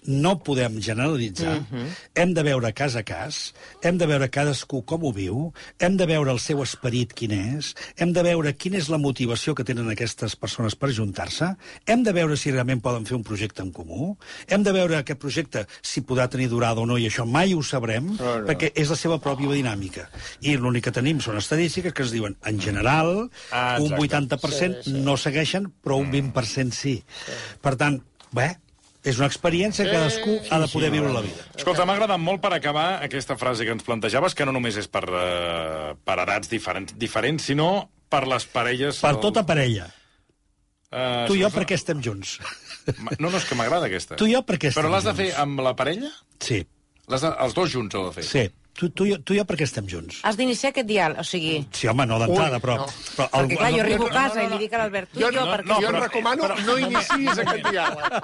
No 0.06 0.36
podem 0.46 0.80
generalitzar, 0.82 1.56
hem 2.14 2.34
de 2.36 2.44
veure 2.46 2.72
cas 2.76 2.96
a 2.96 3.02
cas, 3.06 3.40
hem 3.82 3.98
de 3.98 4.06
veure 4.08 4.28
cadascú 4.32 4.82
com 4.86 5.04
ho 5.06 5.12
viu, 5.14 5.50
hem 5.82 5.96
de 5.98 6.06
veure 6.08 6.32
el 6.34 6.40
seu 6.42 6.62
esperit 6.64 7.14
quin 7.16 7.34
és, 7.36 7.72
hem 7.98 8.12
de 8.16 8.22
veure 8.26 8.52
quina 8.54 8.78
és 8.80 8.90
la 8.92 9.00
motivació 9.02 9.54
que 9.56 9.66
tenen 9.66 9.90
aquestes 9.92 10.36
persones 10.38 10.76
per 10.78 10.92
juntar-se, 10.94 11.52
hem 11.86 12.04
de 12.06 12.14
veure 12.16 12.38
si 12.38 12.52
realment 12.54 12.82
poden 12.84 13.06
fer 13.08 13.16
un 13.18 13.24
projecte 13.26 13.64
en 13.64 13.72
comú, 13.74 14.14
hem 14.48 14.64
de 14.66 14.74
veure 14.76 15.00
aquest 15.00 15.20
projecte 15.22 15.64
si 15.82 16.04
podrà 16.06 16.28
tenir 16.36 16.48
durada 16.52 16.84
o 16.84 16.86
no, 16.86 16.98
i 17.00 17.08
això 17.08 17.24
mai 17.26 17.54
ho 17.56 17.62
sabrem, 17.66 18.12
perquè 18.46 18.70
és 18.76 18.92
la 18.92 18.96
seva 19.00 19.16
pròpia 19.24 19.50
dinàmica. 19.56 20.06
I 20.46 20.54
l'únic 20.60 20.84
que 20.86 20.92
tenim 20.94 21.18
són 21.24 21.40
estadístiques 21.40 21.96
que 21.96 22.04
es 22.06 22.12
diuen, 22.14 22.36
en 22.46 22.60
general, 22.62 23.30
Ah, 23.50 23.78
un 23.80 23.94
exacte. 23.96 24.36
80% 24.36 24.92
no 25.02 25.16
segueixen, 25.16 25.72
però 25.82 25.98
un 25.98 26.12
20% 26.12 26.76
sí. 26.76 27.00
Per 27.64 27.74
tant, 27.80 27.98
bé, 28.36 28.52
és 29.06 29.18
una 29.20 29.28
experiència 29.30 29.84
que 29.86 29.92
cadascú 29.94 30.32
ha 30.50 30.58
de 30.58 30.66
poder 30.72 30.88
viure 30.90 31.12
la 31.14 31.20
vida. 31.22 31.44
Escolta, 31.54 31.84
m'ha 31.86 31.94
agradat 31.94 32.18
molt 32.18 32.40
per 32.42 32.52
acabar 32.56 32.86
aquesta 33.06 33.36
frase 33.38 33.64
que 33.64 33.70
ens 33.76 33.84
plantejaves, 33.86 34.34
que 34.34 34.44
no 34.48 34.52
només 34.56 34.76
és 34.82 34.88
per, 34.90 35.04
uh, 35.06 35.92
per 36.04 36.16
edats 36.24 36.50
diferents, 36.50 36.94
diferents, 36.98 37.44
sinó 37.46 37.88
per 38.10 38.24
les 38.26 38.44
parelles... 38.50 38.98
Per 39.02 39.12
del- 39.14 39.22
tota 39.22 39.44
parella. 39.46 39.86
Eh, 40.90 41.24
Tu 41.28 41.34
i 41.38 41.42
jo, 41.42 41.50
per 41.54 41.64
què 41.66 41.74
estem 41.78 41.98
junts? 42.02 42.36
No, 43.18 43.30
no, 43.30 43.36
és 43.36 43.44
que 43.48 43.56
m'agrada 43.58 43.86
aquesta. 43.90 44.16
Tu 44.20 44.28
i 44.30 44.34
jo, 44.36 44.42
per 44.46 44.58
què 44.60 44.70
estem 44.70 44.82
Però 44.82 44.92
l'has 44.92 45.06
de 45.08 45.14
fer 45.18 45.28
amb 45.42 45.60
la 45.64 45.74
parella? 45.78 46.10
Sí, 46.42 46.62
L'has 47.10 47.22
de, 47.22 47.30
els 47.44 47.54
dos 47.54 47.70
junts 47.70 47.94
heu 47.94 48.08
de 48.08 48.14
fer? 48.18 48.24
sí. 48.26 48.46
Tu, 48.76 48.90
tu, 48.92 49.06
jo- 49.08 49.16
tu 49.24 49.32
i 49.32 49.38
jo, 49.38 49.44
per 49.48 49.56
què 49.56 49.64
estem 49.64 49.86
junts? 49.88 50.18
Has 50.28 50.36
d'iniciar 50.36 50.68
aquest 50.72 50.86
diàleg, 50.88 51.18
o 51.22 51.24
sigui... 51.24 51.62
Sí, 51.72 51.88
home, 51.88 52.04
no 52.06 52.18
d'entrada, 52.20 52.58
però... 52.60 52.74
no. 52.82 52.86
però 53.16 53.28
Perquè, 53.32 53.56
clar, 53.56 53.70
jo 53.72 53.80
arribo 53.86 54.04
a 54.04 54.10
no, 54.10 54.14
casa 54.14 54.42
i 54.44 54.50
li 54.50 54.58
dic 54.60 54.74
a 54.76 54.80
l'Albert, 54.82 55.08
tu 55.14 55.20
i 55.20 55.22
jo, 55.24 55.30
no, 55.32 55.46
perquè... 55.54 55.68
no, 55.70 55.78
jo 55.80 55.88
et 55.94 55.98
recomano 56.04 56.42
però- 56.44 56.58
no 56.66 56.76
iniciïs 56.84 57.40
aquest 57.40 57.70
diàleg. 57.70 58.18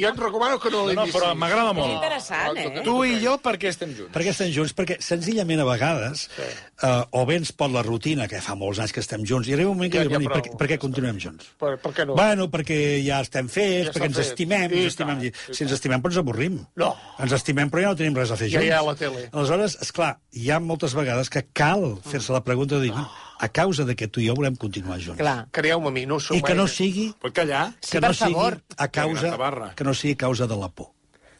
Jo 0.00 0.08
et 0.14 0.18
recomano 0.20 0.58
que 0.60 0.70
no 0.72 0.76
No, 0.76 0.82
no, 0.86 0.88
l'inicis. 1.04 1.14
però 1.16 1.34
m'agrada 1.36 1.70
És 1.70 1.76
molt. 1.76 1.92
interessant, 1.94 2.56
eh? 2.58 2.82
Tu 2.84 2.94
i 3.04 3.18
jo 3.22 3.36
per 3.44 3.54
què 3.60 3.68
estem 3.70 3.92
junts? 3.96 4.12
Per 4.16 4.22
què 4.24 4.32
estem 4.32 4.50
junts? 4.54 4.72
Perquè 4.76 4.96
senzillament 5.04 5.60
a 5.60 5.66
vegades 5.68 6.24
eh, 6.38 7.02
o 7.16 7.24
bé 7.28 7.36
ens 7.40 7.52
pot 7.56 7.70
la 7.72 7.82
rutina, 7.86 8.26
que 8.28 8.40
fa 8.44 8.56
molts 8.58 8.80
anys 8.82 8.92
que 8.96 9.00
estem 9.04 9.24
junts, 9.28 9.48
i 9.48 9.54
arriba 9.56 9.70
un 9.70 9.76
moment 9.78 9.92
que 9.92 10.02
Ja, 10.02 10.08
ja, 10.08 10.18
ja, 10.18 10.22
ja, 10.24 10.40
per, 10.40 10.56
per 10.60 10.68
què 10.72 10.78
continuem 10.82 11.20
junts? 11.22 11.52
Per, 11.60 11.74
per 11.84 11.92
què 11.96 12.04
no? 12.08 12.16
Bueno, 12.18 12.48
perquè 12.52 12.78
ja 13.04 13.20
estem 13.24 13.48
fets, 13.52 13.88
Ja 13.88 13.94
perquè 13.96 14.10
ens 14.10 14.16
fet. 14.20 14.26
estimem, 14.32 14.66
ens 14.72 14.90
estimem. 14.92 15.22
si 15.52 15.64
ens 15.64 15.72
estimem, 15.76 16.00
però 16.04 16.12
ens 16.12 16.20
avorrim. 16.24 16.58
No. 16.76 16.90
Ens 17.20 17.32
estimem, 17.36 17.70
però 17.72 17.86
ja 17.86 17.94
no 17.94 18.00
tenim 18.02 18.16
res 18.20 18.30
a 18.32 18.36
fer 18.40 18.48
Ja 18.50 18.58
junts. 18.60 18.68
hi 18.68 18.74
ha 18.76 18.82
la 18.84 18.94
tele. 18.98 19.28
Aleshores, 19.32 19.65
és 19.74 19.90
clar, 19.92 20.20
hi 20.32 20.50
ha 20.50 20.60
moltes 20.60 20.94
vegades 20.94 21.28
que 21.30 21.42
cal 21.52 21.98
fer-se 22.06 22.32
la 22.32 22.44
pregunta 22.44 22.76
de 22.76 22.82
dir, 22.82 22.92
"Bueno, 22.92 23.10
a 23.40 23.48
causa 23.48 23.84
de 23.84 23.94
que 23.96 24.08
tu 24.08 24.20
i 24.20 24.28
jo 24.28 24.34
volem 24.34 24.54
continuar 24.56 24.98
junts. 25.00 25.18
Clar. 25.18 25.48
Creieu-me 25.50 25.88
a 25.88 25.90
mi, 25.90 26.06
no 26.06 26.20
sou 26.20 26.36
I 26.36 26.42
que 26.42 26.54
no 26.54 26.66
sigui, 26.66 27.12
Pot 27.20 27.32
callar? 27.34 27.74
Sí, 27.80 27.92
que 27.92 28.00
per 28.00 28.10
no 28.10 28.14
sigui 28.14 28.32
favor. 28.34 28.62
a 28.76 28.88
causa, 28.88 29.72
que 29.74 29.84
no 29.84 29.94
sigui 29.94 30.12
a 30.14 30.16
causa 30.16 30.46
de 30.46 30.56
la 30.56 30.68
por. 30.68 30.92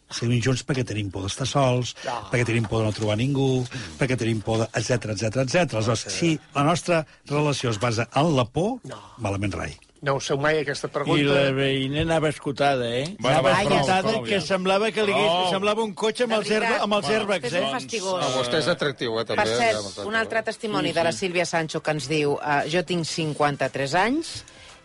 Seguim 0.08 0.40
junts 0.40 0.62
perquè 0.64 0.84
tenim 0.84 1.10
por 1.10 1.22
d'estar 1.22 1.46
sols, 1.46 1.96
Ah. 2.06 2.28
perquè 2.30 2.44
tenim 2.46 2.64
por 2.64 2.78
de 2.78 2.84
no 2.84 2.92
trobar 2.92 3.16
ningú, 3.16 3.66
perquè 3.98 4.16
tenim 4.16 4.40
por 4.40 4.58
de... 4.58 4.64
etc 4.74 4.90
etc 5.10 5.36
etc. 5.36 5.74
Aleshores, 5.74 6.00
si 6.08 6.38
la 6.54 6.62
nostra 6.62 7.04
relació 7.24 7.70
es 7.70 7.80
basa 7.80 8.08
en 8.14 8.36
la 8.36 8.44
por, 8.44 8.80
malament 9.18 9.52
rai. 9.54 9.76
No 10.06 10.16
us 10.20 10.28
feu 10.30 10.38
mai 10.38 10.60
aquesta 10.60 10.86
I 10.86 10.94
pregunta. 10.94 11.34
la 11.34 11.52
veïna 11.56 12.02
anava 12.06 12.30
escotada, 12.30 12.86
eh? 12.86 13.16
Bueno, 13.18 13.40
anava 13.40 13.50
va, 13.50 13.62
prou, 13.64 13.78
escotada 13.80 14.12
prou, 14.12 14.24
que 14.28 14.36
ja. 14.36 14.42
semblava 14.48 14.90
que 14.94 15.06
li 15.08 15.14
hagués, 15.16 15.50
semblava 15.56 15.82
un 15.82 15.94
cotxe 15.98 16.28
amb 16.28 16.36
els, 16.38 16.50
herba, 16.54 16.74
amb 16.84 16.98
els 17.00 17.08
airbags, 17.10 17.56
eh? 17.58 17.64
fastigós. 17.74 18.20
Ah, 18.22 18.32
vostè 18.36 18.60
és 18.62 18.68
atractiu, 18.70 19.16
eh, 19.18 19.24
també. 19.26 19.42
Per 19.42 19.56
cert, 19.58 19.80
molt 19.82 20.12
un 20.12 20.18
altre 20.22 20.44
testimoni 20.46 20.94
de 20.94 21.06
la 21.08 21.14
Sílvia 21.16 21.46
Sancho 21.48 21.82
que 21.82 21.96
ens 21.96 22.06
diu 22.12 22.36
uh, 22.36 22.60
jo 22.70 22.84
tinc 22.86 23.08
53 23.10 23.96
anys 24.06 24.36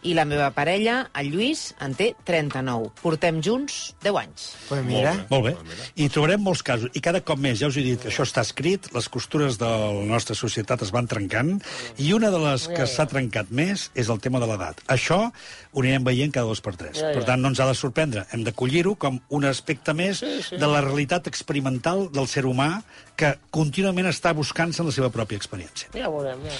i 0.03 0.15
la 0.17 0.25
meva 0.25 0.49
parella, 0.55 1.03
el 1.17 1.31
Lluís, 1.33 1.71
en 1.83 1.93
té 1.97 2.11
39. 2.27 2.91
Portem 3.01 3.41
junts 3.45 3.93
10 4.03 4.17
anys. 4.21 4.47
Pues 4.67 4.83
mira, 4.85 5.13
Molt 5.29 5.45
bé. 5.45 5.53
I 6.01 6.09
trobarem 6.13 6.41
molts 6.41 6.63
casos. 6.65 6.91
I 6.97 7.03
cada 7.03 7.21
cop 7.25 7.39
més, 7.41 7.59
ja 7.61 7.69
us 7.69 7.77
he 7.77 7.85
dit 7.85 8.01
que 8.01 8.09
això 8.11 8.25
està 8.25 8.43
escrit, 8.45 8.89
les 8.95 9.09
costures 9.11 9.59
de 9.61 9.69
la 9.69 10.05
nostra 10.09 10.35
societat 10.37 10.81
es 10.85 10.93
van 10.93 11.09
trencant, 11.11 11.57
i 12.01 12.11
una 12.17 12.31
de 12.33 12.41
les 12.41 12.67
que 12.71 12.87
s'ha 12.89 13.07
trencat 13.11 13.51
més 13.53 13.89
és 13.95 14.09
el 14.09 14.21
tema 14.23 14.41
de 14.41 14.49
l'edat. 14.49 14.81
Això 14.91 15.19
ho 15.29 15.83
anirem 15.83 16.07
veient 16.07 16.33
cada 16.33 16.49
dos 16.49 16.61
per 16.63 16.75
tres. 16.75 16.97
Ja, 16.99 17.11
ja. 17.11 17.19
Per 17.19 17.25
tant, 17.27 17.41
no 17.41 17.51
ens 17.51 17.61
ha 17.61 17.69
de 17.69 17.77
sorprendre. 17.77 18.25
Hem 18.33 18.45
d'acollir-ho 18.47 18.95
com 18.99 19.21
un 19.29 19.45
aspecte 19.49 19.93
més 19.97 20.23
de 20.23 20.67
la 20.67 20.81
realitat 20.81 21.29
experimental 21.31 22.07
del 22.11 22.27
ser 22.31 22.45
humà 22.49 22.71
que 23.15 23.35
contínuament 23.53 24.09
està 24.09 24.33
buscant-se 24.33 24.81
en 24.81 24.89
la 24.89 24.95
seva 24.95 25.11
pròpia 25.13 25.39
experiència. 25.39 25.91
Ja 25.93 26.09
ho 26.09 26.17
veurem, 26.17 26.41
ja. 26.49 26.57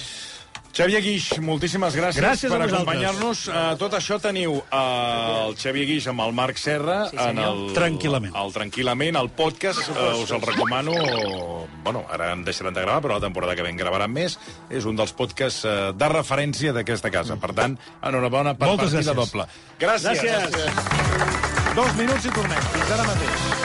Xavier 0.72 1.02
Guix, 1.04 1.26
moltíssimes 1.44 1.92
gràcies, 1.92 2.22
Gràcies 2.22 2.48
a 2.48 2.56
per 2.56 2.64
acompanyar-nos. 2.64 3.42
Uh, 3.50 3.56
tot 3.76 3.92
això 3.98 4.16
teniu 4.22 4.54
uh, 4.56 5.48
el 5.50 5.56
Xavier 5.60 5.84
Guix 5.90 6.06
amb 6.08 6.24
el 6.24 6.32
Marc 6.32 6.56
Serra 6.56 7.02
Sí, 7.10 7.18
en 7.20 7.40
el... 7.42 7.60
Tranquil·lament. 7.76 8.32
El 8.40 8.54
Tranquil·lament, 8.54 9.18
el 9.20 9.28
podcast, 9.36 9.84
uh, 9.92 10.14
us 10.22 10.32
el 10.32 10.40
recomano. 10.40 10.94
Bueno, 11.84 12.06
ara 12.08 12.30
en 12.32 12.46
deixaran 12.46 12.72
de 12.72 12.80
gravar, 12.86 13.02
però 13.04 13.18
la 13.20 13.24
temporada 13.26 13.56
que 13.58 13.66
ve 13.66 13.72
en 13.74 13.76
gravaran 13.76 14.12
més. 14.16 14.38
És 14.72 14.88
un 14.88 14.96
dels 14.96 15.12
podcasts 15.18 15.66
uh, 15.68 15.74
de 15.92 16.08
referència 16.14 16.72
d'aquesta 16.72 17.12
casa. 17.12 17.36
Per 17.36 17.52
tant, 17.58 17.76
enhorabona 18.00 18.56
per 18.56 18.72
Moltes 18.72 18.96
partida 18.96 19.12
gràcies. 19.12 19.20
doble. 19.20 19.48
Gràcies. 19.82 20.24
Gràcies. 20.24 21.76
Dos 21.76 21.92
minuts 22.00 22.24
i 22.24 22.32
tornem. 22.32 22.64
Fins 22.72 22.96
ara 22.96 23.10
mateix. 23.12 23.61